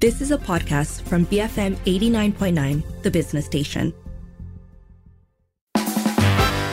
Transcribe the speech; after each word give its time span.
This 0.00 0.20
is 0.20 0.30
a 0.30 0.38
podcast 0.38 1.02
from 1.02 1.26
BFM 1.26 1.74
89.9, 1.78 3.02
the 3.02 3.10
business 3.10 3.46
station. 3.46 3.92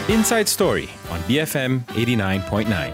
Inside 0.08 0.48
Story 0.48 0.88
on 1.10 1.20
BFM 1.22 1.84
89.9. 1.86 2.94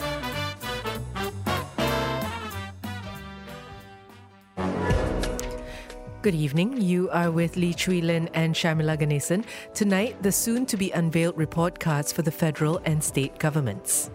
Good 6.21 6.35
evening. 6.35 6.81
You 6.81 7.09
are 7.09 7.29
with 7.29 7.57
Lee 7.57 7.73
Chui 7.73 7.99
Lin 7.99 8.29
and 8.33 8.55
Sharmila 8.55 8.97
Ganesan. 8.97 9.43
Tonight, 9.73 10.23
the 10.23 10.31
soon 10.31 10.65
to 10.67 10.77
be 10.77 10.91
unveiled 10.91 11.37
report 11.37 11.81
cards 11.81 12.13
for 12.13 12.21
the 12.21 12.31
federal 12.31 12.77
and 12.85 13.03
state 13.03 13.37
governments. 13.37 14.09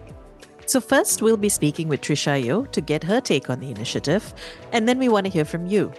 So, 0.65 0.81
first, 0.81 1.21
we'll 1.21 1.37
be 1.37 1.47
speaking 1.47 1.87
with 1.87 2.01
Trisha 2.01 2.43
Yeo 2.43 2.65
to 2.65 2.81
get 2.81 3.03
her 3.03 3.21
take 3.21 3.51
on 3.51 3.59
the 3.59 3.69
initiative, 3.69 4.33
and 4.71 4.89
then 4.89 4.97
we 4.97 5.09
want 5.09 5.25
to 5.27 5.31
hear 5.31 5.45
from 5.45 5.67
you. 5.67 5.93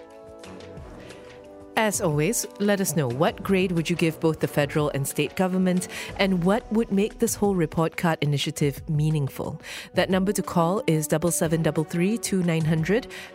As 1.79 2.01
always, 2.01 2.45
let 2.59 2.81
us 2.81 2.97
know 2.97 3.07
what 3.07 3.41
grade 3.45 3.71
would 3.71 3.89
you 3.89 3.95
give 3.95 4.19
both 4.19 4.41
the 4.41 4.49
federal 4.49 4.91
and 4.91 5.07
state 5.07 5.37
government 5.37 5.87
and 6.17 6.43
what 6.43 6.65
would 6.73 6.91
make 6.91 7.21
this 7.21 7.37
whole 7.37 7.55
report 7.55 7.97
card 7.97 8.19
initiative 8.21 8.83
meaningful. 8.91 9.61
That 9.95 10.11
number 10.11 10.33
to 10.33 10.43
call 10.43 10.83
is 10.89 11.07
7733 11.07 12.19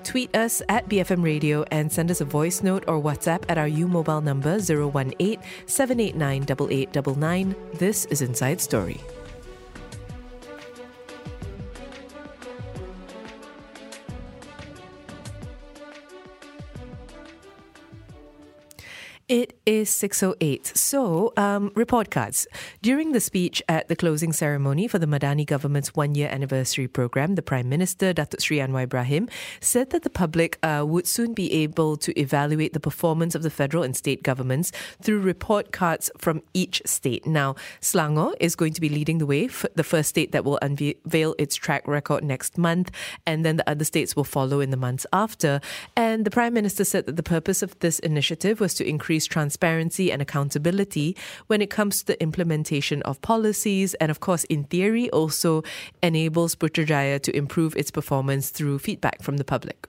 Tweet 0.03 0.35
us 0.35 0.61
at 0.67 0.89
BFM 0.89 1.23
Radio 1.23 1.63
and 1.71 1.89
send 1.89 2.11
us 2.11 2.19
a 2.19 2.25
voice 2.25 2.61
note 2.61 2.83
or 2.85 3.01
WhatsApp 3.01 3.45
at 3.47 3.57
our 3.57 3.69
U 3.69 3.87
mobile 3.87 4.19
number 4.19 4.55
018 4.59 5.39
789 5.65 6.43
8899. 6.43 7.55
This 7.75 8.03
is 8.07 8.21
Inside 8.21 8.59
Story. 8.59 8.99
It 19.29 19.57
is 19.65 19.89
6.08. 19.89 20.75
So, 20.75 21.31
um, 21.37 21.71
report 21.75 22.11
cards. 22.11 22.45
During 22.81 23.13
the 23.13 23.21
speech 23.21 23.63
at 23.69 23.87
the 23.87 23.95
closing 23.95 24.33
ceremony 24.33 24.85
for 24.85 24.99
the 24.99 25.05
Madani 25.05 25.45
government's 25.45 25.95
one-year 25.95 26.27
anniversary 26.27 26.89
program, 26.89 27.35
the 27.35 27.41
Prime 27.41 27.69
Minister, 27.69 28.13
Datuk 28.13 28.41
Seri 28.41 28.59
Anwar 28.59 28.83
Ibrahim, 28.83 29.29
said 29.61 29.91
that 29.91 30.03
the 30.03 30.09
public 30.09 30.59
uh, 30.61 30.83
would 30.85 31.07
soon 31.07 31.33
be 31.33 31.53
able 31.53 31.95
to 31.97 32.19
evaluate 32.19 32.73
the 32.73 32.81
performance 32.81 33.33
of 33.33 33.43
the 33.43 33.49
federal 33.49 33.81
and 33.81 33.95
state 33.95 34.23
governments 34.23 34.73
through 35.01 35.21
report 35.21 35.71
cards 35.71 36.11
from 36.17 36.41
each 36.53 36.81
state. 36.85 37.25
Now, 37.25 37.55
Selangor 37.79 38.33
is 38.41 38.57
going 38.57 38.73
to 38.73 38.81
be 38.81 38.89
leading 38.89 39.19
the 39.19 39.25
way, 39.25 39.47
for 39.47 39.69
the 39.73 39.85
first 39.85 40.09
state 40.09 40.33
that 40.33 40.43
will 40.43 40.59
unveil 40.61 41.33
its 41.39 41.55
track 41.55 41.87
record 41.87 42.25
next 42.25 42.57
month, 42.57 42.91
and 43.25 43.45
then 43.45 43.55
the 43.55 43.69
other 43.69 43.85
states 43.85 44.17
will 44.17 44.25
follow 44.25 44.59
in 44.59 44.69
the 44.69 44.77
months 44.77 45.05
after. 45.13 45.61
And 45.95 46.25
the 46.25 46.31
Prime 46.31 46.53
Minister 46.53 46.83
said 46.83 47.05
that 47.05 47.15
the 47.15 47.23
purpose 47.23 47.63
of 47.63 47.79
this 47.79 47.99
initiative 47.99 48.59
was 48.59 48.73
to 48.73 48.85
increase 48.85 49.12
increase 49.13 49.27
transparency 49.27 50.11
and 50.11 50.23
accountability 50.23 51.15
when 51.45 51.61
it 51.61 51.69
comes 51.69 51.99
to 51.99 52.05
the 52.05 52.19
implementation 52.19 53.03
of 53.03 53.21
policies, 53.21 53.93
and 54.01 54.09
of 54.09 54.19
course, 54.19 54.43
in 54.45 54.63
theory, 54.63 55.07
also 55.11 55.61
enables 56.01 56.55
Putrajaya 56.55 57.21
to 57.21 57.31
improve 57.35 57.75
its 57.75 57.91
performance 57.91 58.49
through 58.49 58.79
feedback 58.79 59.21
from 59.21 59.37
the 59.37 59.43
public? 59.43 59.87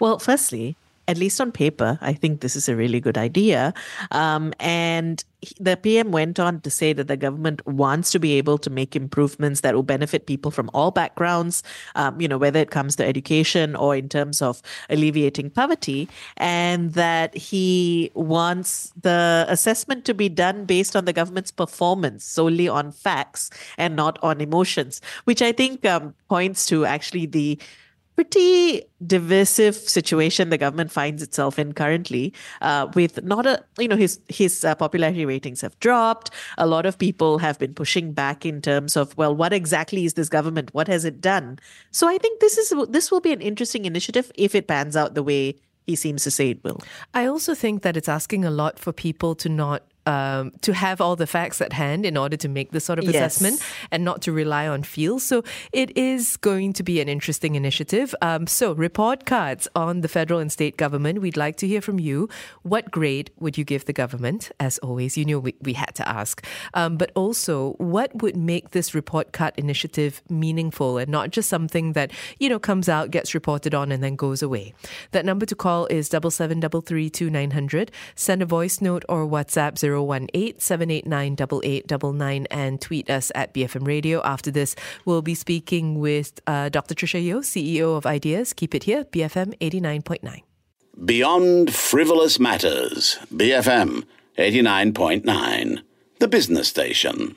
Well, 0.00 0.18
firstly, 0.18 0.74
at 1.06 1.18
least 1.18 1.40
on 1.40 1.52
paper, 1.52 1.98
I 2.00 2.14
think 2.14 2.40
this 2.40 2.56
is 2.56 2.68
a 2.68 2.76
really 2.76 3.00
good 3.00 3.18
idea. 3.18 3.74
Um, 4.10 4.52
and 4.58 5.22
the 5.60 5.76
PM 5.76 6.10
went 6.10 6.40
on 6.40 6.60
to 6.62 6.70
say 6.70 6.92
that 6.92 7.08
the 7.08 7.16
government 7.16 7.66
wants 7.66 8.10
to 8.12 8.18
be 8.18 8.32
able 8.34 8.56
to 8.58 8.70
make 8.70 8.96
improvements 8.96 9.60
that 9.60 9.74
will 9.74 9.82
benefit 9.82 10.26
people 10.26 10.50
from 10.50 10.70
all 10.72 10.90
backgrounds, 10.90 11.62
um, 11.94 12.20
you 12.20 12.28
know, 12.28 12.38
whether 12.38 12.60
it 12.60 12.70
comes 12.70 12.96
to 12.96 13.04
education 13.04 13.76
or 13.76 13.94
in 13.94 14.08
terms 14.08 14.40
of 14.40 14.62
alleviating 14.88 15.50
poverty, 15.50 16.08
and 16.38 16.94
that 16.94 17.36
he 17.36 18.10
wants 18.14 18.92
the 19.02 19.44
assessment 19.48 20.04
to 20.06 20.14
be 20.14 20.28
done 20.28 20.64
based 20.64 20.96
on 20.96 21.04
the 21.04 21.12
government's 21.12 21.50
performance, 21.50 22.24
solely 22.24 22.68
on 22.68 22.90
facts 22.90 23.50
and 23.76 23.96
not 23.96 24.18
on 24.22 24.40
emotions, 24.40 25.00
which 25.24 25.42
I 25.42 25.52
think 25.52 25.84
um, 25.84 26.14
points 26.28 26.66
to 26.66 26.86
actually 26.86 27.26
the 27.26 27.58
pretty 28.16 28.82
divisive 29.06 29.74
situation 29.74 30.50
the 30.50 30.58
government 30.58 30.90
finds 30.90 31.22
itself 31.22 31.58
in 31.58 31.72
currently 31.72 32.32
uh, 32.62 32.86
with 32.94 33.22
not 33.24 33.46
a 33.46 33.62
you 33.78 33.88
know 33.88 33.96
his 33.96 34.20
his 34.28 34.64
uh, 34.64 34.74
popularity 34.74 35.24
ratings 35.24 35.60
have 35.60 35.78
dropped. 35.80 36.30
A 36.58 36.66
lot 36.66 36.86
of 36.86 36.98
people 36.98 37.38
have 37.38 37.58
been 37.58 37.74
pushing 37.74 38.12
back 38.12 38.46
in 38.46 38.62
terms 38.62 38.96
of 38.96 39.16
well 39.16 39.34
what 39.34 39.52
exactly 39.52 40.04
is 40.04 40.14
this 40.14 40.28
government? 40.28 40.72
What 40.72 40.88
has 40.88 41.04
it 41.04 41.20
done? 41.20 41.58
So 41.90 42.08
i 42.08 42.18
think 42.18 42.40
this 42.40 42.58
is 42.58 42.72
this 42.88 43.10
will 43.10 43.20
be 43.20 43.32
an 43.32 43.40
interesting 43.40 43.84
initiative 43.84 44.30
if 44.34 44.54
it 44.54 44.66
pans 44.68 44.96
out 44.96 45.14
the 45.14 45.22
way 45.22 45.56
he 45.86 45.96
seems 45.96 46.24
to 46.24 46.30
say 46.30 46.50
it 46.50 46.64
will. 46.64 46.80
I 47.12 47.26
also 47.26 47.54
think 47.54 47.82
that 47.82 47.96
it's 47.96 48.08
asking 48.08 48.44
a 48.44 48.50
lot 48.50 48.78
for 48.78 48.92
people 48.92 49.34
to 49.36 49.48
not 49.48 49.82
um, 50.06 50.52
to 50.62 50.72
have 50.74 51.00
all 51.00 51.16
the 51.16 51.26
facts 51.26 51.60
at 51.60 51.72
hand 51.72 52.04
in 52.06 52.16
order 52.16 52.36
to 52.36 52.48
make 52.48 52.72
this 52.72 52.84
sort 52.84 52.98
of 52.98 53.04
yes. 53.04 53.14
assessment 53.14 53.62
and 53.90 54.04
not 54.04 54.22
to 54.22 54.32
rely 54.32 54.66
on 54.66 54.82
feel. 54.82 55.18
So 55.18 55.44
it 55.72 55.96
is 55.96 56.36
going 56.36 56.72
to 56.74 56.82
be 56.82 57.00
an 57.00 57.08
interesting 57.08 57.54
initiative. 57.54 58.14
Um, 58.22 58.46
so 58.46 58.72
report 58.72 59.24
cards 59.24 59.68
on 59.74 60.00
the 60.00 60.08
federal 60.08 60.40
and 60.40 60.50
state 60.50 60.76
government. 60.76 61.20
We'd 61.20 61.36
like 61.36 61.56
to 61.56 61.66
hear 61.66 61.80
from 61.80 61.98
you. 61.98 62.28
What 62.62 62.90
grade 62.90 63.30
would 63.38 63.56
you 63.56 63.64
give 63.64 63.84
the 63.84 63.92
government? 63.92 64.50
As 64.60 64.78
always, 64.78 65.16
you 65.16 65.24
know 65.24 65.38
we, 65.38 65.54
we 65.62 65.72
had 65.72 65.94
to 65.96 66.08
ask. 66.08 66.44
Um, 66.74 66.96
but 66.96 67.10
also, 67.14 67.72
what 67.78 68.22
would 68.22 68.36
make 68.36 68.70
this 68.70 68.94
report 68.94 69.32
card 69.32 69.54
initiative 69.56 70.22
meaningful 70.28 70.98
and 70.98 71.10
not 71.10 71.30
just 71.30 71.48
something 71.48 71.92
that 71.92 72.10
you 72.38 72.48
know 72.48 72.58
comes 72.58 72.88
out, 72.88 73.10
gets 73.10 73.34
reported 73.34 73.74
on, 73.74 73.92
and 73.92 74.02
then 74.02 74.16
goes 74.16 74.42
away? 74.42 74.74
That 75.12 75.24
number 75.24 75.46
to 75.46 75.54
call 75.54 75.86
is 75.86 76.08
double 76.08 76.30
seven 76.30 76.60
double 76.60 76.80
three 76.80 77.08
two 77.10 77.30
nine 77.30 77.52
hundred. 77.52 77.90
Send 78.14 78.42
a 78.42 78.46
voice 78.46 78.80
note 78.80 79.04
or 79.08 79.26
WhatsApp 79.26 79.78
zero 79.78 79.93
018 79.96 80.58
789 80.58 81.32
8899 81.34 82.46
and 82.50 82.80
tweet 82.80 83.10
us 83.10 83.30
at 83.34 83.54
BFM 83.54 83.86
Radio. 83.86 84.22
After 84.22 84.50
this, 84.50 84.74
we'll 85.04 85.22
be 85.22 85.34
speaking 85.34 85.98
with 85.98 86.40
uh, 86.46 86.68
Dr. 86.68 86.94
Trisha 86.94 87.22
Yeo, 87.22 87.40
CEO 87.40 87.96
of 87.96 88.06
Ideas. 88.06 88.52
Keep 88.52 88.74
it 88.74 88.84
here, 88.84 89.04
BFM 89.04 89.58
89.9. 89.58 90.42
Beyond 91.04 91.74
Frivolous 91.74 92.38
Matters, 92.38 93.18
BFM 93.32 94.04
89.9, 94.38 95.82
the 96.20 96.28
business 96.28 96.68
station. 96.68 97.36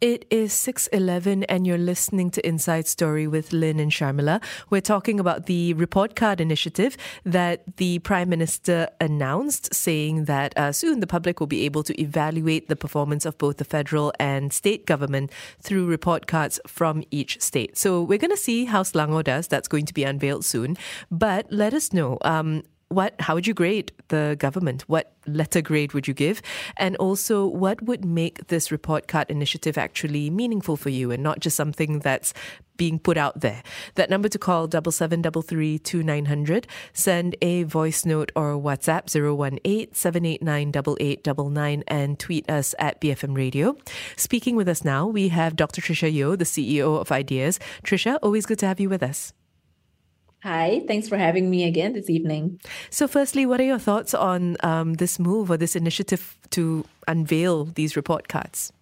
It 0.00 0.24
is 0.30 0.54
6:11 0.54 1.44
and 1.50 1.66
you're 1.66 1.76
listening 1.76 2.30
to 2.30 2.46
Inside 2.46 2.86
Story 2.86 3.26
with 3.26 3.52
Lynn 3.52 3.78
and 3.78 3.92
Sharmila. 3.92 4.42
We're 4.70 4.80
talking 4.80 5.20
about 5.20 5.44
the 5.44 5.74
report 5.74 6.16
card 6.16 6.40
initiative 6.40 6.96
that 7.26 7.76
the 7.76 7.98
Prime 7.98 8.30
Minister 8.30 8.88
announced 8.98 9.74
saying 9.74 10.24
that 10.24 10.56
uh, 10.56 10.72
soon 10.72 11.00
the 11.00 11.06
public 11.06 11.38
will 11.38 11.46
be 11.46 11.66
able 11.66 11.82
to 11.82 12.00
evaluate 12.00 12.70
the 12.70 12.76
performance 12.76 13.26
of 13.26 13.36
both 13.36 13.58
the 13.58 13.64
federal 13.66 14.10
and 14.18 14.54
state 14.54 14.86
government 14.86 15.30
through 15.60 15.84
report 15.84 16.26
cards 16.26 16.58
from 16.66 17.04
each 17.10 17.38
state. 17.42 17.76
So 17.76 18.02
we're 18.02 18.16
going 18.16 18.30
to 18.30 18.38
see 18.38 18.64
how 18.64 18.84
Selangor 18.84 19.22
does. 19.22 19.48
That's 19.48 19.68
going 19.68 19.84
to 19.84 19.92
be 19.92 20.04
unveiled 20.04 20.46
soon. 20.46 20.78
But 21.10 21.52
let 21.52 21.74
us 21.74 21.92
know 21.92 22.16
um, 22.22 22.62
what 22.90 23.14
how 23.20 23.36
would 23.36 23.46
you 23.46 23.54
grade 23.54 23.92
the 24.08 24.36
government? 24.38 24.82
What 24.88 25.12
letter 25.26 25.62
grade 25.62 25.92
would 25.92 26.08
you 26.08 26.14
give? 26.14 26.42
And 26.76 26.96
also, 26.96 27.46
what 27.46 27.80
would 27.82 28.04
make 28.04 28.48
this 28.48 28.72
report 28.72 29.06
card 29.06 29.30
initiative 29.30 29.78
actually 29.78 30.28
meaningful 30.28 30.76
for 30.76 30.90
you 30.90 31.12
and 31.12 31.22
not 31.22 31.38
just 31.38 31.56
something 31.56 32.00
that's 32.00 32.34
being 32.76 32.98
put 32.98 33.16
out 33.16 33.40
there? 33.40 33.62
That 33.94 34.10
number 34.10 34.28
to 34.28 34.38
call 34.40 34.66
double 34.66 34.90
seven 34.90 35.22
double 35.22 35.42
three 35.42 35.78
two 35.78 36.02
nine 36.02 36.24
hundred. 36.24 36.66
Send 36.92 37.36
a 37.40 37.62
voice 37.62 38.04
note 38.04 38.32
or 38.34 38.54
WhatsApp 38.54 39.06
018 39.14 39.94
789 39.94 40.70
8899 40.70 41.84
and 41.86 42.18
tweet 42.18 42.50
us 42.50 42.74
at 42.80 43.00
BFM 43.00 43.36
Radio. 43.36 43.76
Speaking 44.16 44.56
with 44.56 44.68
us 44.68 44.84
now, 44.84 45.06
we 45.06 45.28
have 45.28 45.54
Dr. 45.54 45.80
Trisha 45.80 46.12
Yeo, 46.12 46.34
the 46.34 46.44
CEO 46.44 47.00
of 47.00 47.12
Ideas. 47.12 47.60
Trisha, 47.84 48.18
always 48.20 48.46
good 48.46 48.58
to 48.58 48.66
have 48.66 48.80
you 48.80 48.88
with 48.88 49.04
us. 49.04 49.32
Hi, 50.42 50.82
thanks 50.88 51.06
for 51.06 51.18
having 51.18 51.50
me 51.50 51.64
again 51.64 51.92
this 51.92 52.08
evening. 52.08 52.60
So, 52.88 53.06
firstly, 53.06 53.44
what 53.44 53.60
are 53.60 53.64
your 53.64 53.78
thoughts 53.78 54.14
on 54.14 54.56
um, 54.60 54.94
this 54.94 55.18
move 55.18 55.50
or 55.50 55.58
this 55.58 55.76
initiative 55.76 56.38
to 56.50 56.84
unveil 57.06 57.66
these 57.66 57.94
report 57.94 58.28
cards? 58.28 58.72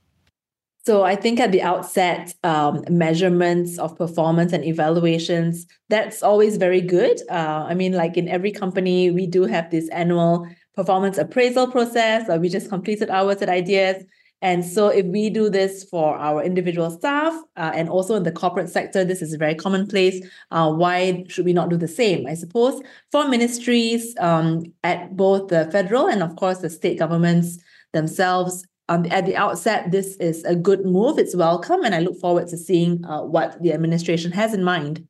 So, 0.87 1.02
I 1.02 1.16
think 1.16 1.40
at 1.40 1.50
the 1.50 1.62
outset, 1.62 2.32
um, 2.44 2.84
measurements 2.88 3.76
of 3.78 3.99
performance 3.99 4.52
and 4.52 4.64
evaluations, 4.64 5.66
that's 5.88 6.22
always 6.22 6.58
very 6.58 6.81
good. 6.81 7.20
Uh, 7.28 7.66
I 7.69 7.75
mean, 7.75 7.93
like 7.93 8.16
in 8.16 8.28
every 8.28 8.52
company, 8.52 9.11
we 9.11 9.26
do 9.26 9.43
have 9.44 9.70
this 9.72 9.88
annual 9.88 10.46
performance 10.76 11.19
appraisal 11.19 11.66
process. 11.72 12.28
We 12.38 12.49
just 12.49 12.69
completed 12.69 13.11
ours 13.11 13.43
at 13.43 13.49
Ideas. 13.49 14.04
And 14.40 14.64
so, 14.64 14.88
if 14.88 15.05
we 15.06 15.31
do 15.31 15.50
this 15.50 15.82
for 15.82 16.17
our 16.17 16.44
individual 16.44 16.90
staff 16.90 17.35
uh, 17.56 17.73
and 17.75 17.88
also 17.88 18.14
in 18.14 18.23
the 18.23 18.31
corporate 18.31 18.69
sector, 18.69 19.05
this 19.05 19.20
is 19.20 19.35
very 19.35 19.56
commonplace. 19.56 20.25
Uh, 20.52 20.73
why 20.73 21.25
should 21.29 21.44
we 21.44 21.52
not 21.52 21.70
do 21.70 21.76
the 21.76 21.88
same? 21.88 22.26
I 22.26 22.35
suppose 22.35 22.81
for 23.11 23.26
ministries 23.26 24.14
um, 24.20 24.73
at 24.85 25.17
both 25.17 25.49
the 25.49 25.69
federal 25.73 26.06
and, 26.06 26.23
of 26.23 26.37
course, 26.37 26.58
the 26.58 26.70
state 26.70 26.99
governments 26.99 27.58
themselves. 27.93 28.64
Um, 28.90 29.06
at 29.11 29.26
the 29.26 29.37
outset, 29.37 29.90
this 29.90 30.17
is 30.17 30.44
a 30.44 30.55
good 30.55 30.87
move. 30.87 31.19
It's 31.19 31.37
welcome, 31.37 31.85
and 31.85 31.94
I 31.94 31.99
look 31.99 32.19
forward 32.19 32.49
to 32.49 32.56
seeing 32.56 33.05
uh, 33.05 33.23
what 33.23 33.61
the 33.61 33.73
administration 33.73 34.32
has 34.32 34.55
in 34.55 34.62
mind. 34.62 35.06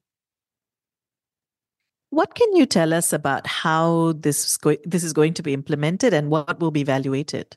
What 2.11 2.35
can 2.35 2.57
you 2.57 2.65
tell 2.65 2.95
us 2.95 3.13
about 3.13 3.47
how 3.47 4.15
this 4.19 4.45
is, 4.45 4.57
go- 4.57 4.77
this 4.85 5.05
is 5.05 5.13
going 5.13 5.35
to 5.35 5.43
be 5.43 5.53
implemented 5.53 6.15
and 6.15 6.31
what 6.31 6.59
will 6.59 6.71
be 6.71 6.81
evaluated? 6.81 7.57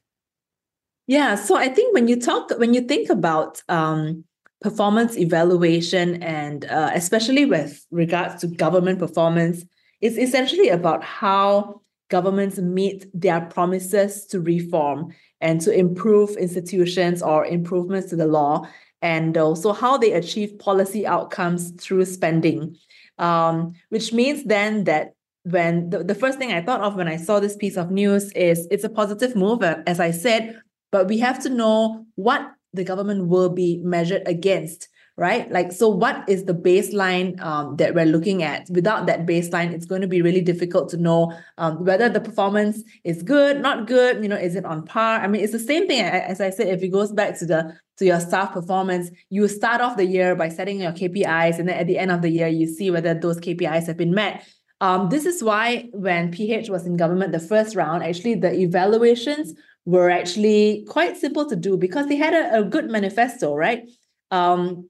Yeah, 1.07 1.36
so 1.36 1.56
I 1.57 1.68
think 1.68 1.94
when 1.94 2.07
you 2.07 2.19
talk, 2.19 2.51
when 2.57 2.74
you 2.74 2.81
think 2.81 3.09
about 3.09 3.62
um, 3.68 4.24
performance 4.62 5.18
evaluation, 5.18 6.21
and 6.24 6.65
uh, 6.65 6.92
especially 6.94 7.45
with 7.45 7.86
regards 7.92 8.42
to 8.42 8.48
government 8.48 9.00
performance, 9.00 9.65
it's 10.00 10.18
essentially 10.18 10.69
about 10.69 11.03
how 11.03 11.81
governments 12.09 12.57
meet 12.59 13.06
their 13.13 13.42
promises 13.42 14.25
to 14.27 14.39
reform 14.39 15.13
and 15.39 15.59
to 15.62 15.74
improve 15.74 16.31
institutions 16.38 17.21
or 17.21 17.45
improvements 17.45 18.09
to 18.09 18.15
the 18.15 18.27
law, 18.27 18.68
and 19.01 19.38
also 19.38 19.74
how 19.74 19.98
they 19.98 20.13
achieve 20.13 20.59
policy 20.59 21.07
outcomes 21.07 21.71
through 21.71 22.06
spending. 22.06 22.77
Um, 23.18 23.74
which 23.89 24.13
means 24.13 24.44
then 24.45 24.86
that 24.86 25.13
when 25.44 25.89
the, 25.89 26.03
the 26.03 26.15
first 26.15 26.38
thing 26.38 26.53
I 26.53 26.62
thought 26.62 26.81
of 26.81 26.95
when 26.95 27.07
I 27.07 27.18
saw 27.18 27.39
this 27.39 27.56
piece 27.56 27.77
of 27.77 27.92
news 27.92 28.31
is 28.31 28.68
it's 28.71 28.83
a 28.83 28.89
positive 28.89 29.36
move, 29.36 29.62
as 29.63 30.00
I 30.00 30.12
said, 30.12 30.59
but 30.92 31.08
we 31.08 31.20
have 31.20 31.42
to 31.44 31.50
know 31.50 32.06
what 32.16 32.52
the 32.74 32.84
government 32.84 33.28
will 33.28 33.50
be 33.50 33.78
measured 33.84 34.24
against 34.26 34.88
right? 35.18 35.52
Like 35.52 35.72
so 35.72 35.90
what 35.90 36.28
is 36.28 36.46
the 36.46 36.54
baseline 36.54 37.40
um, 37.42 37.76
that 37.76 37.94
we're 37.94 38.06
looking 38.06 38.44
at? 38.44 38.68
Without 38.70 39.06
that 39.06 39.26
baseline 39.26 39.72
it's 39.72 39.86
going 39.86 40.02
to 40.02 40.08
be 40.08 40.22
really 40.22 40.42
difficult 40.42 40.90
to 40.90 40.98
know 40.98 41.34
um, 41.58 41.86
whether 41.86 42.10
the 42.10 42.22
performance 42.22 42.82
is 43.04 43.22
good 43.22 43.62
not 43.62 43.88
good 43.88 44.24
you 44.24 44.30
know 44.30 44.36
is 44.36 44.56
it 44.56 44.66
on 44.66 44.84
par? 44.84 45.20
I 45.20 45.28
mean 45.28 45.44
it's 45.44 45.52
the 45.52 45.60
same 45.60 45.88
thing 45.88 46.02
as 46.02 46.42
i 46.42 46.50
said 46.50 46.68
if 46.68 46.82
it 46.82 46.90
goes 46.90 47.12
back 47.12 47.38
to 47.40 47.46
the 47.46 47.78
to 47.98 48.06
your 48.06 48.20
staff 48.20 48.54
performance 48.54 49.12
you 49.30 49.48
start 49.48 49.82
off 49.82 49.98
the 49.98 50.06
year 50.06 50.36
by 50.36 50.50
setting 50.50 50.82
your 50.82 50.92
kpis 50.92 51.60
and 51.60 51.70
then 51.70 51.78
at 51.78 51.88
the 51.88 52.00
end 52.00 52.12
of 52.12 52.22
the 52.22 52.30
year 52.30 52.48
you 52.48 52.66
see 52.66 52.90
whether 52.90 53.14
those 53.14 53.40
kpis 53.40 53.86
have 53.88 53.98
been 53.98 54.14
met. 54.14 54.44
Um, 54.80 55.10
this 55.10 55.26
is 55.28 55.44
why 55.44 55.90
when 55.94 56.32
ph 56.32 56.70
was 56.70 56.88
in 56.88 56.98
government 56.98 57.32
the 57.32 57.40
first 57.40 57.76
round 57.76 58.04
actually 58.04 58.36
the 58.36 58.54
evaluations 58.54 59.54
were 59.86 60.10
actually 60.10 60.86
quite 60.88 61.18
simple 61.18 61.48
to 61.50 61.56
do 61.56 61.78
because 61.78 62.07
they 62.07 62.16
had 62.16 62.33
a, 62.33 62.60
a 62.60 62.63
good 62.63 62.89
manifesto, 62.89 63.56
right? 63.56 63.89
Um, 64.30 64.89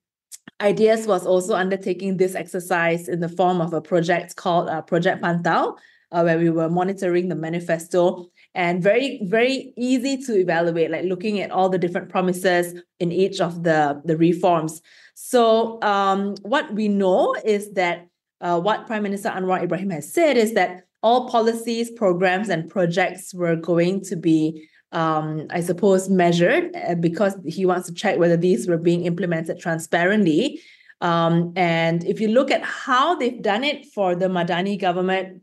Ideas 0.62 1.08
was 1.08 1.26
also 1.26 1.56
undertaking 1.56 2.18
this 2.18 2.36
exercise 2.36 3.08
in 3.08 3.20
the 3.20 3.30
form 3.30 3.62
of 3.62 3.74
a 3.74 3.82
project 3.82 4.36
called 4.36 4.70
uh, 4.70 4.82
Project 4.84 5.24
Pantau, 5.24 5.76
uh, 6.12 6.22
where 6.22 6.38
we 6.38 6.52
were 6.52 6.70
monitoring 6.70 7.30
the 7.30 7.36
manifesto 7.36 8.28
and 8.54 8.84
very, 8.84 9.20
very 9.24 9.74
easy 9.76 10.18
to 10.24 10.38
evaluate, 10.38 10.92
like 10.92 11.06
looking 11.06 11.40
at 11.40 11.50
all 11.50 11.70
the 11.70 11.80
different 11.80 12.10
promises 12.10 12.80
in 13.00 13.12
each 13.12 13.42
of 13.42 13.64
the, 13.64 14.02
the 14.06 14.16
reforms. 14.18 14.82
So, 15.16 15.82
um, 15.82 16.36
what 16.44 16.72
we 16.74 16.88
know 16.88 17.34
is 17.44 17.74
that 17.74 18.08
uh, 18.40 18.60
what 18.60 18.88
Prime 18.88 19.04
Minister 19.04 19.30
Anwar 19.30 19.64
Ibrahim 19.64 19.90
has 19.92 20.14
said 20.14 20.38
is 20.38 20.54
that 20.54 20.84
all 21.02 21.30
policies, 21.30 21.90
programs, 21.90 22.50
and 22.50 22.70
projects 22.70 23.34
were 23.34 23.56
going 23.56 24.02
to 24.02 24.16
be 24.16 24.68
um, 24.92 25.48
I 25.50 25.62
suppose, 25.62 26.10
measured 26.10 26.76
uh, 26.76 26.96
because 26.96 27.36
he 27.46 27.66
wants 27.66 27.88
to 27.88 27.94
check 27.94 28.18
whether 28.18 28.38
these 28.38 28.68
were 28.68 28.78
being 28.78 29.06
implemented 29.06 29.60
transparently. 29.60 30.62
Um, 31.00 31.54
and 31.56 32.04
if 32.04 32.20
you 32.20 32.28
look 32.28 32.52
at 32.52 32.64
how 32.64 33.16
they've 33.16 33.42
done 33.42 33.64
it 33.64 33.86
for 33.88 34.16
the 34.16 34.28
Madani 34.28 34.80
government, 34.80 35.42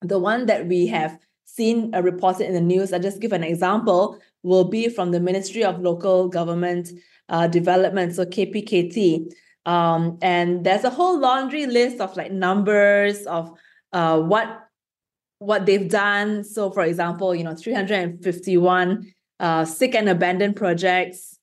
the 0.00 0.18
one 0.18 0.46
that 0.46 0.66
we 0.66 0.86
have 0.86 1.18
seen 1.44 1.94
uh, 1.94 2.02
reported 2.02 2.46
in 2.46 2.54
the 2.54 2.60
news, 2.60 2.92
I'll 2.92 3.00
just 3.00 3.20
give 3.20 3.32
an 3.32 3.44
example, 3.44 4.18
will 4.42 4.64
be 4.64 4.88
from 4.88 5.10
the 5.10 5.20
Ministry 5.20 5.64
of 5.64 5.80
Local 5.80 6.28
Government 6.28 6.90
uh, 7.28 7.46
Development, 7.46 8.14
so 8.14 8.24
KPKT. 8.24 9.32
Um, 9.66 10.18
and 10.22 10.64
there's 10.64 10.84
a 10.84 10.90
whole 10.90 11.18
laundry 11.20 11.66
list 11.66 12.00
of 12.00 12.16
like 12.16 12.32
numbers 12.32 13.26
of 13.26 13.52
uh, 13.92 14.18
what 14.18 14.67
what 15.38 15.66
they've 15.66 15.88
done. 15.88 16.44
So, 16.44 16.70
for 16.70 16.82
example, 16.82 17.34
you 17.34 17.44
know, 17.44 17.54
351 17.54 19.12
uh, 19.40 19.64
sick 19.64 19.94
and 19.94 20.08
abandoned 20.08 20.56
projects 20.56 21.38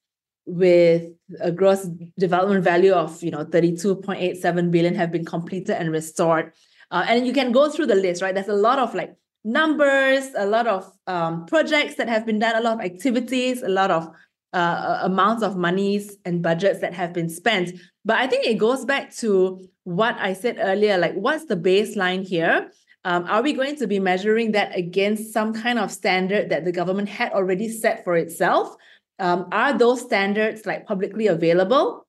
with 0.46 1.12
a 1.40 1.52
gross 1.52 1.88
development 2.20 2.64
value 2.64 2.94
of 2.94 3.24
you 3.24 3.32
know 3.32 3.44
32.87 3.44 4.70
billion 4.70 4.94
have 4.94 5.12
been 5.12 5.26
completed 5.26 5.76
and 5.76 5.92
restored. 5.92 6.54
Uh, 6.92 7.06
and 7.08 7.26
you 7.26 7.34
can 7.34 7.52
go 7.52 7.70
through 7.70 7.88
the 7.88 7.96
list, 7.96 8.22
right? 8.22 8.36
There's 8.36 8.48
a 8.48 8.54
lot 8.54 8.78
of 8.78 8.94
like 8.94 9.16
numbers, 9.44 10.30
a 10.38 10.46
lot 10.46 10.68
of 10.68 10.92
um, 11.08 11.46
projects 11.46 11.96
that 11.96 12.08
have 12.08 12.26
been 12.26 12.40
done, 12.40 12.56
a 12.56 12.62
lot 12.62 12.80
of 12.80 12.86
activities, 12.86 13.64
a 13.64 13.70
lot 13.70 13.90
of 13.92 14.12
uh, 14.54 15.00
amounts 15.02 15.44
of 15.44 15.58
monies 15.58 16.16
and 16.26 16.42
budgets 16.42 16.80
that 16.82 16.94
have 16.94 17.12
been 17.12 17.30
spent. 17.30 17.74
But 18.06 18.18
I 18.18 18.28
think 18.28 18.46
it 18.46 18.56
goes 18.56 18.86
back 18.86 19.14
to 19.18 19.68
what 19.84 20.16
I 20.20 20.34
said 20.34 20.58
earlier 20.60 20.98
like, 20.98 21.14
what's 21.16 21.46
the 21.46 21.58
baseline 21.58 22.26
here? 22.26 22.72
Um, 23.06 23.26
are 23.26 23.44
we 23.44 23.54
going 23.54 23.76
to 23.78 23.88
be 23.88 24.00
measuring 24.00 24.54
that 24.54 24.76
against 24.76 25.32
some 25.32 25.54
kind 25.54 25.78
of 25.78 25.92
standard 25.92 26.50
that 26.50 26.66
the 26.66 26.72
government 26.72 27.08
had 27.08 27.32
already 27.34 27.70
set 27.70 28.04
for 28.04 28.16
itself? 28.16 28.76
Um, 29.20 29.48
are 29.52 29.78
those 29.78 30.02
standards 30.02 30.66
like 30.66 30.88
publicly 30.88 31.28
available? 31.28 32.08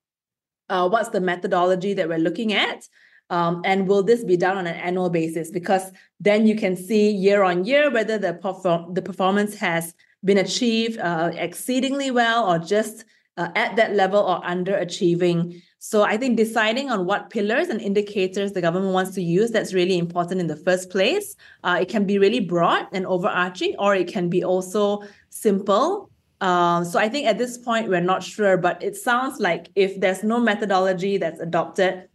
Uh, 0.71 0.89
what's 0.89 1.11
the 1.11 1.21
methodology 1.21 1.93
that 1.95 2.09
we're 2.09 2.19
looking 2.19 2.55
at? 2.55 2.83
Um, 3.29 3.61
and 3.65 3.87
will 3.87 4.03
this 4.03 4.25
be 4.25 4.39
done 4.39 4.57
on 4.57 4.67
an 4.67 4.75
annual 4.75 5.11
basis? 5.11 5.51
Because 5.51 5.93
then 6.19 6.47
you 6.47 6.57
can 6.57 6.77
see 6.77 7.11
year 7.11 7.43
on 7.43 7.67
year 7.67 7.91
whether 7.91 8.17
the 8.17 8.33
perform- 8.33 8.95
the 8.95 9.03
performance 9.03 9.57
has 9.57 9.95
been 10.25 10.39
achieved 10.39 10.99
uh, 10.99 11.31
exceedingly 11.35 12.11
well 12.11 12.51
or 12.51 12.59
just 12.59 13.05
uh, 13.37 13.49
at 13.55 13.77
that 13.77 13.95
level 13.95 14.21
or 14.21 14.41
underachieving. 14.41 15.61
So 15.89 16.03
I 16.03 16.17
think 16.17 16.37
deciding 16.37 16.91
on 16.91 17.07
what 17.07 17.31
pillars 17.31 17.69
and 17.69 17.81
indicators 17.81 18.51
the 18.51 18.61
government 18.61 18.93
wants 18.93 19.13
to 19.13 19.23
use, 19.23 19.53
that's 19.53 19.73
really 19.73 19.99
important 19.99 20.41
in 20.41 20.49
the 20.49 20.57
first 20.57 20.91
place. 20.91 21.37
Uh, 21.63 21.79
it 21.83 21.89
can 21.89 22.05
be 22.05 22.19
really 22.19 22.41
broad 22.41 22.89
and 22.91 23.07
overarching, 23.07 23.77
or 23.79 23.95
it 23.95 24.09
can 24.09 24.29
be 24.29 24.43
also 24.43 25.05
simple. 25.31 26.11
Um, 26.41 26.85
so 26.85 26.99
I 26.99 27.09
think 27.09 27.29
at 27.29 27.39
this 27.39 27.57
point, 27.57 27.89
we're 27.89 28.01
not 28.01 28.25
sure, 28.25 28.57
but 28.57 28.83
it 28.83 28.97
sounds 28.97 29.39
like 29.39 29.69
if 29.77 30.01
there's 30.01 30.25
no 30.25 30.41
methodology 30.41 31.19
that's 31.19 31.39
adopted, 31.39 32.09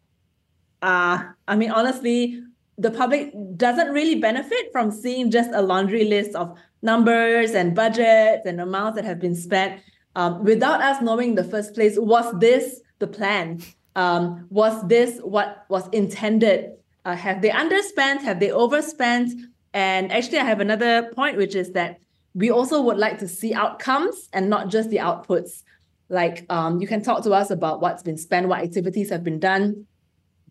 uh, 0.82 1.24
I 1.48 1.56
mean, 1.56 1.72
honestly, 1.72 2.44
the 2.78 2.92
public 2.92 3.32
doesn't 3.56 3.94
really 3.94 4.16
benefit 4.16 4.74
from 4.74 4.92
seeing 4.92 5.32
just 5.32 5.50
a 5.54 5.62
laundry 5.62 6.04
list 6.04 6.36
of 6.36 6.58
numbers 6.82 7.52
and 7.52 7.74
budgets 7.74 8.46
and 8.46 8.60
amounts 8.60 8.98
that 8.98 9.06
have 9.06 9.22
been 9.22 9.36
spent 9.36 9.82
um, 10.18 10.44
without 10.44 10.82
us 10.82 11.02
knowing 11.02 11.30
in 11.30 11.36
the 11.36 11.44
first 11.46 11.74
place 11.74 11.98
was 11.98 12.38
this 12.38 12.82
the 13.02 13.08
plan. 13.08 13.62
Um, 13.98 14.48
was 14.50 14.88
this 14.88 15.20
what 15.20 15.66
was 15.68 15.90
intended? 15.90 16.72
Uh, 17.04 17.16
have 17.16 17.42
they 17.42 17.50
underspent? 17.50 18.22
Have 18.22 18.40
they 18.40 18.52
overspent? 18.52 19.34
And 19.74 20.12
actually 20.12 20.40
i 20.40 20.44
have 20.44 20.60
another 20.60 21.12
point 21.14 21.38
which 21.38 21.56
is 21.56 21.72
that 21.72 22.00
we 22.34 22.50
also 22.50 22.82
would 22.82 22.98
like 22.98 23.20
to 23.20 23.28
see 23.28 23.54
outcomes 23.54 24.30
and 24.32 24.50
not 24.50 24.70
just 24.70 24.90
the 24.90 24.98
outputs. 24.98 25.64
Like 26.08 26.46
um, 26.50 26.80
you 26.82 26.88
can 26.88 27.02
talk 27.02 27.24
to 27.24 27.32
us 27.32 27.52
about 27.52 27.82
what's 27.82 28.04
been 28.04 28.18
spent 28.18 28.48
what 28.48 28.62
activities 28.62 29.10
have 29.10 29.24
been 29.24 29.40
done 29.40 29.88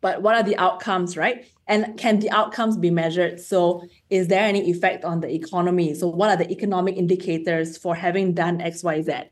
but 0.00 0.22
what 0.22 0.34
are 0.34 0.42
the 0.42 0.56
outcomes 0.56 1.16
right? 1.16 1.46
And 1.66 1.98
can 1.98 2.18
the 2.18 2.30
outcomes 2.30 2.76
be 2.76 2.90
measured? 2.90 3.40
So 3.40 3.84
is 4.08 4.28
there 4.28 4.42
any 4.42 4.70
effect 4.70 5.04
on 5.04 5.20
the 5.20 5.32
economy? 5.32 5.94
So 5.94 6.08
what 6.08 6.30
are 6.30 6.36
the 6.36 6.50
economic 6.50 6.96
indicators 6.96 7.76
for 7.76 7.94
having 7.94 8.34
done 8.34 8.58
xyz 8.58 9.28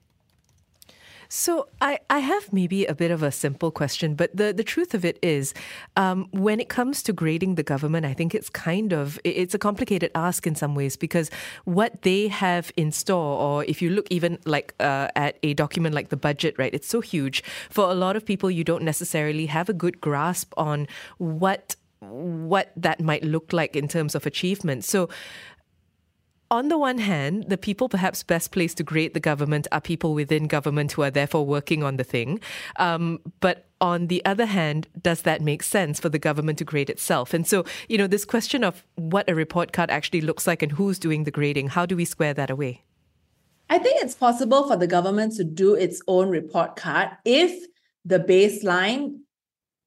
so 1.29 1.69
I, 1.81 1.99
I 2.09 2.21
have 2.21 2.53
maybe 2.53 2.87
a 2.87 2.95
bit 2.95 3.11
of 3.11 3.23
a 3.23 3.31
simple 3.31 3.71
question, 3.71 4.15
but 4.15 4.35
the, 4.35 4.53
the 4.53 4.65
truth 4.65 4.95
of 4.95 5.05
it 5.05 5.19
is, 5.23 5.53
um, 5.97 6.29
when 6.31 6.59
it 6.59 6.69
comes 6.69 7.03
to 7.05 7.13
grading 7.13 7.57
the 7.57 7.63
government, 7.63 8.07
I 8.07 8.15
think 8.15 8.35
it's 8.35 8.49
kind 8.49 8.93
of 8.93 9.19
it's 9.25 9.55
a 9.55 9.59
complicated 9.59 10.11
ask 10.15 10.47
in 10.47 10.55
some 10.55 10.75
ways 10.75 10.97
because 10.97 11.31
what 11.65 12.03
they 12.03 12.29
have 12.29 12.73
in 12.77 12.93
store, 12.93 13.39
or 13.39 13.65
if 13.65 13.83
you 13.83 13.91
look 13.91 14.07
even 14.11 14.39
like 14.47 14.75
uh, 14.81 15.09
at 15.17 15.39
a 15.43 15.55
document 15.55 15.95
like 15.95 16.09
the 16.09 16.17
budget, 16.17 16.55
right, 16.59 16.73
it's 16.73 16.89
so 16.89 17.01
huge. 17.01 17.43
For 17.69 17.91
a 17.91 17.95
lot 17.95 18.17
of 18.17 18.25
people, 18.25 18.51
you 18.51 18.65
don't 18.65 18.83
necessarily 18.83 19.47
have 19.47 19.69
a 19.69 19.75
good 19.75 20.01
grasp 20.01 20.53
on 20.57 20.89
what 21.19 21.77
what 22.01 22.71
that 22.77 23.01
might 23.01 23.25
look 23.25 23.53
like 23.53 23.75
in 23.75 23.89
terms 23.89 24.15
of 24.15 24.25
achievement. 24.25 24.85
So 24.85 25.09
on 26.51 26.69
the 26.69 26.79
one 26.79 26.99
hand, 26.99 27.45
the 27.49 27.59
people 27.59 27.89
perhaps 27.89 28.23
best 28.23 28.53
placed 28.53 28.79
to 28.79 28.83
grade 28.83 29.13
the 29.13 29.21
government 29.21 29.67
are 29.71 29.81
people 29.81 30.15
within 30.15 30.47
government 30.47 30.93
who 30.93 31.03
are 31.03 31.11
therefore 31.11 31.45
working 31.45 31.83
on 31.83 31.97
the 31.97 32.05
thing. 32.05 32.41
Um, 32.77 33.21
but 33.41 33.67
on 33.81 34.07
the 34.07 34.25
other 34.25 34.47
hand, 34.47 34.89
does 35.01 35.23
that 35.23 35.43
make 35.43 35.63
sense 35.63 36.01
for 36.01 36.09
the 36.09 36.19
government 36.19 36.59
to 36.59 36.65
grade 36.65 36.89
itself? 36.89 37.35
And 37.35 37.47
so, 37.47 37.65
you 37.89 37.99
know, 37.99 38.07
this 38.07 38.25
question 38.25 38.65
of 38.65 38.83
what 38.95 39.29
a 39.29 39.35
report 39.35 39.73
card 39.73 39.91
actually 39.91 40.23
looks 40.23 40.47
like 40.47 40.63
and 40.63 40.73
who's 40.73 40.99
doing 40.99 41.25
the 41.25 41.31
grading, 41.31 41.69
how 41.69 41.85
do 41.85 41.97
we 41.97 42.05
square 42.05 42.35
that 42.35 42.51
away? 42.51 42.83
I 43.71 43.79
think 43.79 44.03
it's 44.03 44.15
possible 44.15 44.67
for 44.67 44.77
the 44.77 44.87
government 44.87 45.35
to 45.35 45.45
do 45.45 45.75
its 45.75 46.01
own 46.09 46.31
report 46.31 46.77
card 46.77 47.11
if 47.27 47.67
the 48.05 48.19
baseline 48.19 49.19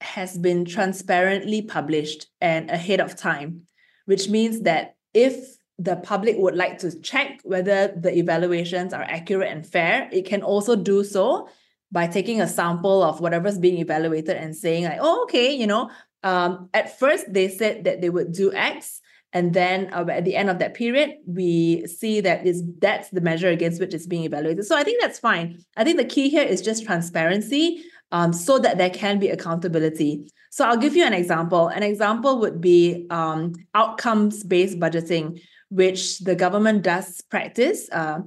has 0.01 0.37
been 0.37 0.65
transparently 0.65 1.63
published 1.63 2.27
and 2.39 2.69
ahead 2.69 2.99
of 2.99 3.15
time, 3.15 3.63
which 4.05 4.29
means 4.29 4.61
that 4.61 4.95
if 5.13 5.57
the 5.88 5.95
public 6.11 6.35
would 6.43 6.57
like 6.63 6.75
to 6.83 6.89
check 7.09 7.29
whether 7.43 7.79
the 8.05 8.11
evaluations 8.23 8.93
are 8.93 9.05
accurate 9.17 9.51
and 9.55 9.63
fair, 9.65 10.09
it 10.11 10.25
can 10.31 10.41
also 10.51 10.73
do 10.75 11.03
so 11.03 11.50
by 11.91 12.05
taking 12.07 12.39
a 12.41 12.47
sample 12.47 13.00
of 13.09 13.19
whatever's 13.23 13.59
being 13.65 13.79
evaluated 13.85 14.35
and 14.43 14.55
saying 14.63 14.83
like, 14.89 15.01
oh, 15.07 15.23
okay, 15.23 15.50
you 15.61 15.67
know, 15.67 15.89
Um, 16.23 16.69
at 16.79 16.88
first, 17.01 17.23
they 17.33 17.50
said 17.50 17.75
that 17.85 17.97
they 18.01 18.11
would 18.15 18.29
do 18.41 18.53
X, 18.53 19.01
and 19.33 19.45
then 19.59 19.89
uh, 19.89 20.05
at 20.17 20.23
the 20.23 20.35
end 20.35 20.50
of 20.53 20.57
that 20.61 20.77
period, 20.77 21.09
we 21.25 21.88
see 22.00 22.21
that 22.21 22.45
is 22.45 22.61
that's 22.77 23.09
the 23.09 23.25
measure 23.29 23.50
against 23.50 23.81
which 23.81 23.95
it's 23.97 24.05
being 24.13 24.25
evaluated. 24.29 24.65
So 24.69 24.77
I 24.77 24.83
think 24.85 25.01
that's 25.01 25.17
fine. 25.17 25.47
I 25.79 25.83
think 25.83 25.97
the 25.97 26.13
key 26.15 26.29
here 26.29 26.45
is 26.53 26.61
just 26.61 26.85
transparency, 26.85 27.81
um, 28.11 28.33
so 28.33 28.59
that 28.61 28.77
there 28.77 28.93
can 28.93 29.17
be 29.17 29.33
accountability. 29.33 30.29
So 30.51 30.61
I'll 30.65 30.83
give 30.85 30.95
you 31.00 31.05
an 31.09 31.17
example. 31.21 31.73
An 31.73 31.81
example 31.81 32.33
would 32.41 32.61
be 32.61 33.07
um, 33.09 33.41
outcomes-based 33.73 34.77
budgeting, 34.77 35.41
which 35.71 36.19
the 36.19 36.35
government 36.35 36.83
does 36.83 37.21
practice. 37.21 37.89
Uh, 37.91 38.19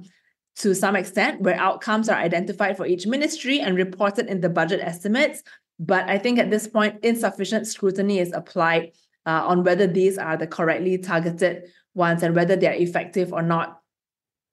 to 0.57 0.73
some 0.73 0.95
extent, 0.95 1.41
where 1.41 1.59
outcomes 1.59 2.07
are 2.07 2.17
identified 2.17 2.77
for 2.77 2.85
each 2.85 3.05
ministry 3.05 3.59
and 3.59 3.75
reported 3.75 4.27
in 4.27 4.39
the 4.39 4.49
budget 4.49 4.79
estimates. 4.81 5.43
But 5.79 6.09
I 6.09 6.17
think 6.17 6.39
at 6.39 6.49
this 6.49 6.65
point, 6.65 7.03
insufficient 7.03 7.67
scrutiny 7.67 8.19
is 8.19 8.31
applied 8.31 8.93
uh, 9.25 9.43
on 9.45 9.63
whether 9.63 9.85
these 9.85 10.17
are 10.17 10.37
the 10.37 10.47
correctly 10.47 10.97
targeted 10.97 11.63
ones 11.93 12.23
and 12.23 12.35
whether 12.35 12.55
they're 12.55 12.73
effective 12.73 13.33
or 13.33 13.41
not. 13.41 13.81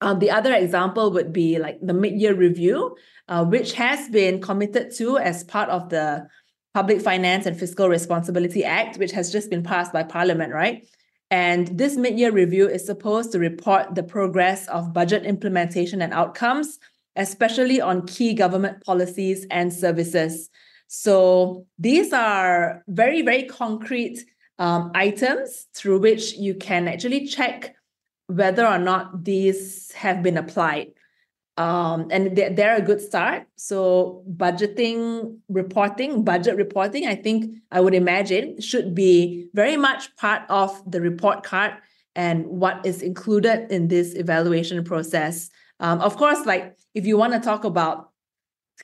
Um, 0.01 0.19
the 0.19 0.33
other 0.33 0.53
example 0.53 1.13
would 1.13 1.33
be 1.33 1.61
like 1.61 1.79
the 1.81 1.95
mid-year 1.95 2.35
review, 2.35 2.97
uh, 3.29 3.45
which 3.45 3.75
has 3.75 4.09
been 4.09 4.41
committed 4.41 4.93
to 4.97 5.19
as 5.19 5.45
part 5.45 5.69
of 5.69 5.89
the 5.91 6.27
Public 6.75 7.01
Finance 7.01 7.47
and 7.47 7.57
Fiscal 7.57 7.89
Responsibility 7.89 8.65
Act, 8.65 8.97
which 8.97 9.13
has 9.13 9.31
just 9.31 9.51
been 9.51 9.63
passed 9.63 9.93
by 9.93 10.03
Parliament, 10.03 10.53
right? 10.53 10.85
And 11.33 11.69
this 11.79 11.97
mid 11.97 12.19
year 12.19 12.31
review 12.31 12.69
is 12.69 12.85
supposed 12.85 13.33
to 13.33 13.39
report 13.39 13.95
the 13.95 14.03
progress 14.03 14.69
of 14.69 14.93
budget 14.93 15.25
implementation 15.25 16.03
and 16.03 16.13
outcomes, 16.13 16.79
especially 17.17 17.81
on 17.81 18.07
key 18.07 18.35
government 18.35 18.85
policies 18.85 19.47
and 19.51 19.73
services. 19.73 20.51
So 20.89 21.67
these 21.79 22.13
are 22.13 22.85
very, 22.87 23.23
very 23.23 23.45
concrete 23.45 24.27
um, 24.59 24.93
items 24.95 25.69
through 25.75 26.01
which 26.01 26.35
you 26.35 26.55
can 26.55 26.87
actually 26.87 27.27
check 27.27 27.75
whether 28.27 28.67
or 28.67 28.79
not 28.79 29.25
these 29.25 29.91
have 29.93 30.23
been 30.23 30.37
applied 30.37 30.93
um, 31.57 32.09
and 32.11 32.37
they're, 32.37 32.51
they're 32.51 32.77
a 32.77 32.83
good 32.83 33.01
start. 33.01 33.47
So 33.57 34.25
budgeting 34.37 35.39
reporting, 35.49 36.25
budget 36.25 36.57
reporting, 36.57 37.07
I 37.07 37.15
think 37.15 37.55
I 37.71 37.81
would 37.81 37.95
imagine 37.95 38.61
should 38.61 38.95
be 38.95 39.49
very 39.53 39.77
much 39.77 40.15
part 40.17 40.43
of 40.49 40.83
the 40.91 41.01
report 41.01 41.43
card 41.43 41.75
and 42.15 42.47
what 42.47 42.85
is 42.85 43.03
included 43.03 43.71
in 43.71 43.89
this 43.89 44.15
evaluation 44.15 44.83
process. 44.85 45.51
Um, 45.81 46.01
of 46.01 46.17
course, 46.17 46.47
like 46.47 46.77
if 46.95 47.07
you 47.07 47.17
want 47.17 47.35
to 47.35 47.41
talk 47.41 47.65
about 47.65 48.11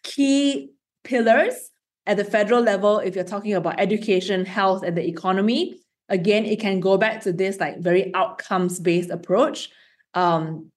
key 0.03 0.73
pillars 1.05 1.71
at 2.07 2.17
the 2.17 2.25
federal 2.25 2.63
level, 2.63 2.99
if 2.99 3.15
you're 3.15 3.25
talking 3.25 3.55
about 3.55 3.81
education, 3.81 4.45
health, 4.45 4.83
and 4.83 4.97
the 4.97 5.07
economy, 5.07 5.81
again, 6.09 6.45
it 6.45 6.61
can 6.61 6.81
go 6.81 6.99
back 6.99 7.23
to 7.23 7.33
this 7.33 7.61
like 7.61 7.79
very 7.81 8.15
outcomes 8.15 8.79
based 8.79 9.11
approach. 9.11 9.71
Um, 10.15 10.71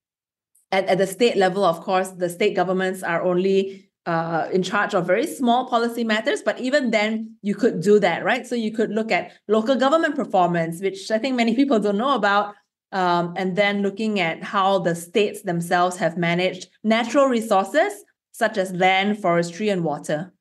at, 0.72 0.86
at 0.86 0.98
the 0.98 1.08
state 1.08 1.38
level, 1.38 1.64
of 1.64 1.82
course, 1.82 2.10
the 2.10 2.30
state 2.30 2.56
governments 2.56 3.04
are 3.04 3.22
only 3.24 3.90
uh, 4.06 4.48
in 4.52 4.64
charge 4.64 4.94
of 4.94 5.06
very 5.06 5.28
small 5.28 5.68
policy 5.68 6.04
matters, 6.04 6.42
but 6.42 6.60
even 6.60 6.92
then, 6.92 7.36
you 7.42 7.54
could 7.54 7.82
do 7.82 8.00
that, 8.00 8.24
right? 8.24 8.48
So 8.48 8.56
you 8.56 8.72
could 8.72 8.90
look 8.90 9.12
at 9.12 9.32
local 9.48 9.76
government 9.76 10.16
performance, 10.16 10.82
which 10.82 11.12
I 11.12 11.18
think 11.18 11.36
many 11.36 11.56
people 11.56 11.80
don't 11.80 11.98
know 11.98 12.16
about, 12.16 12.56
um, 12.92 13.34
and 13.38 13.56
then 13.56 13.82
looking 13.82 14.20
at 14.20 14.44
how 14.44 14.80
the 14.80 14.96
states 14.96 15.44
themselves 15.44 15.98
have 15.98 16.18
managed 16.18 16.68
natural 16.84 17.28
resources 17.28 18.04
such 18.32 18.58
as 18.58 18.72
land, 18.74 19.20
forestry, 19.22 19.70
and 19.70 19.84
water. 19.84 20.34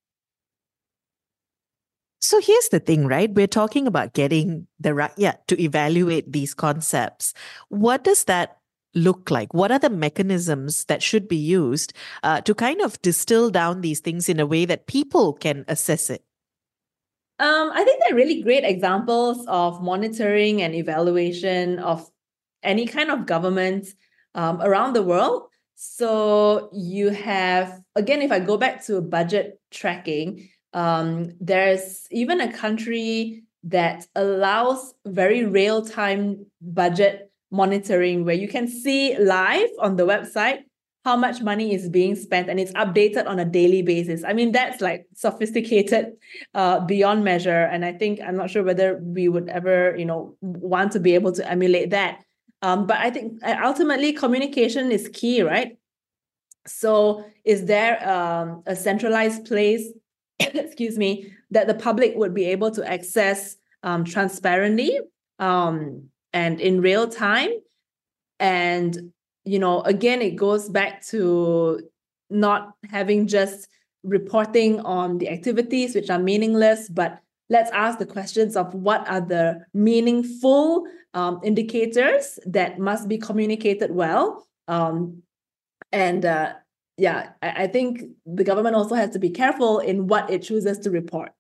So 2.23 2.41
here's 2.41 2.69
the 2.69 2.81
thing, 2.81 3.07
right? 3.07 3.33
We're 3.33 3.47
talking 3.47 3.87
about 3.87 4.13
getting 4.13 4.67
the 4.79 4.95
right, 4.95 5.13
yeah, 5.17 5.35
to 5.49 5.61
evaluate 5.61 6.33
these 6.33 6.55
concepts. 6.55 7.35
What 7.69 8.05
does 8.05 8.25
that 8.25 8.60
look 8.95 9.31
like? 9.31 9.55
What 9.55 9.71
are 9.71 9.79
the 9.79 9.91
mechanisms 9.91 10.85
that 10.87 11.03
should 11.03 11.29
be 11.29 11.37
used 11.37 11.93
uh, 12.23 12.41
to 12.43 12.55
kind 12.55 12.81
of 12.81 13.01
distill 13.03 13.51
down 13.51 13.81
these 13.81 14.01
things 14.01 14.29
in 14.29 14.41
a 14.41 14.47
way 14.47 14.65
that 14.65 14.87
people 14.87 15.33
can 15.33 15.65
assess 15.69 16.11
it? 16.11 16.25
Um, 17.39 17.71
I 17.73 17.85
think 17.85 18.03
they're 18.03 18.17
really 18.17 18.43
great 18.43 18.65
examples 18.65 19.47
of 19.49 19.83
monitoring 19.83 20.61
and 20.61 20.75
evaluation 20.75 21.79
of 21.79 22.09
any 22.63 22.87
kind 22.87 23.11
of 23.11 23.25
government 23.25 23.89
um, 24.35 24.61
around 24.61 24.93
the 24.93 25.03
world. 25.03 25.49
So 25.75 26.69
you 26.75 27.09
have, 27.09 27.81
again, 27.97 28.21
if 28.21 28.31
I 28.31 28.41
go 28.41 28.59
back 28.59 28.85
to 28.85 29.01
budget 29.01 29.59
tracking, 29.71 30.51
um, 30.75 31.33
there's 31.41 32.07
even 32.11 32.41
a 32.43 32.53
country 32.53 33.45
that 33.65 34.07
allows 34.15 34.95
very 35.07 35.45
real 35.45 35.85
time 35.85 36.47
budget 36.61 37.30
monitoring 37.51 38.25
where 38.25 38.35
you 38.35 38.49
can 38.49 38.69
see 38.69 39.17
live 39.19 39.69
on 39.81 39.97
the 39.97 40.07
website 40.07 40.61
how 41.05 41.17
much 41.17 41.41
money 41.41 41.73
is 41.73 41.89
being 41.89 42.15
spent 42.15 42.51
and 42.51 42.61
it's 42.61 42.73
updated 42.73 43.27
on 43.27 43.39
a 43.39 43.45
daily 43.45 43.81
basis. 43.81 44.23
I 44.23 44.35
mean, 44.35 44.53
that's 44.53 44.83
like 44.83 45.07
sophisticated 45.15 46.13
uh, 46.55 46.81
beyond 46.81 47.25
measure. 47.25 47.63
And 47.65 47.85
I 47.85 47.93
think 47.93 48.21
I'm 48.21 48.37
not 48.37 48.51
sure 48.51 48.63
whether 48.63 48.99
we 49.03 49.29
would 49.29 49.49
ever, 49.49 49.97
you 49.97 50.05
know, 50.05 50.37
want 50.43 50.93
to 50.93 51.01
be 51.01 51.15
able 51.15 51.33
to 51.33 51.51
emulate 51.51 51.91
that. 51.91 52.23
Um, 52.63 52.87
but 52.87 52.99
I 52.99 53.11
think 53.11 53.43
uh, 53.43 53.57
ultimately 53.65 54.13
communication 54.13 54.93
is 54.93 55.09
key, 55.13 55.43
right? 55.43 55.79
So 56.67 57.25
is 57.45 57.65
there 57.65 58.07
um, 58.07 58.63
a 58.67 58.77
centralized 58.77 59.47
place, 59.47 59.91
excuse 60.41 60.99
me, 60.99 61.33
that 61.51 61.67
the 61.67 61.75
public 61.75 62.13
would 62.17 62.35
be 62.35 62.45
able 62.45 62.71
to 62.73 62.87
access 62.87 63.57
um, 63.83 64.05
transparently? 64.05 65.01
Um, 65.39 66.10
and 66.33 66.61
in 66.61 66.81
real 66.81 67.09
time. 67.09 67.51
And 68.39 69.13
you 69.45 69.59
know 69.59 69.83
again 69.83 70.21
it 70.23 70.37
goes 70.37 70.69
back 70.69 71.05
to 71.07 71.81
not 72.29 72.75
having 72.91 73.27
just 73.27 73.69
reporting 74.03 74.81
on 74.81 75.19
the 75.19 75.29
activities 75.29 75.95
which 75.95 76.11
are 76.11 76.19
meaningless 76.19 76.89
but 76.89 77.21
let's 77.49 77.71
ask 77.73 77.99
the 77.99 78.07
questions 78.07 78.57
of 78.57 78.73
what 78.75 79.07
are 79.09 79.21
the 79.21 79.65
meaningful 79.75 80.87
um, 81.15 81.41
indicators 81.43 82.39
that 82.47 82.79
must 82.79 83.09
be 83.09 83.19
communicated 83.19 83.91
well. 83.91 84.47
Um, 84.69 85.25
and 85.91 86.25
uh, 86.25 86.53
yeah 86.97 87.31
I, 87.43 87.65
I 87.65 87.67
think 87.67 88.03
the 88.25 88.45
government 88.45 88.77
also 88.77 88.95
has 88.95 89.11
to 89.11 89.19
be 89.19 89.31
careful 89.31 89.81
in 89.81 90.07
what 90.07 90.31
it 90.31 90.43
chooses 90.43 90.79
to 90.81 90.91
report 90.91 91.33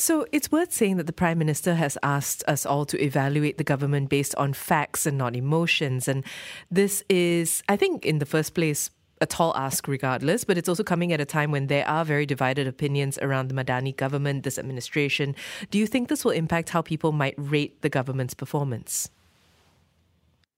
so 0.00 0.24
it's 0.30 0.52
worth 0.52 0.72
saying 0.72 0.96
that 0.98 1.08
the 1.08 1.12
Prime 1.12 1.38
Minister 1.38 1.74
has 1.74 1.98
asked 2.04 2.44
us 2.46 2.64
all 2.64 2.84
to 2.86 3.02
evaluate 3.02 3.58
the 3.58 3.64
government 3.64 4.08
based 4.08 4.32
on 4.36 4.52
facts 4.52 5.06
and 5.06 5.18
not 5.18 5.34
emotions. 5.34 6.06
And 6.06 6.24
this 6.70 7.02
is, 7.08 7.64
I 7.68 7.74
think, 7.74 8.06
in 8.06 8.20
the 8.20 8.24
first 8.24 8.54
place, 8.54 8.90
a 9.20 9.26
tall 9.26 9.52
ask 9.56 9.88
regardless, 9.88 10.44
but 10.44 10.56
it's 10.56 10.68
also 10.68 10.84
coming 10.84 11.12
at 11.12 11.20
a 11.20 11.24
time 11.24 11.50
when 11.50 11.66
there 11.66 11.84
are 11.88 12.04
very 12.04 12.26
divided 12.26 12.68
opinions 12.68 13.18
around 13.18 13.48
the 13.48 13.54
Madani 13.54 13.96
government, 13.96 14.44
this 14.44 14.56
administration. 14.56 15.34
Do 15.72 15.78
you 15.78 15.86
think 15.88 16.08
this 16.08 16.24
will 16.24 16.30
impact 16.30 16.68
how 16.68 16.80
people 16.80 17.10
might 17.10 17.34
rate 17.36 17.82
the 17.82 17.88
government's 17.88 18.34
performance? 18.34 19.10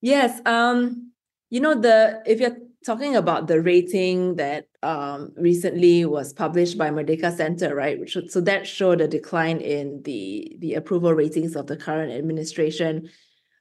Yes. 0.03 0.39
Um, 0.45 1.13
you 1.49 1.61
know, 1.61 1.75
the 1.75 2.23
if 2.27 2.41
you're 2.41 2.59
talking 2.85 3.17
about 3.17 3.47
the 3.47 3.61
rating 3.61 4.37
that 4.37 4.67
um, 4.83 5.33
recently 5.37 6.05
was 6.05 6.33
published 6.33 6.79
by 6.79 6.91
Merdeka 6.91 7.37
Center, 7.37 7.75
right? 7.75 7.99
So 8.29 8.41
that 8.41 8.67
showed 8.67 9.01
a 9.01 9.09
decline 9.09 9.59
in 9.59 10.03
the 10.03 10.57
the 10.61 10.75
approval 10.75 11.15
ratings 11.15 11.57
of 11.57 11.67
the 11.67 11.77
current 11.77 12.13
administration. 12.13 13.11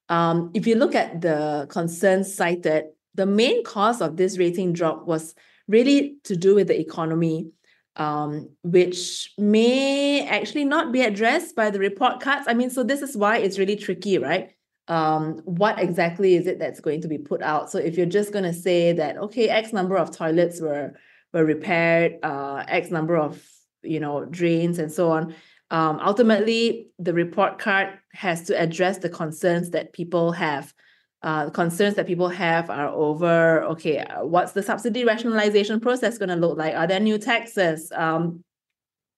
Um, 0.08 0.52
if 0.54 0.66
you 0.66 0.76
look 0.76 0.96
at 0.96 1.22
the 1.22 1.68
concerns 1.70 2.34
cited, 2.34 2.86
the 3.16 3.26
main 3.26 3.64
cause 3.64 4.02
of 4.02 4.18
this 4.18 4.38
rating 4.38 4.74
drop 4.74 5.06
was 5.06 5.36
really 5.68 6.18
to 6.24 6.36
do 6.36 6.56
with 6.56 6.68
the 6.68 6.80
economy, 6.80 7.52
um, 7.96 8.50
which 8.64 9.34
may 9.38 10.26
actually 10.28 10.66
not 10.66 10.92
be 10.92 11.02
addressed 11.02 11.56
by 11.56 11.70
the 11.70 11.80
report 11.80 12.22
cards. 12.22 12.46
I 12.48 12.54
mean, 12.54 12.70
so 12.70 12.84
this 12.84 13.02
is 13.02 13.16
why 13.16 13.38
it's 13.38 13.60
really 13.60 13.76
tricky, 13.76 14.18
right? 14.18 14.52
Um, 14.90 15.42
what 15.46 15.80
exactly 15.80 16.36
is 16.36 16.48
it 16.48 16.58
that's 16.58 16.80
going 16.82 17.02
to 17.02 17.08
be 17.08 17.20
put 17.20 17.44
out. 17.44 17.72
So 17.72 17.78
if 17.78 17.96
you're 17.96 18.08
just 18.08 18.34
going 18.34 18.44
to 18.44 18.54
say 18.54 18.92
that 18.94 19.18
okay, 19.18 19.48
X 19.48 19.72
number 19.72 19.98
of 19.98 20.12
toilets 20.12 20.60
were 20.60 20.94
were 21.32 21.46
repaired, 21.46 22.18
uh, 22.24 22.64
X 22.68 22.90
number 22.90 23.16
of 23.16 23.42
you 23.84 24.00
know 24.00 24.26
drains 24.26 24.80
and 24.80 24.92
so 24.92 25.12
on. 25.12 25.36
Um, 25.72 26.00
ultimately, 26.00 26.88
the 26.98 27.14
report 27.14 27.60
card 27.60 28.00
has 28.14 28.44
to 28.46 28.60
address 28.60 28.98
the 28.98 29.10
concerns 29.10 29.70
that 29.72 29.94
people 29.94 30.32
have. 30.34 30.74
Uh, 31.22 31.50
concerns 31.50 31.96
that 31.96 32.08
people 32.08 32.30
have 32.30 32.70
are 32.70 32.88
over 32.88 33.62
okay, 33.64 34.06
what's 34.22 34.54
the 34.54 34.64
subsidy 34.64 35.04
rationalization 35.04 35.80
process 35.80 36.18
going 36.18 36.30
to 36.30 36.36
look 36.36 36.58
like? 36.58 36.74
Are 36.74 36.88
there 36.88 37.00
new 37.00 37.18
taxes? 37.18 37.92
Um, 37.94 38.44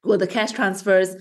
will 0.04 0.18
the 0.18 0.28
cash 0.28 0.52
transfers 0.52 1.16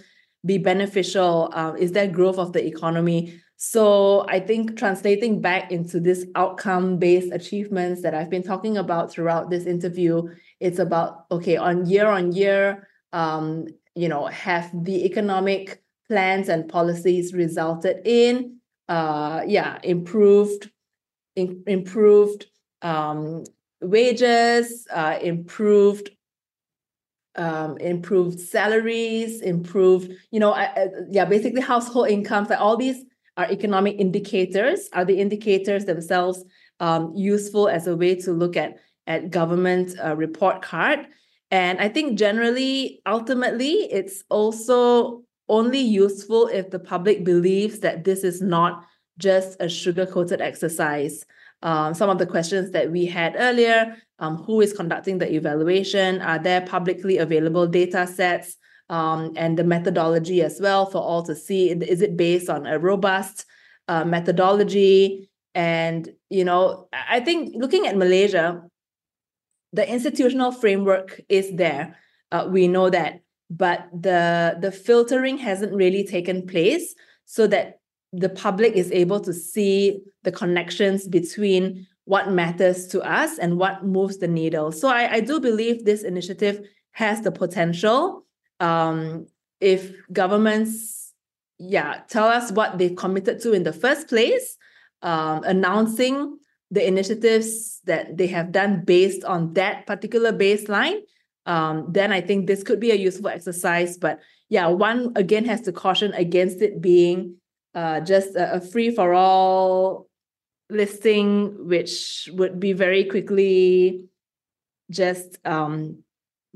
be 0.45 0.59
beneficial? 0.59 1.51
Uh, 1.53 1.75
is 1.79 1.93
there 1.93 2.09
growth 2.09 2.39
of 2.39 2.53
the 2.53 2.65
economy? 2.65 3.41
So 3.57 4.25
I 4.27 4.41
think 4.41 4.79
translating 4.79 5.43
back 5.43 5.71
into 5.71 6.01
this 6.01 6.25
outcome 6.35 6.97
based 6.97 7.31
achievements 7.31 8.01
that 8.03 8.15
I've 8.15 8.31
been 8.31 8.43
talking 8.43 8.79
about 8.79 9.13
throughout 9.13 9.51
this 9.51 9.67
interview, 9.67 10.29
it's 10.61 10.79
about 10.79 11.27
okay, 11.31 11.59
on 11.59 11.87
year 11.87 12.07
on 12.07 12.33
year, 12.33 12.89
um, 13.13 13.67
you 13.95 14.09
know, 14.09 14.27
have 14.27 14.71
the 14.85 15.05
economic 15.05 15.83
plans 16.09 16.49
and 16.49 16.69
policies 16.69 17.35
resulted 17.35 18.01
in, 18.07 18.57
uh, 18.89 19.43
yeah, 19.47 19.79
improved, 19.83 20.71
in, 21.37 21.63
improved 21.67 22.47
um, 22.83 23.45
wages, 23.83 24.87
uh, 24.91 25.19
improved 25.21 26.11
um, 27.37 27.77
improved 27.79 28.41
salaries, 28.41 29.41
improved, 29.41 30.13
you 30.31 30.41
know, 30.41 30.55
yeah, 31.11 31.25
basically 31.25 31.61
household 31.61 32.09
incomes. 32.09 32.51
Like 32.51 32.61
all 32.61 32.77
these 32.77 33.05
are 33.37 33.51
economic 33.51 33.99
indicators. 33.99 34.89
Are 34.93 35.05
the 35.05 35.19
indicators 35.19 35.85
themselves 35.85 36.45
um, 36.81 37.13
useful 37.15 37.69
as 37.69 37.87
a 37.87 37.97
way 37.97 38.15
to 38.17 38.33
look 38.33 38.57
at 38.57 38.77
at 39.07 39.31
government 39.31 39.95
uh, 40.03 40.17
report 40.17 40.63
card? 40.63 41.07
And 41.51 41.81
I 41.81 41.89
think 41.89 42.19
generally, 42.19 43.03
ultimately, 43.07 43.89
it's 43.91 44.23
also 44.31 45.23
only 45.49 45.81
useful 45.81 46.47
if 46.47 46.71
the 46.71 46.79
public 46.79 47.25
believes 47.25 47.81
that 47.81 48.05
this 48.05 48.23
is 48.23 48.41
not 48.41 48.85
just 49.19 49.57
a 49.61 49.69
sugar 49.69 50.07
coated 50.07 50.41
exercise. 50.41 51.25
Um, 51.63 51.95
some 51.95 52.09
of 52.09 52.19
the 52.19 52.27
questions 52.27 52.71
that 52.71 52.91
we 52.91 53.07
had 53.07 53.37
earlier 53.39 53.97
um, 54.19 54.37
who 54.37 54.61
is 54.61 54.73
conducting 54.73 55.19
the 55.19 55.33
evaluation? 55.33 56.21
Are 56.23 56.39
there 56.39 56.61
publicly 56.63 57.19
available 57.19 57.67
data 57.67 58.07
sets? 58.07 58.57
Um, 58.89 59.35
and 59.37 59.57
the 59.57 59.63
methodology 59.63 60.43
as 60.43 60.59
well 60.61 60.85
for 60.85 60.99
all 60.99 61.23
to 61.23 61.37
see 61.37 61.71
is 61.71 62.03
it 62.03 62.17
based 62.17 62.51
on 62.51 62.67
a 62.67 62.79
robust 62.79 63.45
uh, 63.87 64.05
methodology 64.05 65.31
and 65.55 66.09
you 66.29 66.45
know 66.45 66.89
i 66.93 67.19
think 67.19 67.55
looking 67.57 67.87
at 67.87 67.97
malaysia 67.97 68.63
the 69.73 69.89
institutional 69.89 70.53
framework 70.53 71.21
is 71.29 71.51
there 71.57 71.97
uh, 72.31 72.47
we 72.49 72.69
know 72.69 72.89
that 72.89 73.21
but 73.51 73.89
the 73.93 74.57
the 74.61 74.71
filtering 74.71 75.39
hasn't 75.39 75.75
really 75.75 76.05
taken 76.05 76.47
place 76.47 76.95
so 77.25 77.49
that 77.49 77.80
the 78.13 78.29
public 78.29 78.75
is 78.75 78.91
able 78.93 79.21
to 79.21 79.33
see 79.33 80.03
the 80.25 80.33
connections 80.33 81.07
between 81.07 81.87
what 82.05 82.31
matters 82.31 82.89
to 82.89 83.01
us 83.03 83.39
and 83.39 83.57
what 83.57 83.85
moves 83.85 84.19
the 84.19 84.27
needle. 84.27 84.73
So 84.73 84.89
I, 84.89 85.15
I 85.15 85.21
do 85.21 85.39
believe 85.39 85.85
this 85.85 86.03
initiative 86.03 86.67
has 86.93 87.23
the 87.23 87.31
potential. 87.31 88.25
Um, 88.59 89.27
if 89.61 89.93
governments, 90.13 91.13
yeah, 91.59 92.01
tell 92.09 92.27
us 92.27 92.51
what 92.51 92.79
they 92.79 92.91
committed 92.91 93.41
to 93.43 93.53
in 93.53 93.63
the 93.63 93.73
first 93.73 94.09
place, 94.09 94.57
um, 95.03 95.45
announcing 95.45 96.39
the 96.71 96.87
initiatives 96.87 97.81
that 97.85 98.17
they 98.17 98.27
have 98.29 98.53
done 98.53 98.85
based 98.85 99.25
on 99.25 99.55
that 99.55 99.87
particular 99.87 100.33
baseline, 100.33 101.01
um, 101.47 101.87
then 101.91 102.13
I 102.13 102.21
think 102.21 102.47
this 102.47 102.63
could 102.63 102.81
be 102.81 102.91
a 102.91 102.97
useful 102.97 103.29
exercise. 103.29 103.97
But 103.97 104.21
yeah, 104.49 104.67
one 104.67 105.13
again 105.17 105.45
has 105.47 105.61
to 105.63 105.73
caution 105.73 106.13
against 106.15 106.61
it 106.61 106.81
being 106.81 107.37
uh, 107.75 108.01
just 108.01 108.35
a, 108.37 108.55
a 108.55 108.61
free 108.61 108.95
for 108.95 109.15
all 109.15 110.09
listing, 110.69 111.67
which 111.67 112.29
would 112.33 112.61
be 112.61 112.73
very 112.73 113.05
quickly 113.05 114.05
just 114.91 115.39
um, 115.45 116.03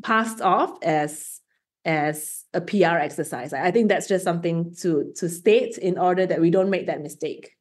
passed 0.03 0.41
off 0.41 0.77
as 0.83 1.41
as 1.85 2.45
a 2.55 2.61
PR 2.61 2.97
exercise. 2.97 3.53
I 3.53 3.71
think 3.71 3.89
that's 3.89 4.09
just 4.09 4.25
something 4.25 4.75
to 4.81 5.13
to 5.17 5.29
state 5.29 5.79
in 5.79 5.99
order 5.99 6.27
that 6.27 6.41
we 6.41 6.51
don't 6.51 6.71
make 6.71 6.87
that 6.87 7.03
mistake. 7.03 7.53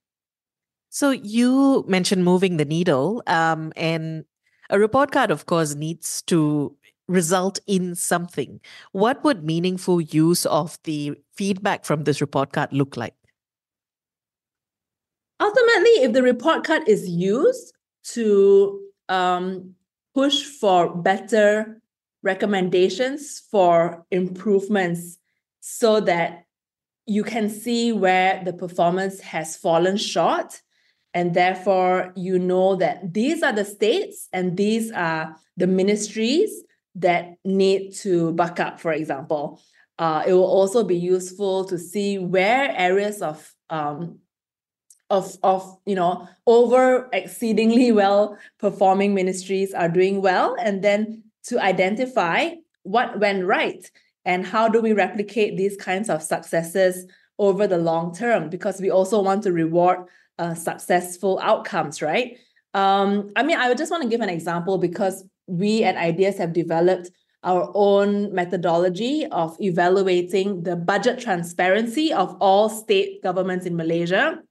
So 0.90 1.10
you 1.10 1.84
mentioned 1.88 2.24
moving 2.24 2.58
the 2.58 2.66
needle, 2.66 3.24
um, 3.26 3.74
and 3.76 4.26
a 4.70 4.80
report 4.80 5.12
card, 5.12 5.32
of 5.32 5.46
course, 5.46 5.76
needs 5.76 6.22
to 6.24 6.76
result 7.08 7.60
in 7.68 7.96
something. 7.96 8.62
What 8.92 9.24
would 9.24 9.44
meaningful 9.44 10.02
use 10.02 10.46
of 10.46 10.78
the 10.84 11.16
feedback 11.36 11.84
from 11.84 12.04
this 12.04 12.22
report 12.22 12.54
card 12.54 12.72
look 12.72 12.96
like? 12.96 13.16
Ultimately, 15.44 16.04
if 16.04 16.14
the 16.14 16.24
report 16.24 16.64
card 16.64 16.88
is 16.88 17.08
used 17.08 17.74
to 18.14 18.80
um, 19.10 19.76
push 20.14 20.44
for 20.44 20.96
better 20.96 21.82
recommendations 22.22 23.42
for 23.52 24.06
improvements 24.10 25.18
so 25.60 26.00
that 26.00 26.46
you 27.06 27.24
can 27.24 27.50
see 27.50 27.92
where 27.92 28.42
the 28.46 28.54
performance 28.54 29.20
has 29.20 29.58
fallen 29.58 29.98
short 29.98 30.62
and 31.14 31.34
therefore 31.34 32.14
you 32.16 32.40
know 32.40 32.76
that 32.76 33.14
these 33.14 33.44
are 33.44 33.52
the 33.52 33.66
states 33.66 34.30
and 34.32 34.56
these 34.56 34.92
are 34.92 35.36
the 35.58 35.68
ministries 35.68 36.64
that 36.96 37.34
need 37.44 37.94
to 37.94 38.32
back 38.34 38.60
up 38.60 38.80
for 38.80 38.94
example. 38.94 39.62
Uh, 40.00 40.24
it 40.26 40.34
will 40.34 40.44
also 40.44 40.84
be 40.84 40.98
useful 40.98 41.66
to 41.66 41.78
see 41.78 42.18
where 42.18 42.74
areas 42.76 43.22
of 43.22 43.54
um, 43.70 44.20
of 45.14 45.38
of 45.44 45.78
you 45.86 45.96
know 45.96 46.28
over 46.48 47.08
exceedingly 47.14 47.92
well 47.92 48.38
performing 48.60 49.14
ministries 49.14 49.74
are 49.74 49.88
doing 49.88 50.22
well 50.22 50.56
and 50.60 50.84
then 50.84 51.24
to 51.44 51.60
identify 51.62 52.50
what 52.82 53.20
went 53.20 53.46
right 53.46 53.92
and 54.26 54.46
how 54.46 54.68
do 54.68 54.82
we 54.82 54.92
replicate 54.92 55.56
these 55.56 55.78
kinds 55.78 56.10
of 56.10 56.24
successes 56.24 57.06
over 57.38 57.68
the 57.68 57.78
long 57.78 58.14
term 58.14 58.50
because 58.50 58.82
we 58.82 58.90
also 58.90 59.22
want 59.22 59.44
to 59.44 59.52
reward 59.52 60.00
uh, 60.40 60.56
successful 60.56 61.40
outcomes 61.42 62.02
right? 62.02 62.38
Um, 62.74 63.30
i 63.36 63.44
mean 63.44 63.58
i 63.58 63.72
just 63.76 63.92
want 63.92 64.02
to 64.02 64.10
give 64.10 64.22
an 64.22 64.30
example 64.30 64.80
because 64.80 65.24
we 65.46 65.84
at 65.84 65.96
ideas 65.96 66.40
have 66.40 66.54
developed 66.54 67.12
our 67.44 67.70
own 67.76 68.34
methodology 68.34 69.28
of 69.28 69.56
evaluating 69.62 70.64
the 70.64 70.76
budget 70.76 71.20
transparency 71.20 72.12
of 72.12 72.36
all 72.40 72.70
state 72.70 73.22
governments 73.22 73.68
in 73.68 73.76
malaysia 73.76 74.42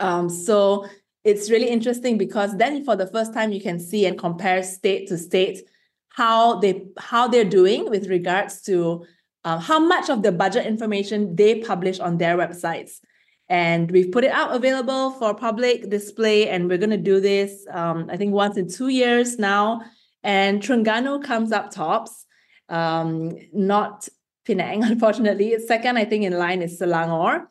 um, 0.00 0.28
so 0.28 0.86
it's 1.24 1.50
really 1.50 1.68
interesting 1.68 2.18
because 2.18 2.56
then 2.56 2.84
for 2.84 2.96
the 2.96 3.06
first 3.06 3.34
time 3.34 3.52
you 3.52 3.60
can 3.60 3.80
see 3.80 4.06
and 4.06 4.18
compare 4.18 4.62
state 4.62 5.08
to 5.08 5.18
state 5.18 5.62
how 6.10 6.58
they 6.60 6.86
how 6.98 7.28
they're 7.28 7.44
doing 7.44 7.90
with 7.90 8.06
regards 8.08 8.62
to 8.62 9.04
um, 9.44 9.60
how 9.60 9.78
much 9.78 10.08
of 10.08 10.22
the 10.22 10.32
budget 10.32 10.66
information 10.66 11.36
they 11.36 11.60
publish 11.60 12.00
on 12.00 12.18
their 12.18 12.36
websites. 12.36 13.00
And 13.48 13.88
we've 13.92 14.10
put 14.10 14.24
it 14.24 14.32
out 14.32 14.54
available 14.56 15.12
for 15.12 15.34
public 15.34 15.88
display, 15.88 16.48
and 16.48 16.68
we're 16.68 16.78
going 16.78 16.90
to 16.90 16.96
do 16.96 17.20
this, 17.20 17.64
um, 17.70 18.08
I 18.10 18.16
think, 18.16 18.32
once 18.32 18.56
in 18.56 18.68
two 18.68 18.88
years 18.88 19.38
now. 19.38 19.82
And 20.24 20.60
Terengganu 20.60 21.22
comes 21.22 21.52
up 21.52 21.70
tops, 21.70 22.26
um, 22.68 23.36
not 23.52 24.08
Penang, 24.44 24.82
unfortunately. 24.92 25.56
Second, 25.60 25.96
I 25.96 26.06
think, 26.06 26.24
in 26.24 26.36
line 26.36 26.60
is 26.60 26.80
Selangor. 26.80 27.46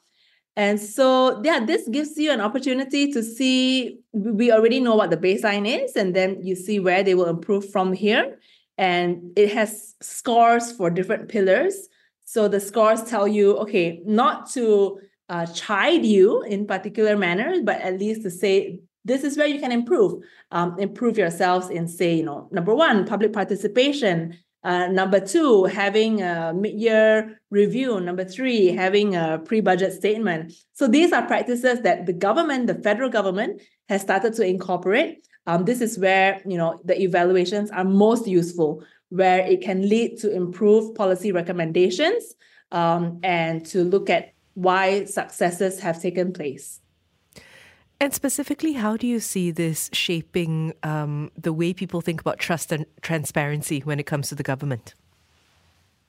And 0.58 0.80
so, 0.80 1.42
yeah, 1.44 1.66
this 1.66 1.88
gives 1.90 2.18
you 2.18 2.32
an 2.32 2.40
opportunity 2.40 3.12
to 3.12 3.22
see. 3.22 4.00
We 4.14 4.52
already 4.52 4.80
know 4.80 4.96
what 4.96 5.10
the 5.10 5.18
baseline 5.18 5.68
is, 5.68 5.96
and 5.96 6.16
then 6.16 6.42
you 6.44 6.56
see 6.56 6.80
where 6.80 7.04
they 7.04 7.14
will 7.14 7.28
improve 7.28 7.70
from 7.70 7.92
here. 7.92 8.40
And 8.78 9.32
it 9.38 9.52
has 9.54 9.96
scores 10.02 10.72
for 10.72 10.90
different 10.90 11.30
pillars. 11.30 11.90
So 12.26 12.48
the 12.48 12.60
scores 12.60 13.04
tell 13.04 13.28
you, 13.28 13.58
okay, 13.58 14.02
not 14.06 14.50
to 14.52 15.00
uh, 15.30 15.46
chide 15.48 16.06
you 16.06 16.42
in 16.44 16.66
particular 16.66 17.18
manners, 17.18 17.60
but 17.64 17.82
at 17.82 18.00
least 18.00 18.24
to 18.24 18.32
say 18.32 18.80
this 19.04 19.24
is 19.24 19.38
where 19.38 19.48
you 19.48 19.60
can 19.60 19.72
improve. 19.72 20.24
Um, 20.52 20.78
improve 20.80 21.18
yourselves 21.18 21.70
in, 21.70 21.88
say, 21.88 22.16
you 22.16 22.24
know, 22.24 22.50
number 22.52 22.74
one, 22.74 23.06
public 23.06 23.34
participation, 23.34 24.38
uh, 24.66 24.88
number 24.88 25.20
two, 25.20 25.66
having 25.66 26.24
a 26.24 26.52
mid-year 26.52 27.40
review. 27.52 28.00
Number 28.00 28.26
three, 28.26 28.70
having 28.70 29.16
a 29.16 29.40
pre-budget 29.46 29.94
statement. 29.94 30.54
So 30.74 30.88
these 30.88 31.14
are 31.14 31.26
practices 31.28 31.82
that 31.82 32.08
the 32.08 32.14
government, 32.14 32.66
the 32.66 32.74
federal 32.74 33.12
government, 33.12 33.62
has 33.90 34.02
started 34.02 34.34
to 34.34 34.44
incorporate. 34.44 35.28
Um, 35.46 35.66
this 35.66 35.82
is 35.82 36.00
where 36.00 36.42
you 36.48 36.58
know 36.58 36.82
the 36.84 37.00
evaluations 37.00 37.70
are 37.70 37.84
most 37.84 38.26
useful, 38.26 38.84
where 39.10 39.46
it 39.46 39.62
can 39.62 39.88
lead 39.88 40.18
to 40.22 40.34
improved 40.34 40.96
policy 40.96 41.32
recommendations 41.32 42.34
um, 42.72 43.20
and 43.22 43.64
to 43.68 43.84
look 43.84 44.10
at 44.10 44.34
why 44.56 45.06
successes 45.06 45.80
have 45.80 46.02
taken 46.02 46.34
place. 46.34 46.82
And 48.06 48.14
specifically, 48.14 48.74
how 48.74 48.98
do 48.98 49.08
you 49.08 49.20
see 49.20 49.50
this 49.50 49.90
shaping 49.92 50.76
um, 50.84 51.32
the 51.36 51.52
way 51.52 51.74
people 51.74 52.02
think 52.02 52.22
about 52.22 52.38
trust 52.38 52.72
and 52.72 52.86
transparency 53.02 53.80
when 53.80 54.00
it 54.00 54.06
comes 54.06 54.30
to 54.30 54.36
the 54.36 54.44
government? 54.44 54.94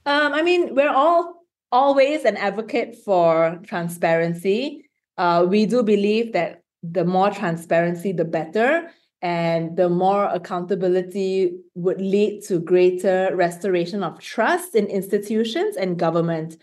Um, 0.04 0.34
I 0.34 0.42
mean, 0.42 0.74
we're 0.74 0.92
all 0.92 1.46
always 1.72 2.26
an 2.26 2.36
advocate 2.36 2.96
for 3.02 3.58
transparency. 3.62 4.84
Uh, 5.16 5.46
we 5.48 5.64
do 5.64 5.82
believe 5.82 6.34
that 6.34 6.60
the 6.82 7.06
more 7.06 7.30
transparency, 7.30 8.12
the 8.12 8.26
better. 8.26 8.90
And 9.22 9.74
the 9.78 9.88
more 9.88 10.26
accountability 10.26 11.56
would 11.76 11.98
lead 11.98 12.42
to 12.48 12.60
greater 12.60 13.34
restoration 13.34 14.04
of 14.04 14.20
trust 14.20 14.74
in 14.74 14.84
institutions 14.88 15.76
and 15.76 15.98
government. 15.98 16.58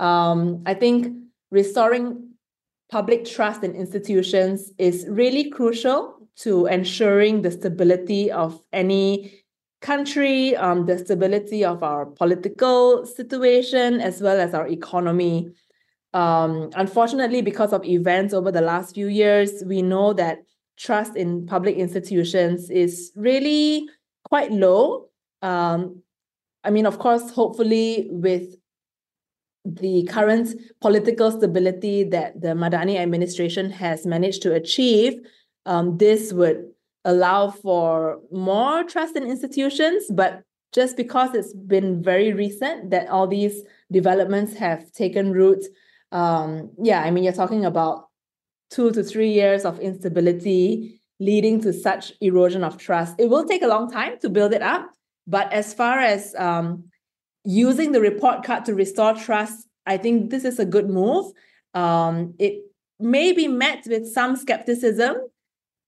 Um, 0.00 0.62
I 0.64 0.72
think 0.72 1.14
restoring 1.50 2.27
public 2.90 3.24
trust 3.24 3.62
in 3.62 3.74
institutions 3.74 4.72
is 4.78 5.06
really 5.08 5.50
crucial 5.50 6.14
to 6.36 6.66
ensuring 6.66 7.42
the 7.42 7.50
stability 7.50 8.30
of 8.30 8.62
any 8.72 9.42
country, 9.80 10.56
um, 10.56 10.86
the 10.86 10.98
stability 10.98 11.64
of 11.64 11.82
our 11.82 12.06
political 12.06 13.04
situation, 13.06 14.00
as 14.00 14.20
well 14.20 14.40
as 14.40 14.54
our 14.54 14.66
economy. 14.68 15.48
Um, 16.14 16.70
unfortunately, 16.74 17.42
because 17.42 17.72
of 17.72 17.84
events 17.84 18.32
over 18.32 18.50
the 18.50 18.60
last 18.60 18.94
few 18.94 19.08
years, 19.08 19.62
we 19.66 19.82
know 19.82 20.12
that 20.14 20.38
trust 20.76 21.16
in 21.16 21.46
public 21.46 21.76
institutions 21.76 22.70
is 22.70 23.12
really 23.14 23.88
quite 24.24 24.50
low. 24.52 25.08
Um, 25.42 26.02
I 26.64 26.70
mean, 26.70 26.86
of 26.86 26.98
course, 26.98 27.30
hopefully, 27.30 28.08
with 28.10 28.56
the 29.74 30.04
current 30.04 30.54
political 30.80 31.30
stability 31.30 32.04
that 32.04 32.40
the 32.40 32.48
Madani 32.48 32.96
administration 32.98 33.70
has 33.70 34.06
managed 34.06 34.42
to 34.42 34.54
achieve, 34.54 35.14
um, 35.66 35.98
this 35.98 36.32
would 36.32 36.64
allow 37.04 37.50
for 37.50 38.20
more 38.30 38.84
trust 38.84 39.16
in 39.16 39.24
institutions. 39.24 40.04
But 40.10 40.42
just 40.72 40.96
because 40.96 41.34
it's 41.34 41.52
been 41.54 42.02
very 42.02 42.32
recent 42.32 42.90
that 42.90 43.08
all 43.08 43.26
these 43.26 43.62
developments 43.90 44.54
have 44.54 44.92
taken 44.92 45.32
root, 45.32 45.64
um, 46.12 46.70
yeah, 46.82 47.02
I 47.02 47.10
mean, 47.10 47.24
you're 47.24 47.32
talking 47.32 47.64
about 47.64 48.08
two 48.70 48.90
to 48.92 49.02
three 49.02 49.30
years 49.30 49.64
of 49.64 49.80
instability 49.80 51.00
leading 51.20 51.60
to 51.62 51.72
such 51.72 52.12
erosion 52.20 52.62
of 52.62 52.78
trust. 52.78 53.14
It 53.18 53.28
will 53.28 53.44
take 53.44 53.62
a 53.62 53.66
long 53.66 53.90
time 53.90 54.18
to 54.20 54.28
build 54.28 54.52
it 54.52 54.62
up. 54.62 54.90
But 55.26 55.52
as 55.52 55.74
far 55.74 55.98
as 55.98 56.34
um, 56.38 56.84
using 57.44 57.92
the 57.92 58.00
report 58.00 58.44
card 58.44 58.64
to 58.66 58.74
restore 58.74 59.14
trust, 59.14 59.66
I 59.86 59.96
think 59.96 60.30
this 60.30 60.44
is 60.44 60.58
a 60.58 60.64
good 60.64 60.88
move. 60.88 61.32
Um, 61.74 62.34
it 62.38 62.62
may 63.00 63.32
be 63.32 63.48
met 63.48 63.84
with 63.86 64.06
some 64.12 64.36
skepticism 64.36 65.16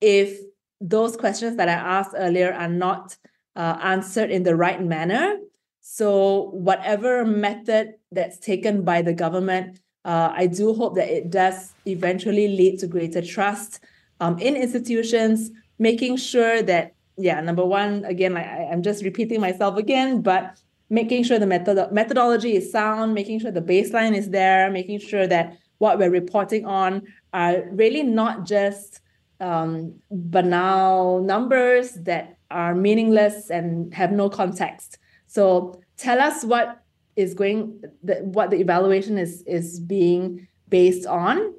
if 0.01 0.39
those 0.81 1.17
questions 1.17 1.57
that 1.57 1.69
I 1.69 1.73
asked 1.73 2.15
earlier 2.17 2.53
are 2.53 2.69
not 2.69 3.17
uh, 3.57 3.79
answered 3.83 4.31
in 4.31 4.43
the 4.45 4.57
right 4.57 4.83
manner. 4.83 5.37
So, 5.81 6.51
whatever 6.53 7.25
method 7.25 7.95
that's 8.13 8.39
taken 8.39 8.83
by 8.83 9.03
the 9.03 9.13
government, 9.13 9.81
uh, 10.05 10.33
I 10.35 10.47
do 10.47 10.73
hope 10.75 10.95
that 10.97 11.09
it 11.09 11.31
does 11.31 11.73
eventually 11.87 12.49
lead 12.49 12.79
to 12.81 12.87
greater 12.87 13.23
trust 13.23 13.81
um, 14.21 14.39
in 14.39 14.57
institutions, 14.57 15.51
making 15.79 16.17
sure 16.17 16.63
that, 16.63 16.95
yeah, 17.17 17.41
number 17.41 17.65
one, 17.65 18.05
again, 18.05 18.37
I, 18.37 18.69
I'm 18.71 18.83
just 18.83 19.05
repeating 19.05 19.41
myself 19.41 19.77
again, 19.77 20.23
but 20.23 20.59
making 20.90 21.22
sure 21.22 21.38
the 21.38 21.46
method- 21.46 21.92
methodology 21.92 22.57
is 22.57 22.70
sound, 22.70 23.14
making 23.14 23.40
sure 23.40 23.53
the 23.53 23.62
baseline 23.62 24.14
is 24.14 24.31
there, 24.31 24.70
making 24.70 24.98
sure 24.98 25.26
that 25.26 25.57
what 25.79 25.98
we're 25.98 26.11
reporting 26.11 26.66
on 26.66 27.03
are 27.33 27.64
really 27.70 28.03
not 28.03 28.44
just 28.44 29.00
um, 29.40 29.94
banal 30.11 31.22
numbers 31.22 31.92
that 31.94 32.37
are 32.50 32.74
meaningless 32.74 33.48
and 33.48 33.94
have 33.94 34.12
no 34.12 34.29
context. 34.29 34.98
So 35.26 35.81
tell 35.96 36.20
us 36.20 36.44
what 36.44 36.83
is 37.16 37.35
going, 37.35 37.81
the, 38.03 38.16
what 38.16 38.50
the 38.50 38.59
evaluation 38.61 39.16
is 39.16 39.42
is 39.46 39.81
being 39.81 40.48
based 40.68 41.07
on, 41.07 41.55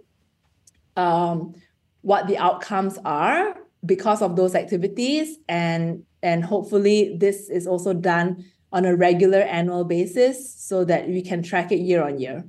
um, 0.98 1.56
what 2.02 2.28
the 2.28 2.38
outcomes 2.38 3.00
are 3.06 3.56
because 3.86 4.22
of 4.22 4.36
those 4.36 4.56
activities, 4.56 5.38
and 5.48 6.04
and 6.22 6.44
hopefully 6.44 7.16
this 7.18 7.50
is 7.50 7.66
also 7.66 7.94
done 7.94 8.46
on 8.72 8.86
a 8.86 8.96
regular 8.96 9.40
annual 9.40 9.84
basis 9.84 10.54
so 10.56 10.84
that 10.86 11.08
we 11.08 11.22
can 11.22 11.44
track 11.44 11.72
it 11.72 11.80
year 11.80 12.04
on 12.04 12.20
year. 12.20 12.46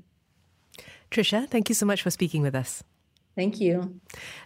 Trisha, 1.11 1.49
thank 1.49 1.69
you 1.69 1.75
so 1.75 1.85
much 1.85 2.03
for 2.03 2.11
speaking 2.11 2.43
with 2.43 2.55
us. 2.55 2.83
Thank 3.35 3.61
you. 3.61 3.99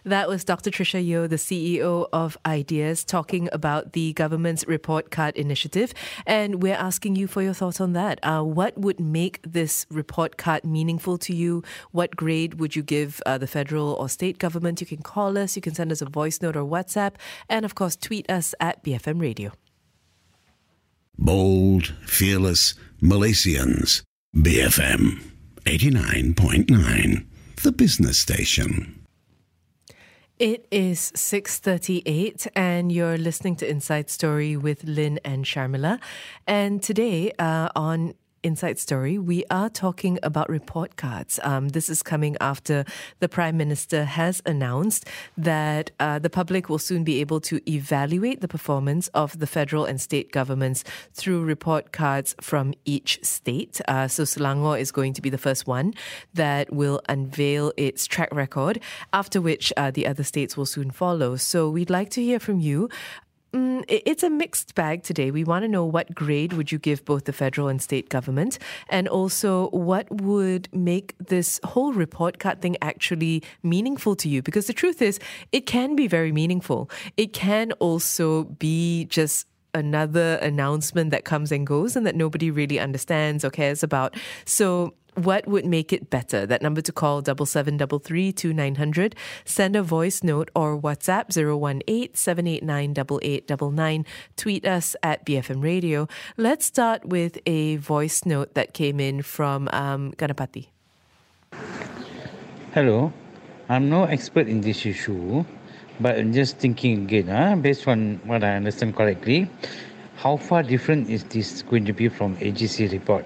That 0.05 0.29
was 0.29 0.45
Dr. 0.45 0.71
Trisha 0.71 1.05
Yeo, 1.05 1.27
the 1.27 1.35
CEO 1.35 2.07
of 2.13 2.37
Ideas, 2.45 3.03
talking 3.03 3.49
about 3.51 3.91
the 3.91 4.13
government's 4.13 4.65
report 4.65 5.11
card 5.11 5.35
initiative. 5.35 5.93
And 6.25 6.63
we're 6.63 6.73
asking 6.75 7.17
you 7.17 7.27
for 7.27 7.41
your 7.41 7.53
thoughts 7.53 7.81
on 7.81 7.91
that. 7.93 8.19
Uh, 8.23 8.43
what 8.43 8.77
would 8.77 8.99
make 8.99 9.41
this 9.43 9.85
report 9.89 10.37
card 10.37 10.63
meaningful 10.63 11.17
to 11.19 11.35
you? 11.35 11.63
What 11.91 12.15
grade 12.15 12.61
would 12.61 12.77
you 12.77 12.83
give 12.83 13.21
uh, 13.25 13.37
the 13.37 13.47
federal 13.47 13.91
or 13.93 14.07
state 14.07 14.37
government? 14.37 14.79
You 14.79 14.87
can 14.87 15.01
call 15.01 15.37
us, 15.37 15.57
you 15.57 15.61
can 15.61 15.75
send 15.75 15.91
us 15.91 16.01
a 16.01 16.05
voice 16.05 16.41
note 16.41 16.55
or 16.55 16.63
WhatsApp, 16.63 17.15
and 17.49 17.65
of 17.65 17.75
course, 17.75 17.97
tweet 17.97 18.29
us 18.31 18.55
at 18.61 18.83
BFM 18.85 19.19
Radio. 19.19 19.51
Bold, 21.17 21.93
fearless 22.05 22.73
Malaysians. 23.01 24.03
BFM 24.35 25.21
89.9 25.65 27.25
the 27.63 27.71
business 27.71 28.19
station. 28.19 29.05
It 30.39 30.67
is 30.69 31.11
6:38 31.15 32.47
and 32.55 32.91
you're 32.91 33.17
listening 33.17 33.55
to 33.57 33.67
Inside 33.67 34.09
Story 34.09 34.55
with 34.55 34.83
Lynn 34.83 35.19
and 35.25 35.45
Sharmila. 35.45 35.99
And 36.45 36.83
today 36.83 37.31
uh, 37.39 37.69
on 37.75 38.13
Inside 38.47 38.79
Story, 38.79 39.17
we 39.17 39.43
are 39.51 39.69
talking 39.69 40.19
about 40.23 40.47
report 40.49 40.95
cards. 40.95 41.37
Um, 41.43 41.67
this 41.69 41.89
is 41.89 42.01
coming 42.01 42.37
after 42.39 42.85
the 43.19 43.27
Prime 43.27 43.57
Minister 43.57 44.05
has 44.05 44.41
announced 44.45 45.05
that 45.37 45.91
uh, 45.99 46.17
the 46.17 46.29
public 46.29 46.69
will 46.69 46.79
soon 46.79 47.03
be 47.03 47.19
able 47.19 47.41
to 47.41 47.59
evaluate 47.69 48.39
the 48.39 48.47
performance 48.47 49.09
of 49.09 49.39
the 49.39 49.47
federal 49.47 49.83
and 49.83 49.99
state 49.99 50.31
governments 50.31 50.85
through 51.13 51.43
report 51.43 51.91
cards 51.91 52.35
from 52.39 52.73
each 52.85 53.19
state. 53.21 53.81
Uh, 53.85 54.07
so 54.07 54.23
Selangor 54.23 54.79
is 54.79 54.93
going 54.93 55.11
to 55.11 55.21
be 55.21 55.29
the 55.29 55.37
first 55.37 55.67
one 55.67 55.93
that 56.33 56.71
will 56.71 57.01
unveil 57.09 57.73
its 57.75 58.07
track 58.07 58.33
record, 58.33 58.79
after 59.11 59.41
which 59.41 59.73
uh, 59.75 59.91
the 59.91 60.07
other 60.07 60.23
states 60.23 60.55
will 60.55 60.65
soon 60.65 60.89
follow. 60.89 61.35
So 61.35 61.69
we'd 61.69 61.89
like 61.89 62.09
to 62.11 62.23
hear 62.23 62.39
from 62.39 62.61
you. 62.61 62.87
Mm, 63.53 63.85
it's 63.87 64.23
a 64.23 64.29
mixed 64.29 64.75
bag 64.75 65.03
today. 65.03 65.31
We 65.31 65.45
want 65.45 65.63
to 65.63 65.69
know 65.69 65.85
what 65.85 66.13
grade 66.13 66.53
would 66.53 66.71
you 66.71 66.77
give 66.77 67.05
both 67.05 67.25
the 67.25 67.33
federal 67.33 67.69
and 67.69 67.81
state 67.81 68.09
government, 68.09 68.59
and 68.89 69.07
also 69.07 69.69
what 69.69 70.11
would 70.11 70.67
make 70.73 71.15
this 71.17 71.59
whole 71.63 71.93
report 71.93 72.39
card 72.39 72.61
thing 72.61 72.75
actually 72.81 73.43
meaningful 73.63 74.15
to 74.17 74.27
you. 74.27 74.41
Because 74.41 74.67
the 74.67 74.73
truth 74.73 75.01
is, 75.01 75.19
it 75.53 75.65
can 75.65 75.95
be 75.95 76.07
very 76.07 76.33
meaningful. 76.33 76.89
It 77.15 77.31
can 77.31 77.71
also 77.73 78.43
be 78.43 79.05
just 79.05 79.47
another 79.73 80.35
announcement 80.41 81.11
that 81.11 81.23
comes 81.23 81.51
and 81.51 81.65
goes 81.65 81.95
and 81.95 82.05
that 82.05 82.15
nobody 82.15 82.51
really 82.51 82.79
understands 82.79 83.45
or 83.45 83.49
cares 83.49 83.83
about. 83.83 84.15
So 84.43 84.93
what 85.17 85.47
would 85.47 85.65
make 85.65 85.91
it 85.91 86.11
better? 86.11 86.45
That 86.45 86.61
number 86.61 86.81
to 86.81 86.91
call 86.91 87.21
double 87.21 87.47
seven 87.47 87.77
double 87.77 87.99
three 87.99 88.31
two 88.31 88.53
nine 88.53 88.75
hundred. 88.75 89.15
Send 89.45 89.75
a 89.75 89.81
voice 89.81 90.23
note 90.23 90.51
or 90.55 90.79
WhatsApp 90.79 91.29
018-789-8899. 91.33 94.05
Tweet 94.35 94.63
us 94.65 94.95
at 95.01 95.25
BFM 95.25 95.63
Radio. 95.63 96.07
Let's 96.37 96.65
start 96.65 97.03
with 97.05 97.39
a 97.45 97.77
voice 97.77 98.25
note 98.25 98.53
that 98.53 98.73
came 98.73 98.99
in 98.99 99.21
from 99.23 99.69
um, 99.73 100.11
Ganapati. 100.13 100.67
Hello, 102.73 103.11
I'm 103.69 103.89
no 103.89 104.03
expert 104.03 104.47
in 104.47 104.61
this 104.61 104.85
issue, 104.85 105.43
but 105.99 106.19
I'm 106.19 106.31
just 106.31 106.57
thinking 106.57 107.05
again, 107.05 107.29
uh, 107.29 107.55
based 107.55 107.87
on 107.87 108.21
what 108.25 108.43
I 108.43 108.55
understand 108.55 108.95
correctly, 108.95 109.49
how 110.17 110.37
far 110.37 110.61
different 110.61 111.09
is 111.09 111.23
this 111.23 111.63
going 111.63 111.85
to 111.85 111.93
be 111.93 112.07
from 112.07 112.37
AGC 112.37 112.91
report? 112.91 113.25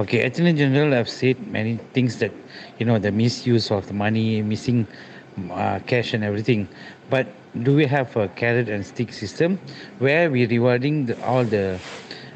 Okay, 0.00 0.22
Attorney 0.22 0.54
General 0.54 0.94
I've 0.94 1.10
said 1.10 1.36
many 1.48 1.76
things 1.92 2.16
that, 2.20 2.32
you 2.78 2.86
know, 2.86 2.98
the 2.98 3.12
misuse 3.12 3.70
of 3.70 3.86
the 3.86 3.92
money, 3.92 4.40
missing 4.40 4.86
uh, 5.50 5.78
cash 5.86 6.14
and 6.14 6.24
everything. 6.24 6.66
But 7.10 7.26
do 7.62 7.76
we 7.76 7.84
have 7.84 8.16
a 8.16 8.28
carrot 8.28 8.70
and 8.70 8.86
stick 8.86 9.12
system 9.12 9.60
where 9.98 10.30
we're 10.30 10.48
rewarding 10.48 11.04
the, 11.04 11.22
all 11.26 11.44
the 11.44 11.78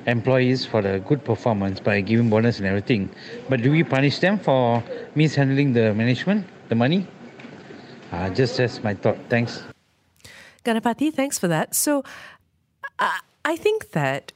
employees 0.06 0.66
for 0.66 0.82
the 0.82 0.98
good 1.08 1.24
performance 1.24 1.80
by 1.80 2.02
giving 2.02 2.28
bonus 2.28 2.58
and 2.58 2.66
everything? 2.66 3.08
But 3.48 3.62
do 3.62 3.70
we 3.70 3.82
punish 3.82 4.18
them 4.18 4.38
for 4.38 4.84
mishandling 5.14 5.72
the 5.72 5.94
management, 5.94 6.46
the 6.68 6.74
money? 6.74 7.06
Uh, 8.12 8.28
just 8.28 8.60
as 8.60 8.84
my 8.84 8.92
thought. 8.92 9.16
Thanks. 9.30 9.62
Ganapati, 10.66 11.14
thanks 11.14 11.38
for 11.38 11.48
that. 11.48 11.74
So 11.74 12.04
uh, 12.98 13.18
I 13.46 13.56
think 13.56 13.92
that 13.92 14.33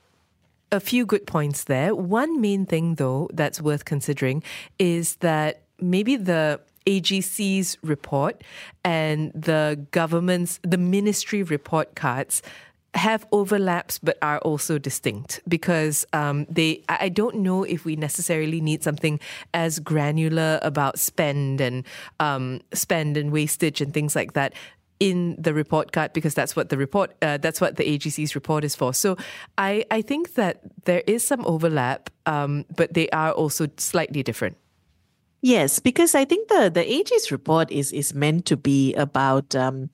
a 0.70 0.81
few 0.81 1.07
good 1.07 1.26
points 1.26 1.64
there. 1.64 1.94
One 1.94 2.40
main 2.40 2.66
thing, 2.66 2.96
though, 2.96 3.28
that's 3.33 3.61
worth 3.61 3.85
considering 3.85 4.42
is 4.78 5.16
that 5.16 5.62
maybe 5.81 6.16
the 6.16 6.61
AGC's 6.87 7.78
report 7.83 8.42
and 8.85 9.33
the 9.35 9.87
government's, 9.90 10.59
the 10.62 10.78
ministry 10.78 11.42
report 11.42 11.94
cards 11.94 12.42
have 12.94 13.26
overlaps 13.33 13.98
but 13.98 14.16
are 14.22 14.38
also 14.38 14.78
distinct 14.78 15.40
because 15.46 16.07
um, 16.14 16.46
they 16.48 16.83
I 16.88 17.11
don't 17.11 17.37
know 17.37 17.62
if 17.62 17.85
we 17.85 17.96
necessarily 17.96 18.62
need 18.62 18.83
something 18.83 19.20
as 19.52 19.78
granular 19.78 20.59
about 20.62 20.98
spend 20.98 21.61
and 21.61 21.87
um, 22.18 22.61
spend 22.72 23.18
and 23.18 23.31
wastage 23.31 23.83
and 23.83 23.92
things 23.92 24.16
like 24.16 24.33
that 24.33 24.54
in 25.00 25.37
the 25.38 25.54
report 25.54 25.92
card 25.92 26.12
because 26.12 26.34
that's 26.34 26.56
what 26.56 26.70
the 26.70 26.76
report 26.76 27.14
uh, 27.22 27.38
that's 27.38 27.61
what 27.61 27.76
the 27.76 27.84
AGC's 27.84 28.34
report 28.34 28.64
is 28.64 28.74
for. 28.74 28.92
So 28.92 29.16
I 29.56 29.84
I 29.90 30.02
think 30.02 30.34
that 30.34 30.61
there 30.84 31.02
is 31.06 31.26
some 31.26 31.44
overlap, 31.46 32.11
um, 32.26 32.64
but 32.76 32.94
they 32.94 33.08
are 33.11 33.32
also 33.32 33.68
slightly 33.76 34.22
different. 34.22 34.56
Yes, 35.40 35.78
because 35.78 36.14
I 36.14 36.24
think 36.24 36.48
the 36.48 36.70
the 36.72 36.82
AG's 36.82 37.30
report 37.30 37.70
is 37.70 37.92
is 37.92 38.12
meant 38.12 38.44
to 38.46 38.56
be 38.56 38.94
about 38.94 39.54
um, 39.54 39.90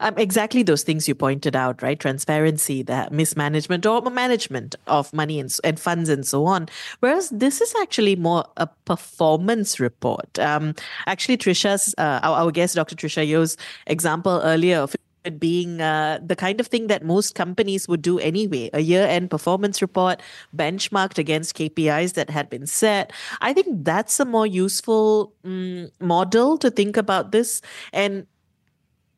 um, 0.00 0.14
exactly 0.16 0.62
those 0.62 0.82
things 0.82 1.08
you 1.08 1.14
pointed 1.14 1.56
out, 1.56 1.82
right? 1.82 1.98
Transparency, 1.98 2.82
the 2.82 3.08
mismanagement 3.10 3.86
or 3.86 4.02
management 4.02 4.74
of 4.86 5.12
money 5.12 5.40
and, 5.40 5.54
and 5.64 5.78
funds 5.78 6.08
and 6.08 6.26
so 6.26 6.46
on. 6.46 6.68
Whereas 7.00 7.30
this 7.30 7.60
is 7.60 7.74
actually 7.80 8.16
more 8.16 8.44
a 8.56 8.66
performance 8.84 9.80
report. 9.80 10.38
Um, 10.38 10.74
actually, 11.06 11.36
Trisha's 11.36 11.94
uh, 11.98 12.20
our, 12.22 12.44
our 12.44 12.50
guest, 12.50 12.74
Dr. 12.74 12.96
Trisha 12.96 13.26
Yeo's 13.26 13.56
example 13.86 14.40
earlier 14.42 14.78
of 14.78 14.94
it 15.24 15.40
being 15.40 15.80
uh, 15.80 16.18
the 16.24 16.36
kind 16.36 16.60
of 16.60 16.66
thing 16.66 16.86
that 16.88 17.04
most 17.04 17.34
companies 17.34 17.88
would 17.88 18.02
do 18.02 18.18
anyway 18.18 18.70
a 18.72 18.80
year 18.80 19.06
end 19.06 19.30
performance 19.30 19.80
report 19.80 20.20
benchmarked 20.54 21.18
against 21.18 21.56
KPIs 21.56 22.12
that 22.14 22.30
had 22.30 22.50
been 22.50 22.66
set. 22.66 23.12
I 23.40 23.52
think 23.52 23.84
that's 23.84 24.20
a 24.20 24.24
more 24.24 24.46
useful 24.46 25.32
um, 25.44 25.90
model 26.00 26.58
to 26.58 26.70
think 26.70 26.96
about 26.96 27.32
this. 27.32 27.62
And 27.92 28.26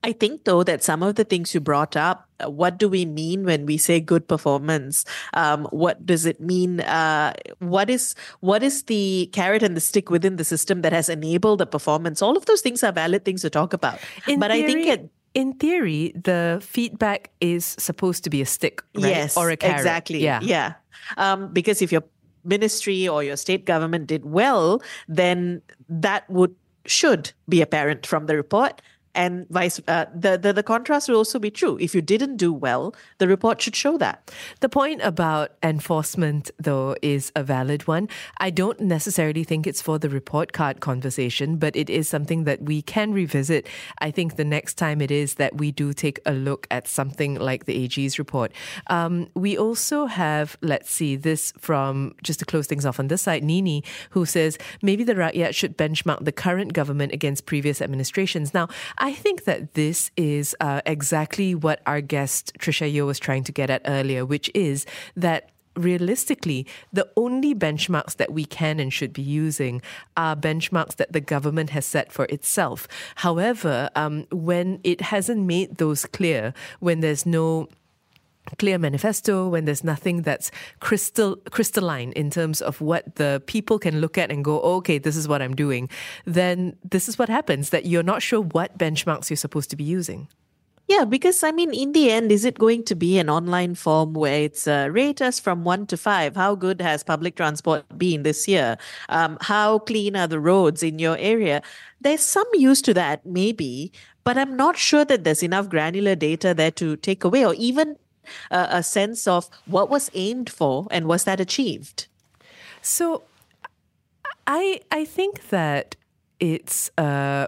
I 0.07 0.13
think, 0.13 0.45
though, 0.45 0.63
that 0.63 0.85
some 0.85 1.03
of 1.03 1.17
the 1.17 1.25
things 1.25 1.53
you 1.53 1.59
brought 1.59 1.97
up, 1.97 2.31
uh, 2.39 2.49
what 2.49 2.79
do 2.79 2.89
we 2.89 3.05
mean 3.05 3.45
when 3.45 3.67
we 3.67 3.77
say 3.77 3.99
good 3.99 4.29
performance? 4.29 5.05
Um, 5.35 5.67
what 5.73 6.07
does 6.07 6.27
it 6.27 6.41
mean? 6.41 6.79
Uh, 6.81 7.33
what 7.59 7.91
is 7.91 8.15
what 8.39 8.63
is 8.63 8.85
the 8.85 9.29
carrot 9.33 9.65
and 9.65 9.77
the 9.77 9.81
stick 9.81 10.09
within 10.09 10.37
the 10.37 10.45
system 10.45 10.83
that 10.83 10.93
has 10.93 11.09
enabled 11.09 11.59
the 11.59 11.67
performance? 11.67 12.23
All 12.23 12.37
of 12.37 12.47
those 12.47 12.61
things 12.61 12.85
are 12.85 12.93
valid 12.93 13.25
things 13.25 13.43
to 13.43 13.51
talk 13.51 13.73
about. 13.73 13.99
In 14.29 14.39
but 14.39 14.53
theory, 14.53 14.63
I 14.63 14.67
think 14.67 14.87
it, 14.87 15.11
in 15.35 15.55
theory, 15.55 16.13
the 16.15 16.63
feedback 16.63 17.33
is 17.41 17.75
supposed 17.77 18.23
to 18.23 18.31
be 18.31 18.41
a 18.41 18.47
stick, 18.47 18.85
right? 18.95 19.11
Yes, 19.11 19.37
or 19.37 19.51
a 19.51 19.57
carrot. 19.57 19.79
exactly. 19.79 20.23
Yeah, 20.23 20.39
yeah. 20.41 20.75
Um, 21.17 21.53
because 21.53 21.83
if 21.83 21.91
your 21.91 22.05
ministry 22.45 23.09
or 23.09 23.25
your 23.25 23.37
state 23.37 23.65
government 23.65 24.07
did 24.07 24.25
well, 24.25 24.81
then 25.09 25.63
that 25.89 26.31
would 26.31 26.55
should 26.87 27.33
be 27.49 27.61
apparent 27.61 28.07
from 28.07 28.27
the 28.27 28.37
report 28.37 28.81
and 29.17 29.49
vice 29.49 29.81
uh, 29.89 30.05
the, 30.15 30.37
the 30.37 30.53
the 30.53 30.63
contrast 30.63 31.09
will 31.09 31.17
also 31.17 31.39
be 31.39 31.51
true 31.51 31.77
if 31.81 31.95
you 31.95 32.03
didn't 32.03 32.37
do 32.37 32.53
well 32.53 32.95
the 33.19 33.27
report 33.27 33.61
should 33.61 33.75
show 33.75 33.97
that 33.99 34.31
The 34.61 34.69
point 34.69 35.01
about 35.03 35.53
enforcement, 35.63 36.51
though, 36.59 36.97
is 37.03 37.33
a 37.37 37.43
valid 37.43 37.87
one. 37.87 38.09
I 38.39 38.51
don't 38.51 38.81
necessarily 38.81 39.45
think 39.45 39.67
it's 39.67 39.83
for 39.83 39.99
the 39.99 40.09
report 40.09 40.53
card 40.53 40.81
conversation, 40.81 41.57
but 41.57 41.77
it 41.77 41.91
is 41.91 42.09
something 42.09 42.45
that 42.45 42.63
we 42.63 42.83
can 42.83 43.13
revisit. 43.13 43.67
I 43.99 44.11
think 44.11 44.37
the 44.37 44.45
next 44.45 44.75
time 44.75 45.01
it 45.01 45.11
is 45.11 45.35
that 45.35 45.57
we 45.59 45.73
do 45.73 45.93
take 45.93 46.21
a 46.27 46.33
look 46.33 46.67
at 46.71 46.89
something 46.89 47.37
like 47.37 47.67
the 47.67 47.85
AG's 47.85 48.19
report. 48.19 48.53
Um, 48.89 49.29
we 49.35 49.59
also 49.59 50.07
have, 50.07 50.57
let's 50.63 50.91
see, 50.91 51.17
this 51.17 51.53
from 51.59 52.15
just 52.23 52.39
to 52.41 52.45
close 52.45 52.67
things 52.67 52.87
off 52.87 52.99
on 52.99 53.09
this 53.09 53.23
side, 53.23 53.45
Nini, 53.45 53.85
who 54.11 54.27
says 54.27 54.59
maybe 54.83 55.05
the 55.05 55.15
Rakyat 55.15 55.55
should 55.55 55.77
benchmark 55.77 56.25
the 56.25 56.33
current 56.33 56.73
government 56.73 57.13
against 57.13 57.47
previous 57.47 57.81
administrations. 57.81 58.55
Now, 58.55 58.69
I 58.99 59.06
think 59.13 59.45
that 59.45 59.75
this 59.75 60.11
is 60.17 60.57
uh, 60.61 60.81
exactly 60.87 61.55
what 61.55 61.81
our 61.87 62.01
guest 62.01 62.53
Trisha 62.59 62.91
Yeo 62.91 63.07
was 63.07 63.19
trying 63.19 63.45
to 63.45 63.53
get 63.53 63.71
at 63.71 63.83
earlier, 63.85 64.25
which 64.25 64.51
is 64.55 64.87
that 65.17 65.51
realistically, 65.77 66.67
the 66.93 67.09
only 67.17 67.55
benchmarks 67.55 68.17
that 68.17 68.33
we 68.33 68.45
can 68.45 68.81
and 68.81 68.93
should 68.93 69.13
be 69.13 69.23
using 69.23 69.83
are 70.17 70.35
benchmarks 70.35 70.97
that 70.97 71.13
the 71.13 71.21
government 71.21 71.71
has 71.71 71.85
set 71.85 72.11
for 72.11 72.25
itself. 72.27 72.89
However, 73.17 73.91
um, 73.95 74.27
when 74.33 74.81
it 74.85 75.01
hasn't 75.01 75.43
made 75.43 75.77
those 75.77 76.07
clear, 76.07 76.55
when 76.81 77.01
there's 77.01 77.27
no 77.27 77.69
clear 78.59 78.79
manifesto 78.79 79.49
when 79.49 79.65
there's 79.65 79.85
nothing 79.85 80.23
that's 80.23 80.51
crystal 80.81 81.37
crystalline 81.51 82.13
in 82.13 82.31
terms 82.31 82.63
of 82.63 82.81
what 82.81 83.17
the 83.17 83.43
people 83.47 83.79
can 83.79 84.01
look 84.01 84.17
at 84.17 84.31
and 84.31 84.45
go 84.45 84.61
okay 84.61 84.99
this 84.99 85.17
is 85.17 85.27
what 85.29 85.43
i'm 85.43 85.55
doing 85.55 85.89
then 86.25 86.77
this 86.85 87.09
is 87.09 87.19
what 87.19 87.29
happens 87.29 87.71
that 87.71 87.87
you're 87.87 88.03
not 88.03 88.23
sure 88.23 88.41
what 88.41 88.79
benchmarks 88.79 89.31
you're 89.31 89.37
supposed 89.37 89.71
to 89.71 89.77
be 89.77 89.85
using 89.85 90.29
Yeah, 90.89 91.05
because 91.05 91.43
I 91.43 91.51
mean, 91.51 91.75
in 91.75 91.91
the 91.93 92.13
end, 92.13 92.31
is 92.31 92.45
it 92.45 92.59
going 92.59 92.85
to 92.85 92.95
be 92.95 93.19
an 93.19 93.29
online 93.29 93.75
form 93.75 94.15
where 94.15 94.43
it's 94.43 94.69
uh, 94.69 94.89
rate 94.93 95.21
us 95.21 95.41
from 95.41 95.65
one 95.65 95.87
to 95.89 95.97
five? 95.97 96.37
How 96.37 96.55
good 96.55 96.81
has 96.81 97.03
public 97.03 97.35
transport 97.35 97.83
been 97.99 98.23
this 98.23 98.47
year? 98.47 98.79
Um, 99.09 99.37
how 99.41 99.81
clean 99.81 100.15
are 100.15 100.29
the 100.29 100.39
roads 100.39 100.85
in 100.85 101.01
your 101.01 101.17
area? 101.19 101.61
There's 102.01 102.21
some 102.21 102.47
use 102.55 102.81
to 102.83 102.95
that, 102.95 103.27
maybe, 103.27 103.91
but 104.23 104.39
I'm 104.39 104.55
not 104.57 104.77
sure 104.77 105.05
that 105.05 105.25
there's 105.25 105.43
enough 105.43 105.69
granular 105.69 106.15
data 106.15 106.55
there 106.55 106.71
to 106.73 106.95
take 106.97 107.25
away, 107.25 107.45
or 107.45 107.55
even 107.55 107.97
uh, 108.51 108.67
a 108.71 108.83
sense 108.83 109.27
of 109.27 109.49
what 109.67 109.91
was 109.91 110.11
aimed 110.15 110.51
for 110.51 110.87
and 110.91 111.07
was 111.07 111.25
that 111.25 111.41
achieved. 111.41 112.07
So 112.83 113.23
I 114.47 114.81
I 114.91 115.05
think 115.05 115.49
that 115.51 115.97
it's 116.39 116.91
uh 116.99 117.47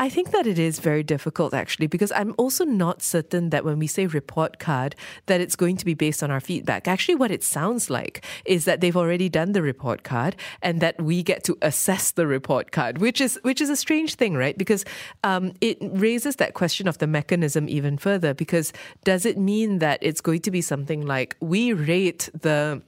I 0.00 0.08
think 0.08 0.30
that 0.30 0.46
it 0.46 0.60
is 0.60 0.78
very 0.78 1.02
difficult 1.02 1.52
actually 1.52 1.88
because 1.88 2.12
I'm 2.12 2.32
also 2.38 2.64
not 2.64 3.02
certain 3.02 3.50
that 3.50 3.64
when 3.64 3.80
we 3.80 3.88
say 3.88 4.06
report 4.06 4.60
card 4.60 4.94
that 5.26 5.40
it's 5.40 5.56
going 5.56 5.76
to 5.76 5.84
be 5.84 5.94
based 5.94 6.22
on 6.22 6.30
our 6.30 6.40
feedback. 6.40 6.86
Actually 6.86 7.16
what 7.16 7.32
it 7.32 7.42
sounds 7.42 7.90
like 7.90 8.24
is 8.44 8.64
that 8.64 8.80
they've 8.80 8.96
already 8.96 9.28
done 9.28 9.52
the 9.52 9.62
report 9.62 10.04
card 10.04 10.36
and 10.62 10.80
that 10.80 11.00
we 11.02 11.24
get 11.24 11.42
to 11.44 11.58
assess 11.62 12.12
the 12.12 12.28
report 12.28 12.70
card, 12.70 12.98
which 12.98 13.20
is 13.20 13.40
which 13.42 13.60
is 13.60 13.70
a 13.70 13.76
strange 13.76 14.14
thing, 14.14 14.34
right? 14.34 14.56
Because 14.56 14.84
um, 15.24 15.52
it 15.60 15.78
raises 15.80 16.36
that 16.36 16.54
question 16.54 16.86
of 16.86 16.98
the 16.98 17.08
mechanism 17.08 17.68
even 17.68 17.98
further 17.98 18.34
because 18.34 18.72
does 19.02 19.26
it 19.26 19.36
mean 19.36 19.80
that 19.80 19.98
it's 20.00 20.20
going 20.20 20.40
to 20.42 20.50
be 20.52 20.60
something 20.60 21.04
like 21.04 21.36
we 21.40 21.72
rate 21.72 22.28
the 22.32 22.82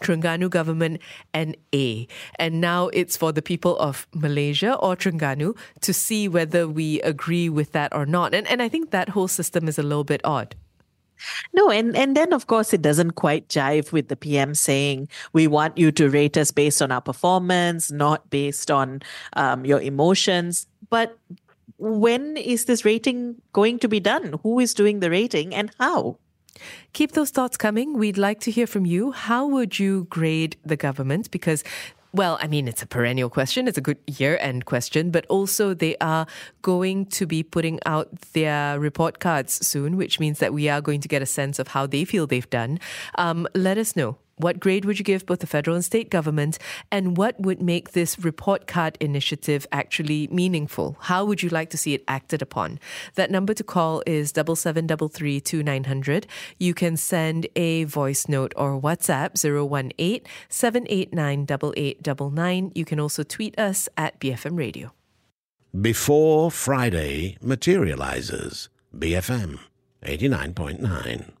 Terengganu 0.00 0.50
government 0.50 1.00
an 1.34 1.54
A. 1.74 2.06
And 2.38 2.60
now 2.60 2.88
it's 2.88 3.16
for 3.16 3.32
the 3.32 3.42
people 3.42 3.78
of 3.78 4.06
Malaysia 4.14 4.74
or 4.76 4.96
Terengganu 4.96 5.56
to 5.80 5.92
see 5.92 6.28
whether 6.28 6.68
we 6.68 7.00
agree 7.02 7.48
with 7.48 7.72
that 7.72 7.94
or 7.94 8.06
not. 8.06 8.34
And, 8.34 8.46
and 8.48 8.62
I 8.62 8.68
think 8.68 8.90
that 8.90 9.10
whole 9.10 9.28
system 9.28 9.68
is 9.68 9.78
a 9.78 9.82
little 9.82 10.04
bit 10.04 10.20
odd. 10.24 10.54
No, 11.54 11.70
and, 11.70 11.96
and 11.96 12.16
then 12.16 12.32
of 12.32 12.46
course 12.46 12.74
it 12.74 12.82
doesn't 12.82 13.12
quite 13.12 13.48
jive 13.48 13.92
with 13.92 14.08
the 14.08 14.16
PM 14.16 14.54
saying 14.54 15.08
we 15.32 15.46
want 15.46 15.78
you 15.78 15.90
to 15.92 16.10
rate 16.10 16.36
us 16.36 16.50
based 16.50 16.82
on 16.82 16.92
our 16.92 17.00
performance, 17.00 17.90
not 17.90 18.28
based 18.30 18.70
on 18.70 19.00
um, 19.34 19.64
your 19.64 19.80
emotions. 19.80 20.66
But 20.90 21.18
when 21.78 22.36
is 22.36 22.66
this 22.66 22.84
rating 22.84 23.36
going 23.52 23.78
to 23.80 23.88
be 23.88 24.00
done? 24.00 24.38
Who 24.42 24.58
is 24.58 24.74
doing 24.74 25.00
the 25.00 25.10
rating 25.10 25.54
and 25.54 25.70
how? 25.78 26.18
Keep 26.92 27.12
those 27.12 27.30
thoughts 27.30 27.56
coming. 27.56 27.98
We'd 27.98 28.18
like 28.18 28.40
to 28.40 28.50
hear 28.50 28.66
from 28.66 28.86
you. 28.86 29.12
How 29.12 29.46
would 29.46 29.78
you 29.78 30.06
grade 30.10 30.56
the 30.64 30.76
government? 30.76 31.30
Because 31.30 31.64
well, 32.12 32.38
I 32.40 32.46
mean, 32.46 32.66
it's 32.66 32.82
a 32.82 32.86
perennial 32.86 33.28
question. 33.28 33.68
It's 33.68 33.76
a 33.76 33.82
good 33.82 33.98
year 34.06 34.38
end 34.40 34.64
question, 34.64 35.10
but 35.10 35.26
also 35.26 35.74
they 35.74 35.96
are 36.00 36.26
going 36.62 37.06
to 37.06 37.26
be 37.26 37.42
putting 37.42 37.78
out 37.84 38.08
their 38.32 38.80
report 38.80 39.18
cards 39.18 39.66
soon, 39.66 39.98
which 39.98 40.18
means 40.18 40.38
that 40.38 40.54
we 40.54 40.68
are 40.70 40.80
going 40.80 41.02
to 41.02 41.08
get 41.08 41.20
a 41.20 41.26
sense 41.26 41.58
of 41.58 41.68
how 41.68 41.86
they 41.86 42.06
feel 42.06 42.26
they've 42.26 42.48
done. 42.48 42.80
Um, 43.16 43.46
let 43.54 43.76
us 43.76 43.96
know. 43.96 44.16
What 44.38 44.60
grade 44.60 44.84
would 44.84 44.98
you 44.98 45.04
give 45.04 45.24
both 45.24 45.38
the 45.38 45.46
federal 45.46 45.74
and 45.76 45.84
state 45.84 46.10
government? 46.10 46.58
And 46.92 47.16
what 47.16 47.40
would 47.40 47.62
make 47.62 47.92
this 47.92 48.18
report 48.18 48.66
card 48.66 48.98
initiative 49.00 49.66
actually 49.72 50.28
meaningful? 50.30 50.98
How 51.00 51.24
would 51.24 51.42
you 51.42 51.48
like 51.48 51.70
to 51.70 51.78
see 51.78 51.94
it 51.94 52.04
acted 52.06 52.42
upon? 52.42 52.78
That 53.14 53.30
number 53.30 53.54
to 53.54 53.64
call 53.64 54.02
is 54.06 54.32
double 54.32 54.54
seven 54.54 54.86
double 54.86 55.08
three 55.08 55.40
two 55.40 55.62
nine 55.62 55.84
hundred. 55.84 56.26
You 56.58 56.74
can 56.74 56.98
send 56.98 57.46
a 57.56 57.84
voice 57.84 58.28
note 58.28 58.52
or 58.56 58.78
WhatsApp 58.78 59.42
018 59.42 60.20
789 60.50 61.46
8899. 61.48 62.72
You 62.74 62.84
can 62.84 63.00
also 63.00 63.22
tweet 63.22 63.58
us 63.58 63.88
at 63.96 64.20
BFM 64.20 64.58
Radio. 64.58 64.92
Before 65.80 66.50
Friday 66.50 67.38
materializes. 67.40 68.68
BFM 68.94 69.60
89.9. 70.02 71.35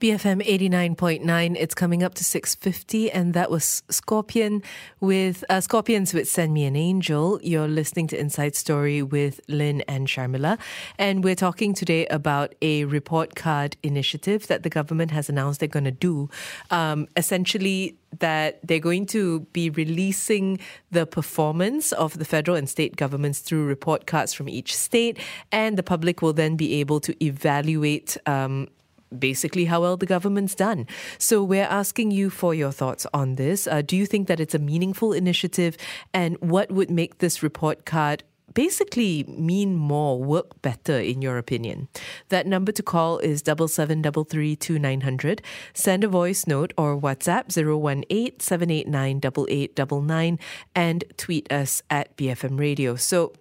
BFM 0.00 0.46
89.9 0.46 1.56
it's 1.58 1.74
coming 1.74 2.04
up 2.04 2.14
to 2.14 2.22
6:50 2.22 3.10
and 3.12 3.34
that 3.34 3.50
was 3.50 3.82
Scorpion 3.90 4.62
with 5.00 5.44
uh, 5.48 5.60
Scorpions 5.60 6.14
with 6.14 6.28
Send 6.28 6.54
Me 6.54 6.66
an 6.66 6.76
Angel. 6.76 7.40
You're 7.42 7.66
listening 7.66 8.06
to 8.08 8.16
Inside 8.16 8.54
Story 8.54 9.02
with 9.02 9.40
Lynn 9.48 9.80
and 9.88 10.06
Sharmila. 10.06 10.56
And 10.98 11.24
we're 11.24 11.34
talking 11.34 11.74
today 11.74 12.06
about 12.06 12.54
a 12.62 12.84
report 12.84 13.34
card 13.34 13.76
initiative 13.82 14.46
that 14.46 14.62
the 14.62 14.70
government 14.70 15.10
has 15.10 15.28
announced 15.28 15.58
they're 15.58 15.68
going 15.68 15.82
to 15.82 15.90
do. 15.90 16.30
Um, 16.70 17.08
essentially 17.16 17.98
that 18.20 18.60
they're 18.66 18.78
going 18.78 19.06
to 19.06 19.40
be 19.52 19.68
releasing 19.68 20.60
the 20.92 21.06
performance 21.06 21.90
of 21.92 22.18
the 22.18 22.24
federal 22.24 22.56
and 22.56 22.70
state 22.70 22.94
governments 22.94 23.40
through 23.40 23.66
report 23.66 24.06
cards 24.06 24.32
from 24.32 24.48
each 24.48 24.74
state 24.74 25.18
and 25.52 25.76
the 25.76 25.82
public 25.82 26.22
will 26.22 26.32
then 26.32 26.56
be 26.56 26.74
able 26.74 27.00
to 27.00 27.12
evaluate 27.22 28.16
um, 28.26 28.68
basically 29.16 29.66
how 29.66 29.82
well 29.82 29.96
the 29.96 30.06
government's 30.06 30.54
done. 30.54 30.86
So 31.18 31.42
we're 31.42 31.64
asking 31.64 32.10
you 32.10 32.30
for 32.30 32.54
your 32.54 32.72
thoughts 32.72 33.06
on 33.12 33.36
this. 33.36 33.66
Uh, 33.66 33.82
do 33.82 33.96
you 33.96 34.06
think 34.06 34.28
that 34.28 34.40
it's 34.40 34.54
a 34.54 34.58
meaningful 34.58 35.12
initiative? 35.12 35.76
And 36.12 36.36
what 36.40 36.70
would 36.70 36.90
make 36.90 37.18
this 37.18 37.42
report 37.42 37.84
card 37.84 38.24
basically 38.54 39.24
mean 39.24 39.76
more, 39.76 40.22
work 40.22 40.60
better, 40.62 40.98
in 40.98 41.22
your 41.22 41.38
opinion? 41.38 41.88
That 42.28 42.46
number 42.46 42.72
to 42.72 42.82
call 42.82 43.18
is 43.18 43.42
double 43.42 43.68
seven 43.68 44.02
double 44.02 44.24
three 44.24 44.56
two 44.56 44.78
nine 44.78 45.02
hundred. 45.02 45.42
Send 45.74 46.04
a 46.04 46.08
voice 46.08 46.46
note 46.46 46.72
or 46.76 46.98
WhatsApp 46.98 47.56
018 47.56 48.40
789 48.40 49.18
8899 49.18 50.38
and 50.74 51.04
tweet 51.16 51.50
us 51.52 51.82
at 51.90 52.16
BFM 52.16 52.58
Radio. 52.58 52.96
So 52.96 53.32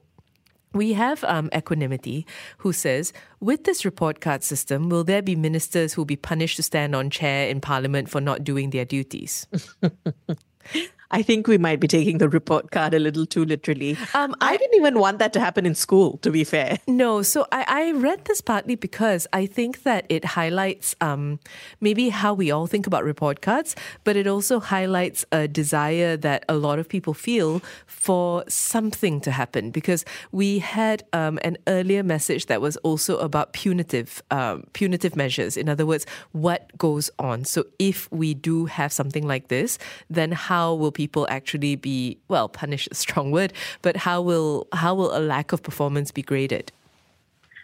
we 0.73 0.93
have 0.93 1.23
um, 1.23 1.49
Equanimity 1.55 2.25
who 2.59 2.73
says, 2.73 3.13
with 3.39 3.63
this 3.63 3.85
report 3.85 4.19
card 4.19 4.43
system, 4.43 4.89
will 4.89 5.03
there 5.03 5.21
be 5.21 5.35
ministers 5.35 5.93
who 5.93 6.01
will 6.01 6.05
be 6.05 6.15
punished 6.15 6.57
to 6.57 6.63
stand 6.63 6.95
on 6.95 7.09
chair 7.09 7.49
in 7.49 7.61
parliament 7.61 8.09
for 8.09 8.21
not 8.21 8.43
doing 8.43 8.69
their 8.71 8.85
duties? 8.85 9.47
I 11.11 11.21
think 11.21 11.47
we 11.47 11.57
might 11.57 11.79
be 11.79 11.87
taking 11.87 12.17
the 12.17 12.27
report 12.27 12.71
card 12.71 12.93
a 12.93 12.99
little 12.99 13.25
too 13.25 13.45
literally. 13.45 13.97
Um, 14.13 14.35
I, 14.41 14.53
I, 14.53 14.57
didn't 14.57 14.75
even 14.75 14.99
want 14.99 15.19
that 15.19 15.31
to 15.33 15.39
happen 15.39 15.65
in 15.65 15.75
school, 15.75 16.17
to 16.17 16.31
be 16.31 16.43
fair. 16.43 16.79
No, 16.87 17.21
so 17.21 17.45
I, 17.51 17.65
I 17.67 17.91
read 17.91 18.25
this 18.25 18.41
partly 18.41 18.75
because 18.75 19.27
I 19.31 19.45
think 19.45 19.83
that 19.83 20.05
it 20.09 20.25
highlights 20.25 20.95
um, 20.99 21.39
maybe 21.79 22.09
how 22.09 22.33
we 22.33 22.51
all 22.51 22.67
think 22.67 22.87
about 22.87 23.03
report 23.03 23.41
cards, 23.41 23.75
but 24.03 24.15
it 24.15 24.27
also 24.27 24.59
highlights 24.59 25.23
a 25.31 25.47
desire 25.47 26.17
that 26.17 26.43
a 26.49 26.55
lot 26.55 26.79
of 26.79 26.89
people 26.89 27.13
feel 27.13 27.61
for 27.85 28.43
something 28.47 29.21
to 29.21 29.31
happen. 29.31 29.71
Because 29.71 30.03
we 30.31 30.59
had 30.59 31.03
um, 31.13 31.39
an 31.43 31.57
earlier 31.67 32.03
message 32.03 32.47
that 32.47 32.61
was 32.61 32.77
also 32.77 33.17
about 33.19 33.53
punitive 33.53 34.21
um, 34.31 34.63
punitive 34.73 35.15
measures. 35.15 35.55
In 35.55 35.69
other 35.69 35.85
words, 35.85 36.05
what 36.31 36.75
goes 36.77 37.09
on. 37.19 37.45
So 37.45 37.65
if 37.79 38.11
we 38.11 38.33
do 38.33 38.65
have 38.65 38.91
something 38.91 39.25
like 39.27 39.47
this, 39.47 39.77
then 40.09 40.31
how 40.31 40.73
will 40.73 40.91
people 40.97 41.27
actually 41.29 41.75
be 41.75 42.17
well 42.27 42.49
punished? 42.49 42.89
A 42.91 42.95
strong 43.05 43.31
word, 43.31 43.53
but 43.81 43.95
how 43.95 44.21
will 44.21 44.67
how 44.73 44.93
will 44.95 45.15
a 45.15 45.21
lack 45.21 45.53
of 45.53 45.61
performance 45.61 46.11
be 46.11 46.23
graded? 46.23 46.71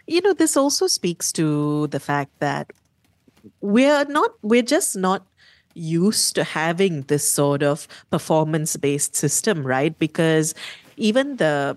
You 0.06 0.20
know, 0.22 0.34
this 0.34 0.56
also 0.56 0.86
speaks 0.86 1.32
to 1.32 1.88
the 1.88 2.00
fact 2.00 2.30
that 2.38 2.72
we're 3.60 4.04
not 4.06 4.30
we're 4.42 4.70
just 4.76 4.96
not 4.96 5.26
used 5.74 6.36
to 6.36 6.44
having 6.44 7.02
this 7.12 7.26
sort 7.26 7.62
of 7.62 7.88
performance 8.10 8.76
based 8.76 9.16
system, 9.16 9.66
right? 9.66 9.98
Because 9.98 10.54
even 10.96 11.36
the 11.36 11.76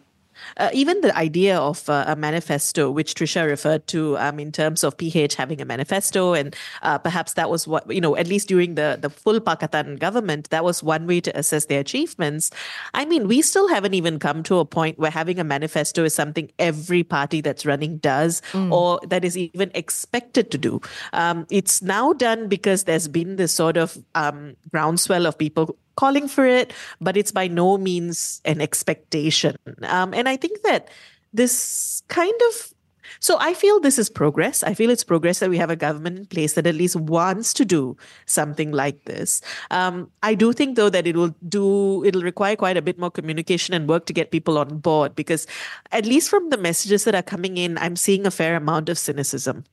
uh, 0.58 0.70
even 0.74 1.02
the 1.02 1.16
idea 1.18 1.58
of 1.58 1.90
uh, 1.90 2.06
a 2.08 2.16
manifesto, 2.16 2.90
which 2.90 3.16
Trisha 3.16 3.46
referred 3.46 3.88
to 3.88 4.18
um, 4.18 4.40
in 4.40 4.52
terms 4.52 4.84
of 4.84 4.98
PH 4.98 5.36
having 5.36 5.62
a 5.62 5.66
manifesto, 5.66 6.34
and 6.34 6.56
uh, 6.82 6.98
perhaps 6.98 7.34
that 7.34 7.50
was 7.50 7.68
what, 7.68 7.90
you 7.92 8.02
know, 8.02 8.16
at 8.16 8.28
least 8.28 8.48
during 8.48 8.76
the, 8.76 8.98
the 9.02 9.10
full 9.10 9.40
Pakatan 9.40 10.00
government, 10.00 10.50
that 10.50 10.64
was 10.64 10.82
one 10.82 11.08
way 11.08 11.22
to 11.22 11.38
assess 11.38 11.66
their 11.66 11.80
achievements. 11.80 12.52
I 12.94 13.06
mean, 13.06 13.28
we 13.28 13.42
still 13.42 13.68
haven't 13.68 13.94
even 13.94 14.20
come 14.20 14.44
to 14.44 14.60
a 14.60 14.66
point 14.66 15.00
where 15.00 15.12
having 15.12 15.40
a 15.40 15.44
manifesto 15.44 16.04
is 16.04 16.14
something 16.14 16.52
every 16.60 17.04
party 17.04 17.42
that's 17.42 17.66
running 17.66 17.98
does 17.98 18.42
mm. 18.52 18.72
or 18.72 19.00
that 19.08 19.26
is 19.26 19.38
even 19.38 19.72
expected 19.74 20.52
to 20.52 20.58
do. 20.58 20.82
Um, 21.14 21.46
it's 21.50 21.82
now 21.82 22.14
done 22.14 22.48
because 22.48 22.84
there's 22.84 23.08
been 23.08 23.36
this 23.36 23.54
sort 23.54 23.78
of 23.78 23.98
um, 24.16 24.56
groundswell 24.72 25.26
of 25.26 25.38
people 25.38 25.78
calling 25.98 26.28
for 26.28 26.46
it, 26.46 26.72
but 27.02 27.18
it's 27.18 27.32
by 27.32 27.48
no 27.48 27.78
means 27.78 28.42
an 28.46 28.62
expectation. 28.62 29.58
Um, 29.84 30.14
and 30.14 30.30
I 30.30 30.38
think 30.38 30.62
that 30.64 30.88
this 31.34 32.04
kind 32.08 32.40
of 32.50 32.74
so 33.20 33.38
I 33.40 33.54
feel 33.54 33.80
this 33.80 33.98
is 33.98 34.10
progress. 34.10 34.64
I 34.64 34.74
feel 34.74 34.90
it's 34.90 35.04
progress 35.04 35.40
that 35.40 35.50
we 35.50 35.58
have 35.58 35.70
a 35.70 35.76
government 35.76 36.18
in 36.18 36.26
place 36.26 36.54
that 36.54 36.68
at 36.68 36.76
least 36.76 36.96
wants 36.96 37.54
to 37.56 37.66
do 37.66 37.98
something 38.26 38.72
like 38.72 39.04
this. 39.06 39.42
Um, 39.72 40.12
I 40.24 40.36
do 40.36 40.54
think 40.54 40.76
though 40.76 40.90
that 40.90 41.08
it 41.08 41.16
will 41.16 41.36
do 41.48 42.04
it'll 42.06 42.22
require 42.22 42.56
quite 42.56 42.78
a 42.78 42.82
bit 42.82 43.00
more 43.00 43.12
communication 43.12 43.74
and 43.74 43.88
work 43.88 44.06
to 44.08 44.14
get 44.14 44.32
people 44.32 44.58
on 44.58 44.80
board 44.80 45.16
because 45.16 45.48
at 45.92 46.06
least 46.06 46.30
from 46.30 46.50
the 46.50 46.58
messages 46.58 47.04
that 47.06 47.16
are 47.16 47.24
coming 47.24 47.58
in, 47.58 47.78
I'm 47.78 47.96
seeing 47.96 48.26
a 48.26 48.32
fair 48.32 48.56
amount 48.56 48.90
of 48.90 48.98
cynicism. 48.98 49.64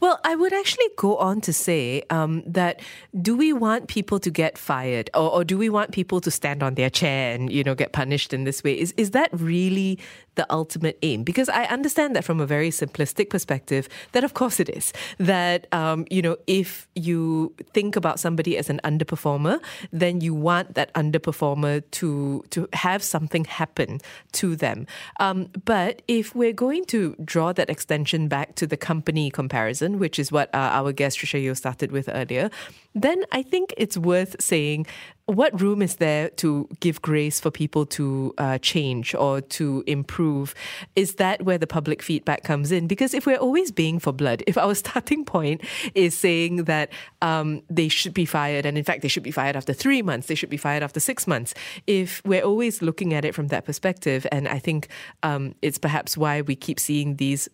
Well, 0.00 0.18
I 0.24 0.34
would 0.34 0.52
actually 0.52 0.88
go 0.96 1.16
on 1.16 1.42
to 1.42 1.52
say 1.52 2.02
um, 2.08 2.42
that 2.46 2.80
do 3.20 3.36
we 3.36 3.52
want 3.52 3.88
people 3.88 4.18
to 4.20 4.30
get 4.30 4.56
fired 4.56 5.10
or, 5.14 5.30
or, 5.30 5.44
do 5.44 5.58
we 5.58 5.68
want 5.68 5.92
people 5.92 6.20
to 6.22 6.30
stand 6.30 6.62
on 6.62 6.74
their 6.74 6.90
chair 6.90 7.34
and, 7.34 7.52
you 7.52 7.64
know, 7.64 7.74
get 7.74 7.92
punished 7.92 8.32
in 8.32 8.44
this 8.44 8.64
way? 8.64 8.78
Is, 8.78 8.92
is 8.96 9.10
that 9.10 9.28
really 9.32 9.98
the 10.36 10.46
ultimate 10.50 10.98
aim? 11.02 11.22
Because 11.22 11.48
I 11.48 11.64
understand 11.64 12.16
that 12.16 12.24
from 12.24 12.40
a 12.40 12.46
very 12.46 12.70
simplistic 12.70 13.28
perspective, 13.28 13.88
that 14.12 14.24
of 14.24 14.34
course 14.34 14.58
it 14.58 14.70
is. 14.70 14.92
That, 15.18 15.66
um, 15.72 16.06
you 16.10 16.22
know, 16.22 16.36
if 16.46 16.88
you 16.94 17.54
think 17.72 17.96
about 17.96 18.20
somebody 18.20 18.56
as 18.56 18.70
an 18.70 18.80
underperformer, 18.84 19.60
then 19.92 20.20
you 20.20 20.34
want 20.34 20.74
that 20.74 20.92
underperformer 20.94 21.82
to, 21.92 22.44
to 22.50 22.68
have 22.72 23.02
something 23.02 23.44
happen 23.44 24.00
to 24.32 24.56
them. 24.56 24.86
Um, 25.20 25.48
but 25.64 26.02
if 26.08 26.34
we're 26.34 26.52
going 26.52 26.84
to 26.86 27.16
draw 27.24 27.52
that 27.52 27.68
extension 27.68 28.28
back 28.28 28.54
to 28.56 28.66
the 28.66 28.76
company 28.76 29.30
comparison, 29.30 29.57
comparison, 29.58 29.98
which 29.98 30.18
is 30.18 30.30
what 30.30 30.48
uh, 30.54 30.70
our 30.78 30.92
guest 30.92 31.18
Trisha 31.18 31.40
Yeo 31.42 31.54
started 31.54 31.90
with 31.90 32.08
earlier, 32.08 32.50
then 32.94 33.24
I 33.32 33.42
think 33.42 33.74
it's 33.76 33.96
worth 33.98 34.36
saying 34.40 34.86
what 35.26 35.60
room 35.60 35.82
is 35.82 35.96
there 35.96 36.30
to 36.30 36.66
give 36.80 37.02
grace 37.02 37.38
for 37.38 37.50
people 37.50 37.84
to 37.84 38.32
uh, 38.38 38.56
change 38.58 39.14
or 39.14 39.42
to 39.42 39.84
improve? 39.86 40.54
Is 40.96 41.16
that 41.16 41.42
where 41.42 41.58
the 41.58 41.66
public 41.66 42.02
feedback 42.02 42.44
comes 42.44 42.72
in? 42.72 42.86
Because 42.86 43.12
if 43.12 43.26
we're 43.26 43.36
always 43.36 43.70
being 43.70 43.98
for 43.98 44.12
blood, 44.12 44.42
if 44.46 44.56
our 44.56 44.74
starting 44.84 45.24
point 45.24 45.60
is 45.94 46.16
saying 46.16 46.64
that 46.64 46.88
um, 47.20 47.62
they 47.68 47.88
should 47.88 48.14
be 48.14 48.24
fired, 48.24 48.64
and 48.64 48.78
in 48.78 48.84
fact, 48.84 49.02
they 49.02 49.08
should 49.08 49.22
be 49.22 49.30
fired 49.30 49.56
after 49.56 49.74
three 49.74 50.02
months, 50.02 50.28
they 50.28 50.34
should 50.34 50.50
be 50.50 50.56
fired 50.56 50.82
after 50.82 51.00
six 51.00 51.26
months, 51.26 51.52
if 51.86 52.22
we're 52.24 52.46
always 52.50 52.80
looking 52.80 53.12
at 53.12 53.24
it 53.24 53.34
from 53.34 53.48
that 53.48 53.64
perspective, 53.66 54.26
and 54.32 54.48
I 54.48 54.58
think 54.58 54.88
um, 55.22 55.54
it's 55.60 55.78
perhaps 55.78 56.16
why 56.16 56.40
we 56.40 56.56
keep 56.56 56.80
seeing 56.80 57.16
these 57.16 57.48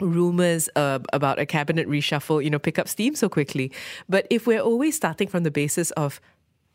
rumors 0.00 0.68
uh, 0.76 0.98
about 1.12 1.38
a 1.38 1.46
cabinet 1.46 1.88
reshuffle, 1.88 2.42
you 2.42 2.50
know, 2.50 2.58
pick 2.58 2.78
up 2.78 2.88
steam 2.88 3.14
so 3.14 3.28
quickly. 3.28 3.72
But 4.08 4.26
if 4.30 4.46
we're 4.46 4.60
always 4.60 4.96
starting 4.96 5.28
from 5.28 5.42
the 5.42 5.50
basis 5.50 5.90
of 5.92 6.20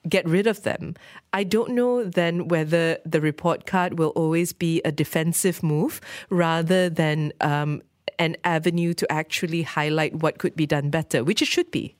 get 0.07 0.27
rid 0.27 0.47
of 0.47 0.63
them, 0.63 0.95
I 1.31 1.43
don't 1.43 1.71
know 1.71 2.03
then 2.03 2.47
whether 2.47 2.97
the 3.05 3.21
report 3.21 3.65
card 3.65 3.97
will 3.97 4.09
always 4.09 4.53
be 4.53 4.81
a 4.83 4.91
defensive 4.91 5.63
move 5.63 6.01
rather 6.29 6.89
than 6.89 7.31
um, 7.41 7.81
an 8.19 8.35
avenue 8.43 8.93
to 8.95 9.11
actually 9.11 9.63
highlight 9.63 10.15
what 10.15 10.37
could 10.37 10.55
be 10.55 10.65
done 10.65 10.89
better, 10.89 11.23
which 11.23 11.41
it 11.41 11.47
should 11.47 11.71
be. 11.71 11.95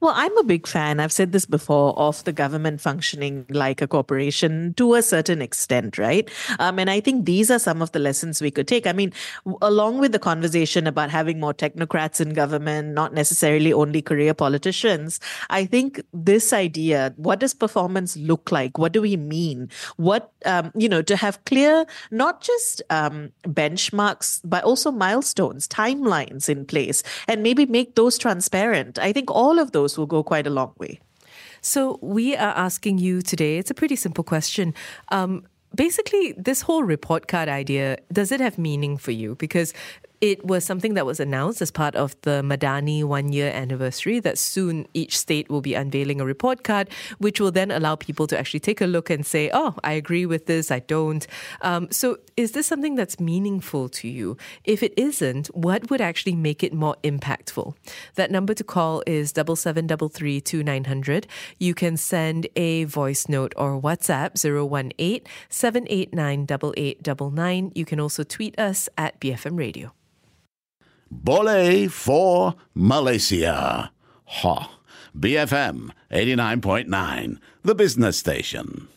Well, 0.00 0.14
I'm 0.16 0.36
a 0.38 0.44
big 0.44 0.66
fan, 0.66 1.00
I've 1.00 1.12
said 1.12 1.32
this 1.32 1.46
before, 1.46 1.96
of 1.98 2.22
the 2.24 2.32
government 2.32 2.80
functioning 2.80 3.44
like 3.50 3.82
a 3.82 3.86
corporation 3.86 4.74
to 4.74 4.94
a 4.94 5.02
certain 5.02 5.42
extent, 5.42 5.98
right? 5.98 6.28
Um, 6.58 6.78
and 6.78 6.90
I 6.90 7.00
think 7.00 7.26
these 7.26 7.50
are 7.50 7.58
some 7.58 7.82
of 7.82 7.92
the 7.92 7.98
lessons 7.98 8.40
we 8.40 8.50
could 8.50 8.68
take. 8.68 8.86
I 8.86 8.92
mean, 8.92 9.12
along 9.60 9.98
with 9.98 10.12
the 10.12 10.18
conversation 10.18 10.86
about 10.86 11.10
having 11.10 11.38
more 11.38 11.54
technocrats 11.54 12.20
in 12.20 12.32
government, 12.32 12.94
not 12.94 13.12
necessarily 13.12 13.72
only 13.72 14.02
career 14.02 14.34
politicians, 14.34 15.20
I 15.50 15.64
think 15.66 16.02
this 16.12 16.52
idea 16.52 17.12
what 17.16 17.40
does 17.40 17.54
performance 17.54 18.16
look 18.16 18.50
like? 18.50 18.78
What 18.78 18.92
do 18.92 19.02
we 19.02 19.16
mean? 19.16 19.68
What, 19.96 20.32
um, 20.44 20.72
you 20.74 20.88
know, 20.88 21.02
to 21.02 21.16
have 21.16 21.44
clear, 21.44 21.86
not 22.10 22.40
just 22.40 22.82
um, 22.90 23.32
benchmarks, 23.44 24.40
but 24.44 24.64
also 24.64 24.90
milestones, 24.90 25.68
timelines 25.68 26.48
in 26.48 26.64
place, 26.64 27.02
and 27.28 27.42
maybe 27.42 27.66
make 27.66 27.94
those 27.94 28.18
transparent. 28.18 28.98
I 28.98 29.12
think 29.12 29.30
all 29.30 29.58
of 29.58 29.72
those 29.72 29.81
those 29.82 29.98
will 29.98 30.06
go 30.06 30.22
quite 30.22 30.46
a 30.46 30.50
long 30.50 30.72
way. 30.78 31.00
So, 31.60 31.98
we 32.02 32.36
are 32.36 32.54
asking 32.56 32.98
you 32.98 33.22
today, 33.22 33.58
it's 33.58 33.70
a 33.70 33.74
pretty 33.74 33.96
simple 33.96 34.24
question. 34.24 34.74
Um, 35.10 35.44
basically, 35.74 36.34
this 36.36 36.62
whole 36.62 36.84
report 36.84 37.26
card 37.28 37.48
idea, 37.48 37.98
does 38.12 38.32
it 38.32 38.40
have 38.40 38.58
meaning 38.58 38.96
for 38.98 39.12
you? 39.12 39.34
Because 39.36 39.72
it 40.22 40.46
was 40.46 40.64
something 40.64 40.94
that 40.94 41.04
was 41.04 41.18
announced 41.18 41.60
as 41.60 41.72
part 41.72 41.96
of 41.96 42.14
the 42.22 42.42
Madani 42.42 43.02
one 43.02 43.32
year 43.32 43.50
anniversary 43.50 44.20
that 44.20 44.38
soon 44.38 44.86
each 44.94 45.18
state 45.18 45.50
will 45.50 45.60
be 45.60 45.74
unveiling 45.74 46.20
a 46.20 46.24
report 46.24 46.62
card, 46.62 46.88
which 47.18 47.40
will 47.40 47.50
then 47.50 47.72
allow 47.72 47.96
people 47.96 48.28
to 48.28 48.38
actually 48.38 48.60
take 48.60 48.80
a 48.80 48.86
look 48.86 49.10
and 49.10 49.26
say, 49.26 49.50
oh, 49.52 49.74
I 49.82 49.94
agree 49.94 50.24
with 50.24 50.46
this, 50.46 50.70
I 50.70 50.78
don't. 50.78 51.26
Um, 51.60 51.90
so, 51.90 52.18
is 52.36 52.52
this 52.52 52.68
something 52.68 52.94
that's 52.94 53.18
meaningful 53.18 53.88
to 53.88 54.08
you? 54.08 54.36
If 54.62 54.84
it 54.84 54.94
isn't, 54.96 55.48
what 55.48 55.90
would 55.90 56.00
actually 56.00 56.36
make 56.36 56.62
it 56.62 56.72
more 56.72 56.96
impactful? 57.02 57.74
That 58.14 58.30
number 58.30 58.54
to 58.54 58.62
call 58.62 59.02
is 59.08 59.32
double 59.32 59.56
seven 59.56 59.88
double 59.88 60.08
three 60.08 60.40
two 60.40 60.62
nine 60.62 60.84
hundred. 60.84 61.26
You 61.58 61.74
can 61.74 61.96
send 61.96 62.46
a 62.54 62.84
voice 62.84 63.28
note 63.28 63.52
or 63.56 63.80
WhatsApp 63.80 64.38
018 64.38 65.26
789 65.48 66.42
8899. 66.42 67.72
You 67.74 67.84
can 67.84 67.98
also 67.98 68.22
tweet 68.22 68.56
us 68.58 68.88
at 68.96 69.20
BFM 69.20 69.58
Radio. 69.58 69.92
Boleh 71.12 71.92
for 71.92 72.56
Malaysia. 72.72 73.92
Ha. 74.40 74.56
BFM 75.12 75.92
89.9, 76.08 77.36
the 77.60 77.74
business 77.76 78.16
station. 78.16 78.88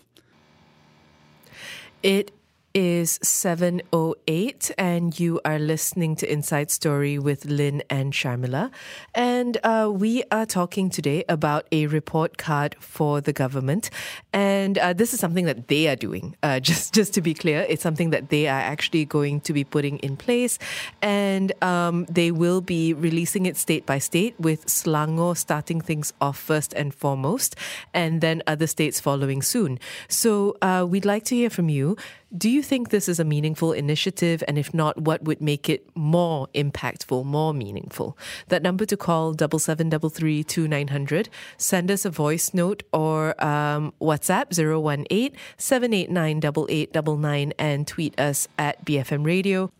It 1.99 2.31
is 2.76 3.17
7.08 3.19 4.71
and 4.78 5.17
you 5.17 5.39
are 5.45 5.57
listening 5.57 6.13
to 6.17 6.30
Inside 6.30 6.69
Story 6.69 7.17
with 7.17 7.45
Lynn 7.45 7.82
and 7.89 8.11
Sharmila. 8.11 8.69
And 9.13 9.57
uh, 9.63 9.89
we 9.93 10.23
are 10.30 10.45
talking 10.45 10.89
today 10.89 11.23
about 11.30 11.67
a 11.71 11.88
report 11.88 12.38
card 12.38 12.76
for 12.82 13.21
the 13.21 13.32
government. 13.32 13.89
And 14.34 14.78
uh, 14.78 14.91
this 14.91 15.13
is 15.13 15.21
something 15.21 15.45
that 15.45 15.69
they 15.69 15.88
are 15.88 15.95
doing. 15.95 16.36
Uh, 16.43 16.59
just, 16.69 16.93
just 16.93 17.13
to 17.13 17.21
be 17.21 17.34
clear, 17.34 17.65
it's 17.69 17.82
something 17.82 18.09
that 18.09 18.28
they 18.28 18.47
are 18.47 18.59
actually 18.59 19.05
going 19.05 19.39
to 19.41 19.53
be 19.53 19.63
putting 19.63 19.97
in 19.99 20.17
place. 20.17 20.59
And 21.01 21.53
um, 21.63 22.05
they 22.09 22.32
will 22.32 22.59
be 22.59 22.93
releasing 22.93 23.45
it 23.45 23.55
state 23.55 23.86
by 23.86 23.99
state 23.99 24.38
with 24.38 24.65
Selangor 24.65 25.38
starting 25.38 25.80
things 25.80 26.11
off 26.19 26.38
first 26.38 26.73
and 26.73 26.93
foremost, 26.93 27.55
and 27.93 28.19
then 28.19 28.43
other 28.47 28.67
states 28.67 28.99
following 28.99 29.41
soon. 29.41 29.80
So 30.09 30.57
uh, 30.61 30.86
we'd 30.89 31.05
like 31.05 31.23
to 31.26 31.36
hear 31.36 31.49
from 31.49 31.69
you. 31.69 31.95
Do 32.38 32.49
you 32.49 32.61
think 32.61 32.89
this 32.89 33.07
is 33.07 33.19
a 33.19 33.23
meaningful 33.23 33.71
initiative? 33.71 34.43
And 34.47 34.57
if 34.57 34.73
not, 34.73 34.99
what 34.99 35.23
would 35.23 35.41
make 35.41 35.69
it 35.69 35.88
more 35.95 36.47
impactful, 36.53 37.23
more 37.23 37.53
meaningful? 37.53 38.17
That 38.49 38.61
number 38.61 38.86
to 38.86 38.97
call, 38.97 39.33
double 39.33 39.59
seven 39.59 39.89
double 39.89 40.09
three 40.09 40.43
two 40.43 40.67
nine 40.67 40.89
hundred. 40.89 41.29
Send 41.57 41.89
us 41.89 42.03
a 42.03 42.09
voice 42.09 42.53
note 42.53 42.83
or 42.91 43.41
um, 43.43 43.93
WhatsApp 44.01 44.51
018 44.51 45.31
789 45.57 46.38
8899 46.38 47.53
and 47.57 47.88
tweet 47.88 48.19
us 48.19 48.47
at 48.57 48.83
BFM 48.86 49.25
Radio. 49.25 49.71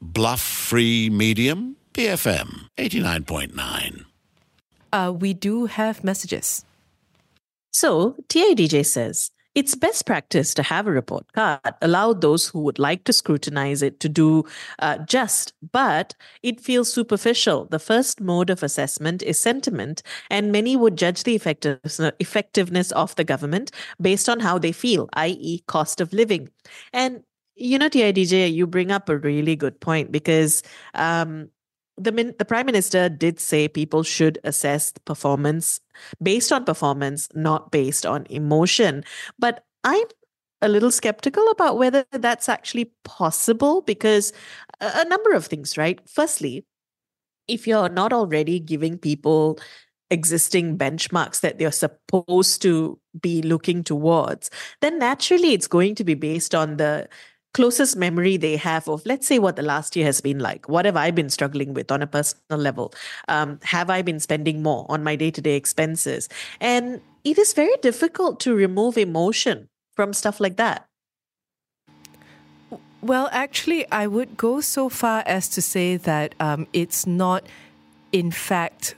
Bluff 0.00 0.40
Free 0.40 1.08
Medium, 1.10 1.76
BFM 1.94 2.68
89.9. 2.76 4.04
Uh, 4.92 5.12
we 5.12 5.34
do 5.34 5.66
have 5.66 6.04
messages. 6.04 6.64
So, 7.70 8.16
TIDJ 8.28 8.86
says, 8.86 9.30
it's 9.56 9.74
best 9.74 10.04
practice 10.04 10.52
to 10.52 10.62
have 10.62 10.86
a 10.86 10.92
report 10.92 11.32
card, 11.32 11.60
allow 11.80 12.12
those 12.12 12.46
who 12.46 12.60
would 12.60 12.78
like 12.78 13.04
to 13.04 13.12
scrutinize 13.12 13.80
it 13.82 13.98
to 14.00 14.08
do 14.08 14.44
uh, 14.80 14.98
just, 14.98 15.54
but 15.72 16.14
it 16.42 16.60
feels 16.60 16.92
superficial. 16.92 17.64
The 17.64 17.78
first 17.78 18.20
mode 18.20 18.50
of 18.50 18.62
assessment 18.62 19.22
is 19.22 19.40
sentiment, 19.40 20.02
and 20.30 20.52
many 20.52 20.76
would 20.76 20.98
judge 20.98 21.24
the 21.24 21.34
effectiveness 21.34 22.92
of 22.92 23.16
the 23.16 23.24
government 23.24 23.70
based 23.98 24.28
on 24.28 24.40
how 24.40 24.58
they 24.58 24.72
feel, 24.72 25.08
i.e., 25.14 25.62
cost 25.66 26.02
of 26.02 26.12
living. 26.12 26.50
And 26.92 27.22
you 27.56 27.78
know, 27.78 27.88
TIDJ, 27.88 28.52
you 28.52 28.66
bring 28.66 28.90
up 28.90 29.08
a 29.08 29.16
really 29.16 29.56
good 29.56 29.80
point 29.80 30.12
because 30.12 30.62
um, 30.92 31.48
the 31.96 32.12
min- 32.12 32.34
the 32.38 32.44
prime 32.44 32.66
minister 32.66 33.08
did 33.08 33.40
say 33.40 33.68
people 33.68 34.02
should 34.02 34.38
assess 34.44 34.92
performance 35.04 35.80
based 36.22 36.52
on 36.52 36.64
performance, 36.64 37.28
not 37.34 37.70
based 37.70 38.04
on 38.04 38.26
emotion. 38.28 39.04
But 39.38 39.64
I'm 39.84 40.06
a 40.62 40.68
little 40.68 40.90
skeptical 40.90 41.48
about 41.50 41.78
whether 41.78 42.04
that's 42.12 42.48
actually 42.48 42.92
possible 43.04 43.82
because 43.82 44.32
a, 44.80 44.90
a 44.96 45.04
number 45.08 45.32
of 45.32 45.46
things, 45.46 45.76
right? 45.76 46.00
Firstly, 46.08 46.64
if 47.48 47.66
you're 47.66 47.88
not 47.88 48.12
already 48.12 48.58
giving 48.58 48.98
people 48.98 49.58
existing 50.10 50.78
benchmarks 50.78 51.40
that 51.40 51.58
they're 51.58 51.72
supposed 51.72 52.62
to 52.62 52.98
be 53.20 53.42
looking 53.42 53.82
towards, 53.82 54.50
then 54.80 54.98
naturally 54.98 55.52
it's 55.52 55.66
going 55.66 55.94
to 55.94 56.04
be 56.04 56.14
based 56.14 56.54
on 56.54 56.76
the 56.76 57.08
closest 57.56 57.96
memory 57.96 58.36
they 58.36 58.54
have 58.54 58.86
of, 58.86 59.00
let's 59.06 59.26
say, 59.26 59.38
what 59.38 59.56
the 59.56 59.62
last 59.62 59.96
year 59.96 60.04
has 60.04 60.20
been 60.20 60.38
like. 60.38 60.68
What 60.68 60.84
have 60.84 60.94
I 60.94 61.10
been 61.10 61.30
struggling 61.30 61.72
with 61.72 61.90
on 61.90 62.02
a 62.02 62.06
personal 62.06 62.58
level? 62.58 62.92
Um, 63.28 63.58
have 63.62 63.88
I 63.88 64.02
been 64.02 64.20
spending 64.20 64.62
more 64.62 64.84
on 64.90 65.02
my 65.02 65.16
day 65.16 65.30
to 65.30 65.40
day 65.40 65.56
expenses? 65.56 66.28
And 66.60 67.00
it 67.24 67.38
is 67.38 67.54
very 67.54 67.74
difficult 67.80 68.40
to 68.40 68.54
remove 68.54 68.98
emotion 68.98 69.70
from 69.94 70.12
stuff 70.12 70.38
like 70.38 70.58
that. 70.58 70.84
Well, 73.00 73.30
actually, 73.32 73.90
I 73.90 74.06
would 74.06 74.36
go 74.36 74.60
so 74.60 74.90
far 74.90 75.22
as 75.24 75.48
to 75.56 75.62
say 75.62 75.96
that 75.96 76.34
um, 76.38 76.66
it's 76.74 77.06
not, 77.06 77.46
in 78.12 78.30
fact, 78.30 78.96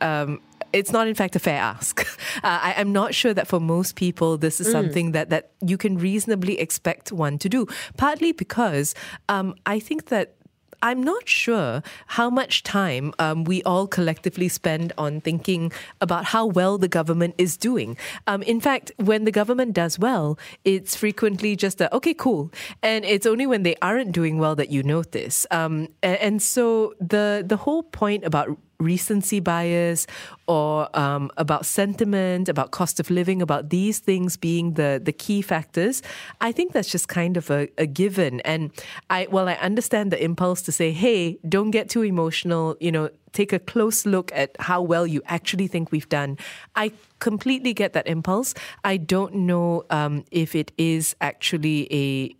um, 0.00 0.40
it's 0.72 0.92
not 0.92 1.08
in 1.08 1.14
fact 1.14 1.36
a 1.36 1.38
fair 1.38 1.60
ask. 1.60 2.06
Uh, 2.44 2.58
I, 2.62 2.80
am 2.80 2.92
not 2.92 3.12
sure 3.12 3.34
that 3.34 3.48
for 3.48 3.58
most 3.58 3.96
people 3.96 4.38
this 4.38 4.60
is 4.60 4.68
mm. 4.68 4.72
something 4.72 5.12
that 5.12 5.30
that 5.30 5.50
you 5.60 5.76
can 5.76 5.98
reasonably 5.98 6.58
expect 6.60 7.10
one 7.10 7.38
to 7.38 7.48
do. 7.48 7.66
Partly 7.96 8.32
because 8.32 8.94
um, 9.28 9.56
I 9.66 9.80
think 9.80 10.06
that 10.06 10.36
I'm 10.82 11.02
not 11.02 11.28
sure 11.28 11.82
how 12.06 12.30
much 12.30 12.62
time 12.62 13.12
um, 13.18 13.44
we 13.44 13.62
all 13.64 13.86
collectively 13.86 14.48
spend 14.48 14.92
on 14.96 15.20
thinking 15.20 15.72
about 16.00 16.26
how 16.26 16.46
well 16.46 16.78
the 16.78 16.88
government 16.88 17.34
is 17.36 17.56
doing. 17.56 17.96
Um, 18.26 18.42
in 18.42 18.60
fact, 18.60 18.92
when 18.96 19.24
the 19.24 19.32
government 19.32 19.74
does 19.74 19.98
well, 19.98 20.38
it's 20.64 20.96
frequently 20.96 21.56
just 21.56 21.80
a, 21.80 21.94
okay, 21.94 22.14
cool. 22.14 22.50
And 22.82 23.04
it's 23.04 23.26
only 23.26 23.46
when 23.46 23.62
they 23.62 23.76
aren't 23.82 24.12
doing 24.12 24.38
well 24.38 24.54
that 24.56 24.70
you 24.70 24.82
notice. 24.82 25.46
Um, 25.50 25.88
and, 26.02 26.16
and 26.18 26.42
so 26.42 26.94
the, 27.00 27.44
the 27.46 27.56
whole 27.56 27.82
point 27.82 28.24
about 28.24 28.56
recency 28.80 29.40
bias 29.40 30.06
or 30.48 30.88
um, 30.98 31.30
about 31.36 31.66
sentiment, 31.66 32.48
about 32.48 32.72
cost 32.72 32.98
of 32.98 33.10
living, 33.10 33.40
about 33.40 33.70
these 33.70 33.98
things 34.00 34.36
being 34.36 34.74
the, 34.74 35.00
the 35.02 35.12
key 35.12 35.42
factors, 35.42 36.02
I 36.40 36.50
think 36.50 36.72
that's 36.72 36.90
just 36.90 37.08
kind 37.08 37.36
of 37.36 37.50
a, 37.50 37.68
a 37.78 37.86
given. 37.86 38.40
And 38.40 38.72
I, 39.08 39.28
well, 39.30 39.48
I 39.48 39.54
understand 39.54 40.10
the 40.10 40.22
impulse 40.22 40.62
to 40.62 40.72
say, 40.72 40.92
hey, 40.92 41.38
don't 41.48 41.70
get 41.70 41.88
too 41.88 42.02
emotional, 42.02 42.76
you 42.80 42.90
know, 42.90 43.10
take 43.32 43.52
a 43.52 43.58
close 43.58 44.06
look 44.06 44.32
at 44.34 44.56
how 44.58 44.82
well 44.82 45.06
you 45.06 45.22
actually 45.26 45.68
think 45.68 45.92
we've 45.92 46.08
done. 46.08 46.36
I 46.74 46.92
completely 47.20 47.74
get 47.74 47.92
that 47.92 48.06
impulse. 48.06 48.54
I 48.84 48.96
don't 48.96 49.34
know 49.34 49.84
um, 49.90 50.24
if 50.30 50.54
it 50.54 50.72
is 50.76 51.14
actually 51.20 51.86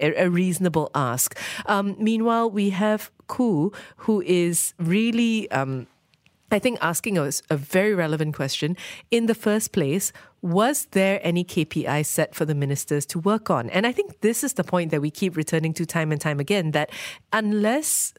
a, 0.01 0.15
a 0.17 0.29
reasonable 0.29 0.91
ask. 0.95 1.39
Um, 1.67 1.97
meanwhile, 1.99 2.51
we 2.51 2.71
have 2.71 3.11
Ku, 3.29 3.73
who 3.97 4.23
is 4.23 4.75
really. 4.79 5.51
Um, 5.51 5.87
I 6.51 6.59
think 6.59 6.79
asking 6.81 7.19
us 7.19 7.43
a 7.49 7.57
very 7.57 7.95
relevant 7.95 8.35
question. 8.35 8.77
In 9.11 9.27
the 9.27 9.35
first 9.35 9.73
place, 9.73 10.13
was 10.43 10.87
there 10.93 11.21
any 11.23 11.45
KPI 11.45 12.05
set 12.05 12.35
for 12.35 12.45
the 12.45 12.55
ministers 12.55 13.07
to 13.07 13.19
work 13.19 13.51
on? 13.51 13.71
And 13.71 13.87
I 13.87 13.93
think 13.93 14.21
this 14.21 14.43
is 14.43 14.55
the 14.55 14.65
point 14.65 14.91
that 14.91 15.01
we 15.01 15.11
keep 15.11 15.37
returning 15.37 15.73
to 15.75 15.87
time 15.87 16.11
and 16.13 16.21
time 16.21 16.41
again 16.41 16.73
that 16.73 16.91
unless 17.33 18.15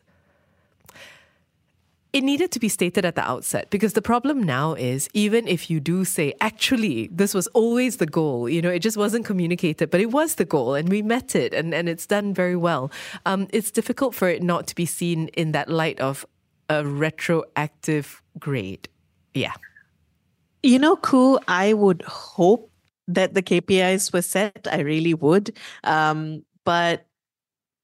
it 2.14 2.26
needed 2.26 2.52
to 2.52 2.60
be 2.60 2.68
stated 2.68 3.06
at 3.06 3.16
the 3.16 3.22
outset 3.22 3.70
because 3.70 3.94
the 3.94 4.02
problem 4.02 4.44
now 4.44 4.74
is 4.74 5.10
even 5.14 5.48
if 5.48 5.70
you 5.70 5.80
do 5.80 6.04
say 6.04 6.34
actually 6.42 7.08
this 7.12 7.34
was 7.34 7.48
always 7.48 7.98
the 7.98 8.06
goal 8.06 8.50
you 8.50 8.62
know 8.62 8.70
it 8.70 8.80
just 8.80 8.98
wasn't 8.98 9.26
communicated 9.26 9.90
but 9.90 10.02
it 10.02 10.12
was 10.12 10.36
the 10.36 10.44
goal 10.44 10.76
and 10.76 10.90
we 10.90 11.02
met 11.02 11.36
it 11.36 11.54
and, 11.54 11.74
and 11.74 11.88
it's 11.88 12.06
done 12.06 12.34
very 12.34 12.56
well 12.56 12.92
um, 13.26 13.48
it's 13.54 13.72
difficult 13.72 14.14
for 14.14 14.28
it 14.28 14.44
not 14.44 14.68
to 14.68 14.76
be 14.76 14.86
seen 14.86 15.30
in 15.30 15.54
that 15.54 15.70
light 15.70 16.00
of 16.02 16.26
a 16.72 16.86
retroactive 16.86 18.22
grade. 18.40 18.88
Yeah. 19.34 19.54
You 20.64 20.80
know, 20.80 20.96
Ku, 20.96 21.40
I 21.48 21.74
would 21.74 22.02
hope 22.04 22.72
that 23.08 23.34
the 23.34 23.42
KPIs 23.42 24.14
were 24.14 24.22
set. 24.22 24.68
I 24.72 24.80
really 24.80 25.14
would. 25.14 25.58
Um, 25.84 26.44
but 26.64 27.08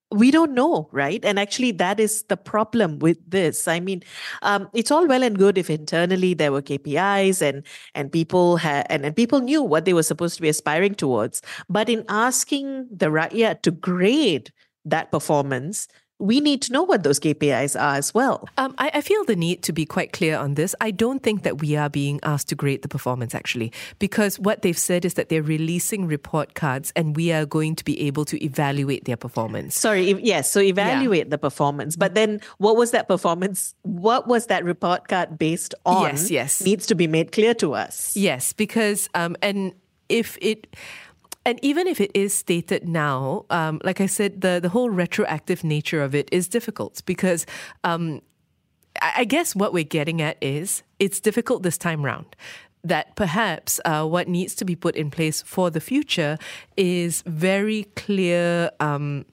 we 0.10 0.32
don't 0.32 0.54
know, 0.54 0.88
right? 0.94 1.24
And 1.26 1.38
actually, 1.38 1.72
that 1.74 2.00
is 2.00 2.24
the 2.30 2.38
problem 2.38 3.00
with 3.00 3.18
this. 3.30 3.68
I 3.68 3.82
mean, 3.82 4.04
um, 4.42 4.70
it's 4.74 4.90
all 4.90 5.06
well 5.06 5.22
and 5.22 5.38
good 5.38 5.58
if 5.58 5.70
internally 5.70 6.34
there 6.34 6.54
were 6.54 6.62
KPIs 6.62 7.42
and 7.42 7.66
and 7.94 8.10
people 8.10 8.56
had 8.56 8.88
and, 8.90 9.06
and 9.06 9.14
people 9.14 9.42
knew 9.42 9.62
what 9.62 9.84
they 9.84 9.94
were 9.94 10.04
supposed 10.04 10.38
to 10.38 10.42
be 10.42 10.48
aspiring 10.48 10.96
towards. 10.96 11.42
But 11.68 11.90
in 11.90 12.06
asking 12.08 12.88
the 12.90 13.08
rakyat 13.08 13.64
to 13.64 13.72
grade 13.72 14.54
that 14.86 15.12
performance, 15.12 15.90
we 16.20 16.40
need 16.40 16.62
to 16.64 16.74
know 16.74 16.84
what 16.84 17.04
those 17.04 17.20
KPIs 17.20 17.80
are 17.80 17.96
as 17.96 18.14
well. 18.14 18.50
Um, 18.58 18.74
I, 18.78 18.90
I, 18.96 19.02
feel 19.02 19.24
the 19.26 19.36
need 19.36 19.62
to 19.64 19.74
be 19.74 19.86
quite 19.86 20.14
clear 20.14 20.36
on 20.38 20.56
this. 20.56 20.74
I 20.82 20.90
don't 20.90 21.22
think 21.22 21.44
that 21.44 21.62
we 21.62 21.76
are 21.76 21.90
being 21.90 22.20
asked 22.24 22.50
to 22.50 22.56
grade 22.56 22.82
the 22.82 22.88
performance 22.88 23.36
actually, 23.36 23.72
because 24.00 24.40
what 24.40 24.64
they've 24.64 24.78
said 24.78 25.06
is 25.06 25.14
that 25.14 25.30
they're 25.30 25.44
releasing 25.44 26.08
report 26.08 26.56
cards 26.56 26.92
and 26.96 27.16
we 27.16 27.32
are 27.32 27.46
going 27.46 27.76
to 27.76 27.86
be 27.86 28.02
able 28.02 28.26
to 28.26 28.44
evaluate 28.44 29.06
their 29.06 29.18
performance. 29.18 29.80
Sorry, 29.80 30.12
yes, 30.24 30.52
so 30.52 30.60
evaluate 30.60 31.28
yeah. 31.28 31.30
the 31.30 31.38
performance. 31.38 31.96
But 31.96 32.16
then 32.16 32.42
what 32.58 32.76
was 32.76 32.92
that 32.92 33.08
performance? 33.08 33.76
What 33.84 34.28
was 34.28 34.48
that 34.48 34.64
report 34.64 35.08
card 35.08 35.38
based 35.38 35.76
on? 35.86 36.04
Yes, 36.04 36.32
yes. 36.32 36.62
Needs 36.62 36.88
to 36.88 36.96
be 36.96 37.06
made 37.06 37.32
clear 37.32 37.54
to 37.56 37.76
us. 37.76 38.16
Yes, 38.18 38.54
because, 38.54 39.08
um, 39.14 39.36
and 39.44 39.74
if 40.10 40.38
it, 40.42 40.68
and 41.48 41.58
even 41.64 41.88
if 41.88 42.02
it 42.02 42.12
is 42.14 42.34
stated 42.34 42.90
now, 42.90 43.46
um, 43.50 43.80
like 43.82 44.02
I 44.02 44.06
said, 44.06 44.42
the, 44.42 44.60
the 44.62 44.68
whole 44.68 44.90
retroactive 44.90 45.64
nature 45.64 46.04
of 46.04 46.14
it 46.14 46.28
is 46.30 46.50
difficult 46.50 47.02
because 47.06 47.46
um, 47.86 48.22
I 49.02 49.24
guess 49.24 49.56
what 49.56 49.72
we're 49.72 49.86
getting 49.86 50.22
at 50.22 50.36
is 50.42 50.84
it's 51.00 51.22
difficult 51.22 51.64
this 51.64 51.78
time 51.78 52.04
round. 52.04 52.36
That 52.84 53.16
perhaps 53.16 53.80
uh, 53.86 54.06
what 54.06 54.28
needs 54.28 54.56
to 54.56 54.66
be 54.66 54.76
put 54.76 54.98
in 54.98 55.10
place 55.10 55.42
for 55.42 55.70
the 55.70 55.80
future 55.80 56.38
is 56.76 57.22
very 57.26 57.86
clear. 57.96 58.70
Um, 58.82 59.26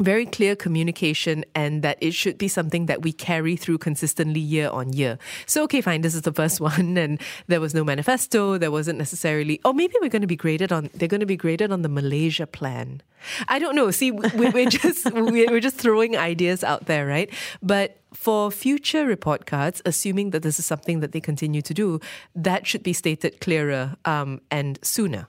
very 0.00 0.26
clear 0.26 0.54
communication 0.54 1.44
and 1.54 1.82
that 1.82 1.98
it 2.00 2.12
should 2.12 2.38
be 2.38 2.48
something 2.48 2.86
that 2.86 3.02
we 3.02 3.12
carry 3.12 3.56
through 3.56 3.78
consistently 3.78 4.40
year 4.40 4.68
on 4.70 4.92
year. 4.92 5.18
So, 5.46 5.62
okay, 5.64 5.80
fine, 5.80 6.02
this 6.02 6.14
is 6.14 6.22
the 6.22 6.32
first 6.32 6.60
one, 6.70 6.96
and 6.96 7.20
there 7.46 7.60
was 7.60 7.74
no 7.74 7.84
manifesto. 7.84 8.58
There 8.58 8.70
wasn't 8.70 8.98
necessarily, 8.98 9.60
or 9.64 9.72
maybe 9.72 9.94
we're 10.00 10.10
going 10.10 10.22
to 10.22 10.28
be 10.28 10.36
graded 10.36 10.72
on, 10.72 10.90
they're 10.94 11.08
going 11.08 11.20
to 11.20 11.26
be 11.26 11.36
graded 11.36 11.72
on 11.72 11.82
the 11.82 11.88
Malaysia 11.88 12.46
plan. 12.46 13.02
I 13.48 13.58
don't 13.58 13.74
know. 13.74 13.90
See, 13.90 14.10
we're 14.10 14.70
just 14.70 15.10
we're 15.12 15.60
just 15.60 15.76
throwing 15.76 16.16
ideas 16.16 16.62
out 16.62 16.86
there, 16.86 17.06
right? 17.06 17.30
But 17.62 17.98
for 18.12 18.50
future 18.50 19.06
report 19.06 19.46
cards, 19.46 19.82
assuming 19.84 20.30
that 20.30 20.42
this 20.42 20.58
is 20.58 20.66
something 20.66 21.00
that 21.00 21.12
they 21.12 21.20
continue 21.20 21.62
to 21.62 21.74
do, 21.74 22.00
that 22.34 22.66
should 22.66 22.82
be 22.82 22.92
stated 22.92 23.40
clearer 23.40 23.96
um, 24.04 24.40
and 24.50 24.78
sooner. 24.82 25.28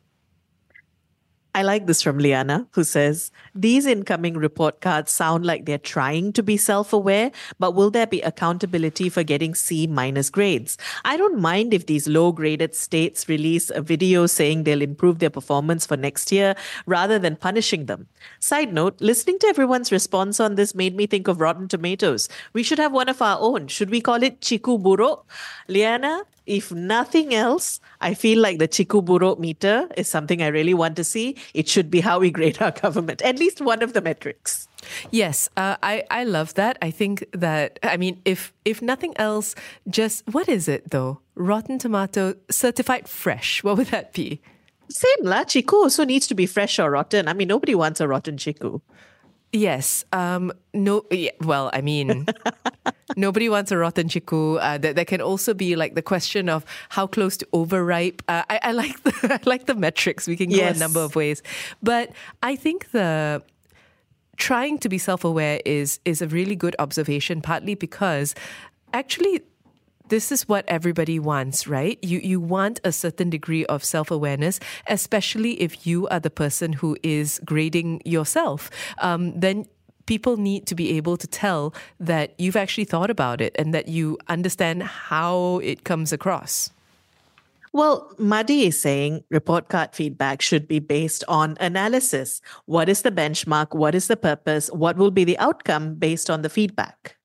I 1.58 1.64
like 1.64 1.88
this 1.88 2.04
from 2.04 2.20
Liana, 2.20 2.68
who 2.74 2.84
says, 2.84 3.32
These 3.56 3.88
incoming 3.88 4.36
report 4.38 4.80
cards 4.80 5.12
sound 5.12 5.44
like 5.44 5.66
they're 5.66 5.80
trying 5.80 6.32
to 6.34 6.44
be 6.44 6.56
self 6.56 6.94
aware, 6.94 7.32
but 7.58 7.74
will 7.74 7.90
there 7.90 8.06
be 8.06 8.22
accountability 8.22 9.10
for 9.10 9.24
getting 9.24 9.56
C 9.56 9.88
minus 9.88 10.30
grades? 10.30 10.78
I 11.04 11.18
don't 11.18 11.40
mind 11.40 11.74
if 11.74 11.88
these 11.88 12.08
low 12.08 12.32
graded 12.32 12.76
states 12.76 13.28
release 13.28 13.72
a 13.72 13.82
video 13.82 14.28
saying 14.28 14.66
they'll 14.66 14.84
improve 14.84 15.18
their 15.18 15.32
performance 15.32 15.84
for 15.84 15.98
next 15.98 16.32
year 16.32 16.54
rather 16.86 17.18
than 17.18 17.36
punishing 17.36 17.88
them. 17.88 18.06
Side 18.40 18.72
note, 18.72 19.02
listening 19.02 19.40
to 19.40 19.48
everyone's 19.48 19.92
response 19.92 20.40
on 20.40 20.54
this 20.54 20.76
made 20.76 20.96
me 20.96 21.08
think 21.08 21.28
of 21.28 21.42
Rotten 21.42 21.68
Tomatoes. 21.68 22.30
We 22.54 22.62
should 22.62 22.78
have 22.78 22.92
one 22.92 23.10
of 23.10 23.20
our 23.20 23.40
own. 23.40 23.68
Should 23.68 23.90
we 23.90 24.00
call 24.00 24.22
it 24.22 24.42
Chiku 24.42 24.78
Buruk? 24.78 25.24
Liana, 25.68 26.22
if 26.48 26.72
nothing 26.72 27.36
else, 27.36 27.80
I 28.02 28.14
feel 28.14 28.40
like 28.42 28.58
the 28.58 28.68
Chiku 28.68 29.04
Buruk 29.04 29.38
meter 29.38 29.88
is 29.98 30.08
something 30.08 30.42
I 30.42 30.48
really 30.48 30.74
want 30.74 30.96
to 30.96 31.04
see. 31.04 31.36
It 31.54 31.68
should 31.68 31.92
be 31.92 32.00
how 32.00 32.20
we 32.20 32.32
grade 32.32 32.62
our 32.62 32.72
government, 32.72 33.22
at 33.22 33.38
least 33.38 33.62
one 33.62 33.84
of 33.84 33.94
the 33.94 34.02
metrics. 34.02 34.68
Yes, 35.12 35.50
uh, 35.58 35.76
I 35.84 36.04
I 36.10 36.24
love 36.24 36.54
that. 36.56 36.78
I 36.82 36.90
think 36.90 37.26
that 37.34 37.80
I 37.84 37.98
mean, 37.98 38.22
if 38.26 38.54
if 38.64 38.82
nothing 38.82 39.14
else, 39.18 39.54
just 39.90 40.24
what 40.32 40.48
is 40.48 40.68
it 40.68 40.90
though? 40.90 41.20
Rotten 41.36 41.78
Tomato 41.78 42.36
certified 42.50 43.08
fresh. 43.08 43.64
What 43.64 43.78
would 43.78 43.88
that 43.88 44.14
be? 44.14 44.42
Same 44.90 45.28
lah. 45.28 45.44
Chiku 45.44 45.84
also 45.84 46.06
needs 46.06 46.28
to 46.28 46.36
be 46.36 46.46
fresh 46.46 46.80
or 46.80 46.90
rotten. 46.92 47.28
I 47.28 47.34
mean, 47.34 47.50
nobody 47.50 47.76
wants 47.76 48.00
a 48.00 48.08
rotten 48.08 48.38
chiku. 48.38 48.80
Yes. 49.54 50.04
Um. 50.12 50.52
No. 50.74 51.04
Yeah, 51.10 51.32
well, 51.42 51.70
I 51.74 51.82
mean, 51.82 52.26
nobody 53.16 53.48
wants 53.50 53.72
a 53.72 53.78
rotten 53.78 54.10
chiku. 54.10 54.58
Uh, 54.58 54.78
that, 54.78 54.96
that 54.98 55.08
can 55.08 55.22
also 55.22 55.54
be 55.54 55.76
like 55.76 55.96
the 55.96 56.02
question 56.02 56.50
of 56.50 56.66
how 56.90 57.08
close 57.08 57.38
to 57.38 57.48
overripe. 57.54 58.22
Uh, 58.28 58.44
I, 58.50 58.60
I 58.62 58.72
like 58.74 59.02
the 59.04 59.14
I 59.46 59.50
like 59.50 59.66
the 59.66 59.76
metrics. 59.76 60.28
We 60.28 60.36
can 60.36 60.50
go 60.50 60.58
Yes. 60.58 60.76
a 60.76 60.80
number 60.80 61.00
of 61.00 61.16
ways, 61.16 61.42
but 61.82 62.12
I 62.44 62.56
think 62.58 62.92
the 62.92 63.42
trying 64.36 64.78
to 64.80 64.90
be 64.90 64.98
self-aware 64.98 65.62
is 65.66 66.00
is 66.06 66.22
a 66.22 66.28
really 66.28 66.56
good 66.56 66.76
observation. 66.80 67.42
Partly 67.42 67.74
because 67.76 68.36
actually 68.94 69.42
this 70.10 70.32
is 70.32 70.48
what 70.48 70.66
everybody 70.68 71.20
wants, 71.20 71.68
right? 71.68 71.98
You 72.04 72.20
you 72.20 72.40
want 72.40 72.80
a 72.84 72.92
certain 72.92 73.30
degree 73.30 73.66
of 73.66 73.84
self-awareness, 73.84 74.60
especially 74.88 75.62
if 75.62 75.86
you 75.86 76.08
are 76.10 76.20
the 76.20 76.30
person 76.30 76.74
who 76.74 76.98
is 77.04 77.40
grading 77.46 78.02
yourself. 78.06 78.70
Um, 79.02 79.40
then 79.40 79.66
people 80.06 80.38
need 80.38 80.66
to 80.68 80.76
be 80.76 80.98
able 80.98 81.18
to 81.18 81.28
tell 81.28 81.74
that 82.00 82.34
you've 82.40 82.56
actually 82.56 82.86
thought 82.86 83.10
about 83.10 83.42
it 83.42 83.56
and 83.60 83.74
that 83.74 83.88
you 83.88 84.18
understand 84.28 84.84
how 84.84 85.60
it 85.64 85.84
comes 85.84 86.12
across. 86.12 86.72
Well, 87.74 88.10
Madi 88.18 88.66
is 88.66 88.80
saying 88.80 89.24
report 89.30 89.68
card 89.68 89.94
feedback 89.94 90.42
should 90.42 90.68
be 90.68 90.80
based 90.80 91.24
on 91.28 91.58
analysis. 91.60 92.42
What 92.66 92.90
is 92.90 93.04
the 93.04 93.12
benchmark? 93.12 93.76
What 93.76 93.94
is 93.94 94.08
the 94.08 94.18
purpose? 94.18 94.72
What 94.72 94.98
will 94.98 95.12
be 95.12 95.24
the 95.24 95.38
outcome 95.38 95.96
based 95.96 96.30
on 96.30 96.42
the 96.42 96.50
feedback? 96.50 97.18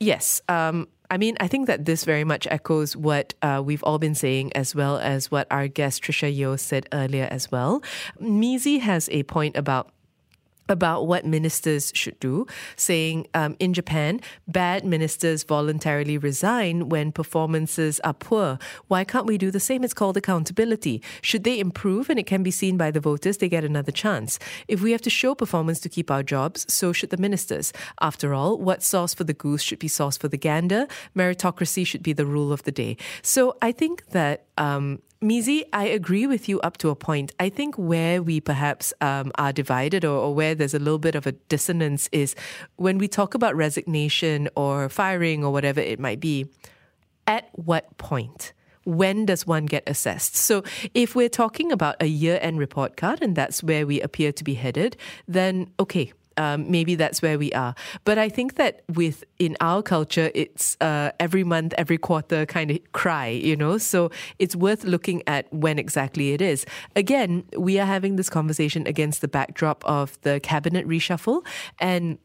Yes. 0.00 0.40
Um, 0.48 0.88
I 1.12 1.18
mean, 1.18 1.36
I 1.40 1.46
think 1.46 1.66
that 1.66 1.84
this 1.84 2.04
very 2.04 2.24
much 2.24 2.46
echoes 2.50 2.96
what 2.96 3.34
uh, 3.42 3.60
we've 3.62 3.84
all 3.84 3.98
been 3.98 4.14
saying, 4.14 4.54
as 4.54 4.74
well 4.74 4.96
as 4.96 5.30
what 5.30 5.46
our 5.50 5.68
guest 5.68 6.02
Trisha 6.02 6.34
Yeo 6.34 6.56
said 6.56 6.88
earlier 6.90 7.28
as 7.30 7.52
well. 7.52 7.82
Mizi 8.18 8.80
has 8.80 9.10
a 9.12 9.22
point 9.24 9.54
about 9.54 9.90
about 10.72 11.06
what 11.06 11.24
ministers 11.24 11.92
should 11.94 12.18
do, 12.18 12.46
saying 12.76 13.26
um, 13.34 13.56
in 13.60 13.72
Japan, 13.72 14.20
bad 14.48 14.84
ministers 14.84 15.44
voluntarily 15.44 16.18
resign 16.18 16.88
when 16.88 17.12
performances 17.12 18.00
are 18.00 18.14
poor. 18.14 18.58
Why 18.88 19.04
can't 19.04 19.26
we 19.26 19.38
do 19.38 19.50
the 19.50 19.60
same? 19.60 19.84
It's 19.84 19.94
called 19.94 20.16
accountability. 20.16 21.02
Should 21.20 21.44
they 21.44 21.60
improve 21.60 22.10
and 22.10 22.18
it 22.18 22.26
can 22.26 22.42
be 22.42 22.50
seen 22.50 22.76
by 22.76 22.90
the 22.90 23.00
voters, 23.00 23.36
they 23.36 23.48
get 23.48 23.64
another 23.64 23.92
chance. 23.92 24.38
If 24.66 24.82
we 24.82 24.92
have 24.92 25.02
to 25.02 25.10
show 25.10 25.34
performance 25.34 25.78
to 25.80 25.88
keep 25.88 26.10
our 26.10 26.22
jobs, 26.22 26.66
so 26.72 26.92
should 26.92 27.10
the 27.10 27.16
ministers. 27.16 27.72
After 28.00 28.34
all, 28.34 28.58
what's 28.58 28.86
sauce 28.86 29.14
for 29.14 29.24
the 29.24 29.34
goose 29.34 29.62
should 29.62 29.78
be 29.78 29.88
sauce 29.88 30.16
for 30.16 30.28
the 30.28 30.38
gander. 30.38 30.86
Meritocracy 31.14 31.86
should 31.86 32.02
be 32.02 32.12
the 32.12 32.26
rule 32.26 32.52
of 32.52 32.62
the 32.64 32.72
day. 32.72 32.96
So 33.22 33.56
I 33.60 33.72
think 33.72 34.06
that 34.08 34.46
um, 34.58 35.02
Mizi, 35.22 35.62
I 35.72 35.84
agree 35.84 36.26
with 36.26 36.48
you 36.48 36.60
up 36.62 36.78
to 36.78 36.88
a 36.88 36.96
point. 36.96 37.30
I 37.38 37.48
think 37.48 37.76
where 37.76 38.20
we 38.20 38.40
perhaps 38.40 38.92
um, 39.00 39.30
are 39.36 39.52
divided 39.52 40.04
or, 40.04 40.16
or 40.18 40.34
where 40.34 40.56
there's 40.56 40.74
a 40.74 40.80
little 40.80 40.98
bit 40.98 41.14
of 41.14 41.28
a 41.28 41.32
dissonance 41.32 42.08
is 42.10 42.34
when 42.74 42.98
we 42.98 43.06
talk 43.06 43.34
about 43.34 43.54
resignation 43.54 44.48
or 44.56 44.88
firing 44.88 45.44
or 45.44 45.52
whatever 45.52 45.78
it 45.80 46.00
might 46.00 46.18
be. 46.18 46.48
At 47.24 47.48
what 47.52 47.96
point? 47.98 48.52
When 48.84 49.24
does 49.24 49.46
one 49.46 49.66
get 49.66 49.84
assessed? 49.86 50.34
So, 50.34 50.64
if 50.92 51.14
we're 51.14 51.28
talking 51.28 51.70
about 51.70 51.94
a 52.00 52.06
year 52.06 52.40
end 52.42 52.58
report 52.58 52.96
card 52.96 53.22
and 53.22 53.36
that's 53.36 53.62
where 53.62 53.86
we 53.86 54.00
appear 54.00 54.32
to 54.32 54.42
be 54.42 54.54
headed, 54.54 54.96
then 55.28 55.70
okay, 55.78 56.12
um, 56.36 56.70
maybe 56.70 56.94
that's 56.94 57.22
where 57.22 57.38
we 57.38 57.52
are. 57.52 57.74
But 58.04 58.18
I 58.18 58.28
think 58.28 58.54
that 58.56 58.82
with 58.94 59.24
in 59.38 59.56
our 59.60 59.82
culture, 59.82 60.30
it's 60.34 60.76
uh, 60.80 61.10
every 61.20 61.44
month, 61.44 61.74
every 61.78 61.98
quarter 61.98 62.46
kind 62.46 62.70
of 62.70 62.78
cry, 62.92 63.28
you 63.28 63.56
know. 63.56 63.78
So 63.78 64.10
it's 64.38 64.56
worth 64.56 64.84
looking 64.84 65.22
at 65.26 65.52
when 65.52 65.78
exactly 65.78 66.32
it 66.32 66.40
is. 66.40 66.64
Again, 66.96 67.44
we 67.56 67.78
are 67.78 67.86
having 67.86 68.16
this 68.16 68.30
conversation 68.30 68.86
against 68.86 69.20
the 69.20 69.28
backdrop 69.28 69.84
of 69.84 70.20
the 70.22 70.40
cabinet 70.40 70.86
reshuffle 70.86 71.44
and. 71.78 72.18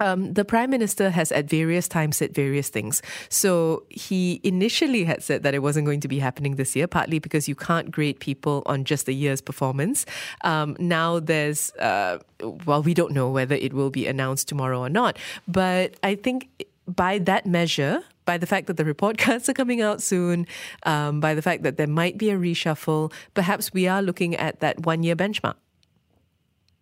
Um, 0.00 0.32
the 0.32 0.44
prime 0.44 0.70
minister 0.70 1.10
has 1.10 1.30
at 1.30 1.48
various 1.48 1.86
times 1.86 2.16
said 2.16 2.34
various 2.34 2.68
things. 2.68 3.02
So 3.28 3.84
he 3.90 4.40
initially 4.42 5.04
had 5.04 5.22
said 5.22 5.42
that 5.42 5.54
it 5.54 5.60
wasn't 5.60 5.86
going 5.86 6.00
to 6.00 6.08
be 6.08 6.18
happening 6.18 6.56
this 6.56 6.74
year, 6.74 6.86
partly 6.86 7.18
because 7.18 7.48
you 7.48 7.54
can't 7.54 7.90
grade 7.90 8.18
people 8.18 8.62
on 8.66 8.84
just 8.84 9.08
a 9.08 9.12
year's 9.12 9.40
performance. 9.40 10.06
Um, 10.42 10.76
now 10.78 11.20
there's, 11.20 11.72
uh, 11.74 12.18
well, 12.66 12.82
we 12.82 12.94
don't 12.94 13.12
know 13.12 13.30
whether 13.30 13.54
it 13.54 13.72
will 13.72 13.90
be 13.90 14.06
announced 14.06 14.48
tomorrow 14.48 14.80
or 14.80 14.88
not. 14.88 15.18
But 15.46 15.94
I 16.02 16.14
think 16.14 16.48
by 16.86 17.18
that 17.18 17.46
measure, 17.46 18.02
by 18.24 18.38
the 18.38 18.46
fact 18.46 18.66
that 18.66 18.76
the 18.76 18.84
report 18.84 19.18
cards 19.24 19.48
are 19.48 19.52
coming 19.52 19.80
out 19.82 20.02
soon, 20.02 20.46
um, 20.84 21.20
by 21.20 21.34
the 21.34 21.42
fact 21.42 21.62
that 21.62 21.76
there 21.76 21.86
might 21.86 22.16
be 22.18 22.30
a 22.30 22.36
reshuffle, 22.36 23.12
perhaps 23.34 23.72
we 23.72 23.86
are 23.86 24.02
looking 24.02 24.34
at 24.36 24.60
that 24.60 24.80
one 24.80 25.02
year 25.02 25.16
benchmark. 25.16 25.54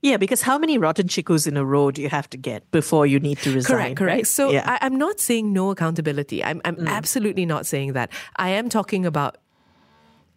Yeah, 0.01 0.17
because 0.17 0.43
how 0.43 0.59
many 0.59 0.79
rotten 0.79 1.09
chikus 1.09 1.47
in 1.47 1.57
a 1.57 1.65
row 1.65 1.91
do 1.91 2.01
you 2.01 2.09
have 2.09 2.31
to 2.31 2.37
get 2.37 2.71
before 2.71 3.07
you 3.07 3.19
need 3.19 3.39
to 3.39 3.53
resign? 3.53 3.77
Correct, 3.77 3.97
correct. 3.97 4.17
right? 4.17 4.27
So 4.27 4.51
yeah. 4.51 4.79
I, 4.81 4.87
I'm 4.87 4.97
not 4.97 5.19
saying 5.19 5.53
no 5.53 5.71
accountability. 5.71 6.43
I'm, 6.45 6.61
I'm 6.65 6.87
absolutely 6.87 7.47
not 7.47 7.67
saying 7.67 7.95
that. 7.95 8.11
I 8.37 8.51
am 8.51 8.69
talking 8.69 9.05
about. 9.07 9.39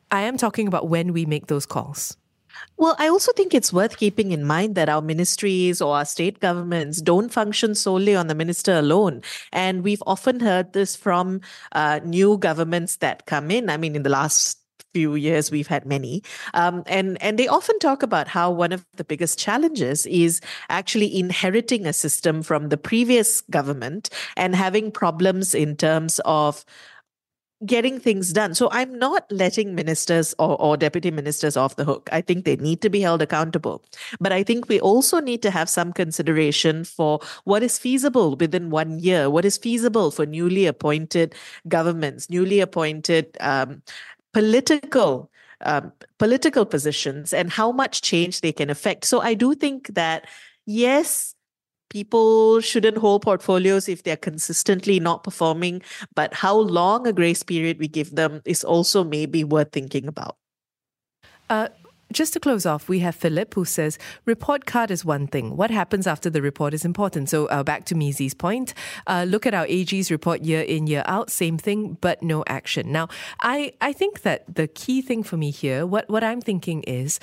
I 0.09 0.21
am 0.21 0.35
talking 0.35 0.67
about 0.67 0.89
when 0.89 1.13
we 1.13 1.25
make 1.25 1.47
those 1.47 1.65
calls. 1.65 2.17
Well, 2.77 2.95
I 2.99 3.07
also 3.07 3.31
think 3.33 3.53
it's 3.53 3.71
worth 3.71 3.97
keeping 3.97 4.31
in 4.31 4.43
mind 4.43 4.75
that 4.75 4.89
our 4.89 5.01
ministries 5.01 5.81
or 5.81 5.95
our 5.95 6.05
state 6.05 6.39
governments 6.39 7.01
don't 7.01 7.31
function 7.31 7.75
solely 7.75 8.15
on 8.15 8.27
the 8.27 8.35
minister 8.35 8.73
alone. 8.73 9.21
And 9.53 9.83
we've 9.83 10.03
often 10.05 10.39
heard 10.39 10.73
this 10.73 10.95
from 10.95 11.41
uh, 11.71 11.99
new 12.03 12.37
governments 12.37 12.97
that 12.97 13.25
come 13.25 13.51
in. 13.51 13.69
I 13.69 13.77
mean, 13.77 13.95
in 13.95 14.03
the 14.03 14.09
last 14.09 14.60
few 14.93 15.15
years 15.15 15.51
we've 15.51 15.67
had 15.67 15.85
many 15.85 16.21
um, 16.53 16.83
and 16.85 17.21
and 17.21 17.39
they 17.39 17.47
often 17.47 17.77
talk 17.79 18.03
about 18.03 18.27
how 18.27 18.51
one 18.51 18.71
of 18.71 18.85
the 18.95 19.03
biggest 19.03 19.39
challenges 19.39 20.05
is 20.05 20.41
actually 20.69 21.17
inheriting 21.17 21.85
a 21.85 21.93
system 21.93 22.41
from 22.43 22.69
the 22.69 22.77
previous 22.77 23.41
government 23.41 24.09
and 24.35 24.55
having 24.55 24.91
problems 24.91 25.55
in 25.55 25.75
terms 25.75 26.19
of 26.25 26.65
getting 27.65 27.99
things 27.99 28.33
done. 28.33 28.55
So 28.55 28.69
I'm 28.71 28.97
not 28.97 29.31
letting 29.31 29.75
ministers 29.75 30.33
or, 30.39 30.59
or 30.59 30.77
deputy 30.77 31.11
ministers 31.11 31.55
off 31.55 31.75
the 31.75 31.85
hook. 31.85 32.09
I 32.11 32.21
think 32.21 32.45
they 32.45 32.55
need 32.55 32.81
to 32.81 32.89
be 32.89 33.01
held 33.01 33.21
accountable. 33.21 33.83
But 34.19 34.31
I 34.31 34.43
think 34.43 34.67
we 34.67 34.79
also 34.79 35.19
need 35.19 35.41
to 35.43 35.51
have 35.51 35.69
some 35.69 35.93
consideration 35.93 36.83
for 36.83 37.19
what 37.43 37.61
is 37.61 37.77
feasible 37.77 38.35
within 38.35 38.69
one 38.69 38.99
year, 38.99 39.29
what 39.29 39.45
is 39.45 39.57
feasible 39.57 40.11
for 40.11 40.25
newly 40.25 40.65
appointed 40.65 41.35
governments, 41.67 42.29
newly 42.29 42.59
appointed 42.59 43.37
um, 43.39 43.83
political. 44.33 45.29
Um, 45.63 45.91
political 46.17 46.65
positions 46.65 47.33
and 47.33 47.51
how 47.51 47.71
much 47.71 48.01
change 48.01 48.41
they 48.41 48.51
can 48.51 48.71
affect. 48.71 49.05
So 49.05 49.21
I 49.21 49.35
do 49.35 49.53
think 49.53 49.93
that 49.93 50.25
yes, 50.65 51.35
people 51.91 52.61
shouldn't 52.61 52.97
hold 52.97 53.21
portfolios 53.21 53.89
if 53.89 54.01
they're 54.01 54.17
consistently 54.17 54.99
not 54.99 55.23
performing, 55.23 55.83
but 56.15 56.33
how 56.33 56.57
long 56.57 57.05
a 57.05 57.13
grace 57.13 57.43
period 57.43 57.77
we 57.77 57.87
give 57.87 58.15
them 58.15 58.41
is 58.45 58.63
also 58.63 59.03
maybe 59.03 59.43
worth 59.43 59.71
thinking 59.71 60.07
about. 60.07 60.37
Uh, 61.49 61.67
just 62.11 62.33
to 62.33 62.39
close 62.39 62.65
off, 62.65 62.89
we 62.89 62.99
have 62.99 63.15
Philip 63.15 63.53
who 63.53 63.65
says 63.65 63.97
report 64.25 64.65
card 64.65 64.91
is 64.91 65.05
one 65.05 65.27
thing. 65.27 65.57
What 65.57 65.71
happens 65.71 66.07
after 66.07 66.29
the 66.29 66.41
report 66.41 66.73
is 66.73 66.85
important. 66.85 67.29
So 67.29 67.47
uh, 67.47 67.63
back 67.63 67.85
to 67.85 67.95
Mizi's 67.95 68.33
point. 68.33 68.73
Uh, 69.07 69.25
look 69.27 69.45
at 69.45 69.53
our 69.53 69.65
AG's 69.67 70.11
report 70.11 70.41
year 70.41 70.61
in 70.61 70.87
year 70.87 71.03
out, 71.05 71.29
same 71.29 71.57
thing, 71.57 71.97
but 72.01 72.21
no 72.21 72.43
action. 72.47 72.91
Now, 72.91 73.07
I 73.41 73.73
I 73.81 73.93
think 73.93 74.21
that 74.21 74.53
the 74.53 74.67
key 74.67 75.01
thing 75.01 75.23
for 75.23 75.37
me 75.37 75.51
here, 75.51 75.85
what 75.85 76.09
what 76.09 76.23
I'm 76.23 76.41
thinking 76.41 76.83
is 76.83 77.19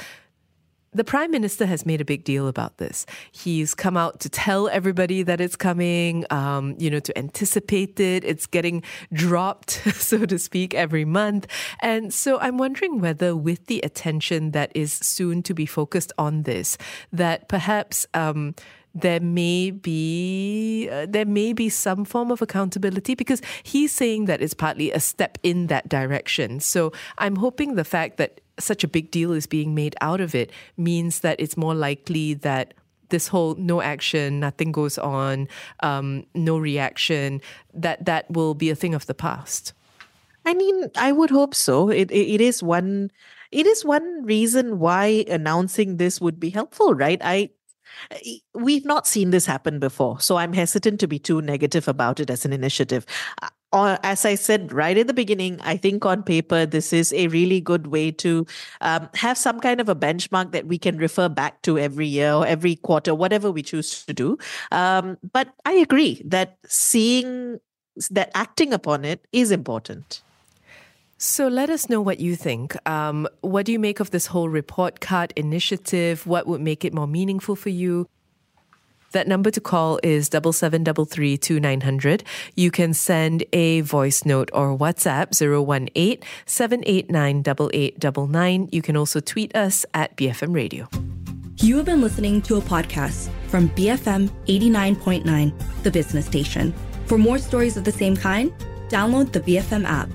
the 0.99 1.05
prime 1.05 1.31
minister 1.31 1.67
has 1.67 1.87
made 1.87 2.01
a 2.01 2.05
big 2.05 2.25
deal 2.25 2.49
about 2.49 2.79
this. 2.79 3.07
He's 3.31 3.75
come 3.75 3.97
out 3.97 4.21
to 4.21 4.29
tell 4.29 4.69
everybody 4.69 5.23
that 5.23 5.41
it's 5.41 5.57
coming, 5.57 6.25
um, 6.31 6.75
you 6.79 6.91
know, 6.91 7.01
to 7.01 7.17
anticipate 7.17 8.01
it. 8.01 8.25
It's 8.25 8.47
getting 8.47 8.83
dropped, 9.13 9.71
so 9.95 10.27
to 10.27 10.39
speak, 10.39 10.75
every 10.75 11.05
month. 11.05 11.47
And 11.81 12.13
so 12.13 12.39
I'm 12.41 12.59
wondering 12.59 13.01
whether, 13.01 13.37
with 13.37 13.67
the 13.67 13.81
attention 13.81 14.51
that 14.53 14.73
is 14.75 14.93
soon 14.93 15.43
to 15.45 15.55
be 15.55 15.67
focused 15.67 16.13
on 16.19 16.43
this, 16.43 16.77
that 17.13 17.49
perhaps. 17.49 18.07
Um, 18.15 18.55
there 18.95 19.21
may 19.21 19.71
be 19.71 20.89
uh, 20.91 21.07
there 21.09 21.27
may 21.27 21.53
be 21.53 21.69
some 21.69 22.05
form 22.05 22.31
of 22.31 22.43
accountability 22.43 23.15
because 23.15 23.41
he's 23.63 23.93
saying 23.93 24.25
that 24.25 24.41
it's 24.41 24.55
partly 24.55 24.91
a 24.91 24.99
step 24.99 25.39
in 25.43 25.67
that 25.69 25.89
direction. 25.89 26.59
So 26.59 26.93
I'm 27.19 27.37
hoping 27.37 27.75
the 27.75 27.85
fact 27.85 28.17
that 28.17 28.41
such 28.59 28.85
a 28.85 28.89
big 28.89 29.11
deal 29.11 29.33
is 29.33 29.47
being 29.47 29.75
made 29.75 29.97
out 30.01 30.21
of 30.21 30.35
it 30.35 30.51
means 30.77 31.21
that 31.21 31.41
it's 31.41 31.57
more 31.57 31.75
likely 31.75 32.35
that 32.35 32.75
this 33.09 33.29
whole 33.29 33.55
no 33.55 33.81
action, 33.81 34.41
nothing 34.41 34.73
goes 34.73 34.99
on, 34.99 35.49
um, 35.81 36.25
no 36.35 36.59
reaction, 36.59 37.41
that 37.75 38.05
that 38.05 38.31
will 38.31 38.55
be 38.55 38.71
a 38.71 38.75
thing 38.75 38.95
of 38.95 39.07
the 39.07 39.15
past. 39.15 39.73
I 40.45 40.55
mean, 40.55 40.91
I 40.97 41.13
would 41.13 41.31
hope 41.31 41.55
so. 41.55 41.89
It, 41.91 42.11
it 42.11 42.35
it 42.35 42.41
is 42.41 42.63
one 42.63 43.11
it 43.51 43.67
is 43.67 43.85
one 43.85 44.25
reason 44.25 44.79
why 44.79 45.25
announcing 45.29 45.97
this 45.97 46.21
would 46.21 46.39
be 46.39 46.51
helpful, 46.51 46.95
right? 46.95 47.21
I 47.23 47.51
we've 48.55 48.85
not 48.85 49.07
seen 49.07 49.31
this 49.31 49.47
happen 49.47 49.79
before, 49.79 50.21
so 50.21 50.37
I'm 50.37 50.53
hesitant 50.53 51.01
to 51.01 51.09
be 51.09 51.19
too 51.19 51.41
negative 51.41 51.89
about 51.89 52.21
it 52.21 52.31
as 52.31 52.45
an 52.45 52.53
initiative 52.53 53.07
as 53.73 54.25
I 54.25 54.35
said 54.35 54.73
right 54.73 54.97
at 54.97 55.07
the 55.07 55.15
beginning, 55.15 55.61
I 55.63 55.77
think 55.77 56.05
on 56.07 56.23
paper, 56.23 56.67
this 56.67 56.93
is 56.93 57.13
a 57.13 57.29
really 57.29 57.61
good 57.61 57.89
way 57.89 58.11
to 58.13 58.47
um, 58.81 59.09
have 59.15 59.37
some 59.37 59.61
kind 59.61 59.81
of 59.81 59.89
a 59.89 59.95
benchmark 59.95 60.53
that 60.53 60.67
we 60.67 60.79
can 60.79 60.97
refer 60.97 61.29
back 61.29 61.63
to 61.63 61.79
every 61.79 62.07
year 62.07 62.33
or 62.33 62.47
every 62.47 62.77
quarter, 62.77 63.15
whatever 63.15 63.51
we 63.51 63.63
choose 63.63 64.05
to 64.07 64.15
do. 64.15 64.39
Um, 64.73 65.19
but 65.33 65.49
I 65.65 65.73
agree 65.75 66.23
that 66.25 66.59
seeing 66.67 67.61
that 68.11 68.31
acting 68.35 68.73
upon 68.73 69.05
it 69.05 69.27
is 69.33 69.51
important. 69.51 70.23
So 71.21 71.49
let 71.49 71.69
us 71.69 71.89
know 71.89 72.01
what 72.01 72.21
you 72.21 72.37
think. 72.37 72.77
Um, 72.89 73.27
what 73.41 73.67
do 73.67 73.73
you 73.73 73.81
make 73.81 73.99
of 73.99 74.13
this 74.13 74.27
whole 74.27 74.49
report 74.49 75.01
card 75.01 75.33
initiative? 75.35 76.27
What 76.27 76.47
would 76.47 76.61
make 76.61 76.85
it 76.85 76.95
more 76.95 77.09
meaningful 77.09 77.57
for 77.57 77.71
you? 77.71 78.09
That 79.13 79.27
number 79.27 79.51
to 79.51 79.61
call 79.61 79.99
is 80.03 80.29
double 80.29 80.53
seven 80.53 80.85
double 80.85 81.05
three 81.05 81.37
two 81.37 81.61
nine 81.61 81.81
hundred. 81.81 82.25
You 82.55 82.71
can 82.71 82.95
send 82.95 83.45
a 83.53 83.81
voice 83.81 84.25
note 84.25 84.51
or 84.53 84.77
WhatsApp 84.77 85.33
018 85.35 86.23
789 86.47 87.39
8899. 87.41 88.69
You 88.73 88.83
can 88.83 88.97
also 88.97 89.21
tweet 89.21 89.55
us 89.57 89.87
at 89.95 90.17
BFM 90.17 90.55
Radio. 90.55 90.89
You 91.61 91.77
have 91.77 91.87
been 91.87 92.01
listening 92.01 92.41
to 92.43 92.57
a 92.57 92.61
podcast 92.61 93.31
from 93.49 93.69
BFM 93.71 94.31
89.9, 94.47 95.83
the 95.83 95.91
business 95.91 96.27
station. 96.27 96.73
For 97.07 97.19
more 97.19 97.39
stories 97.39 97.77
of 97.77 97.85
the 97.85 97.93
same 97.93 98.17
kind, 98.17 98.53
download 98.89 99.33
the 99.33 99.41
BFM 99.41 99.85
app. 99.85 100.09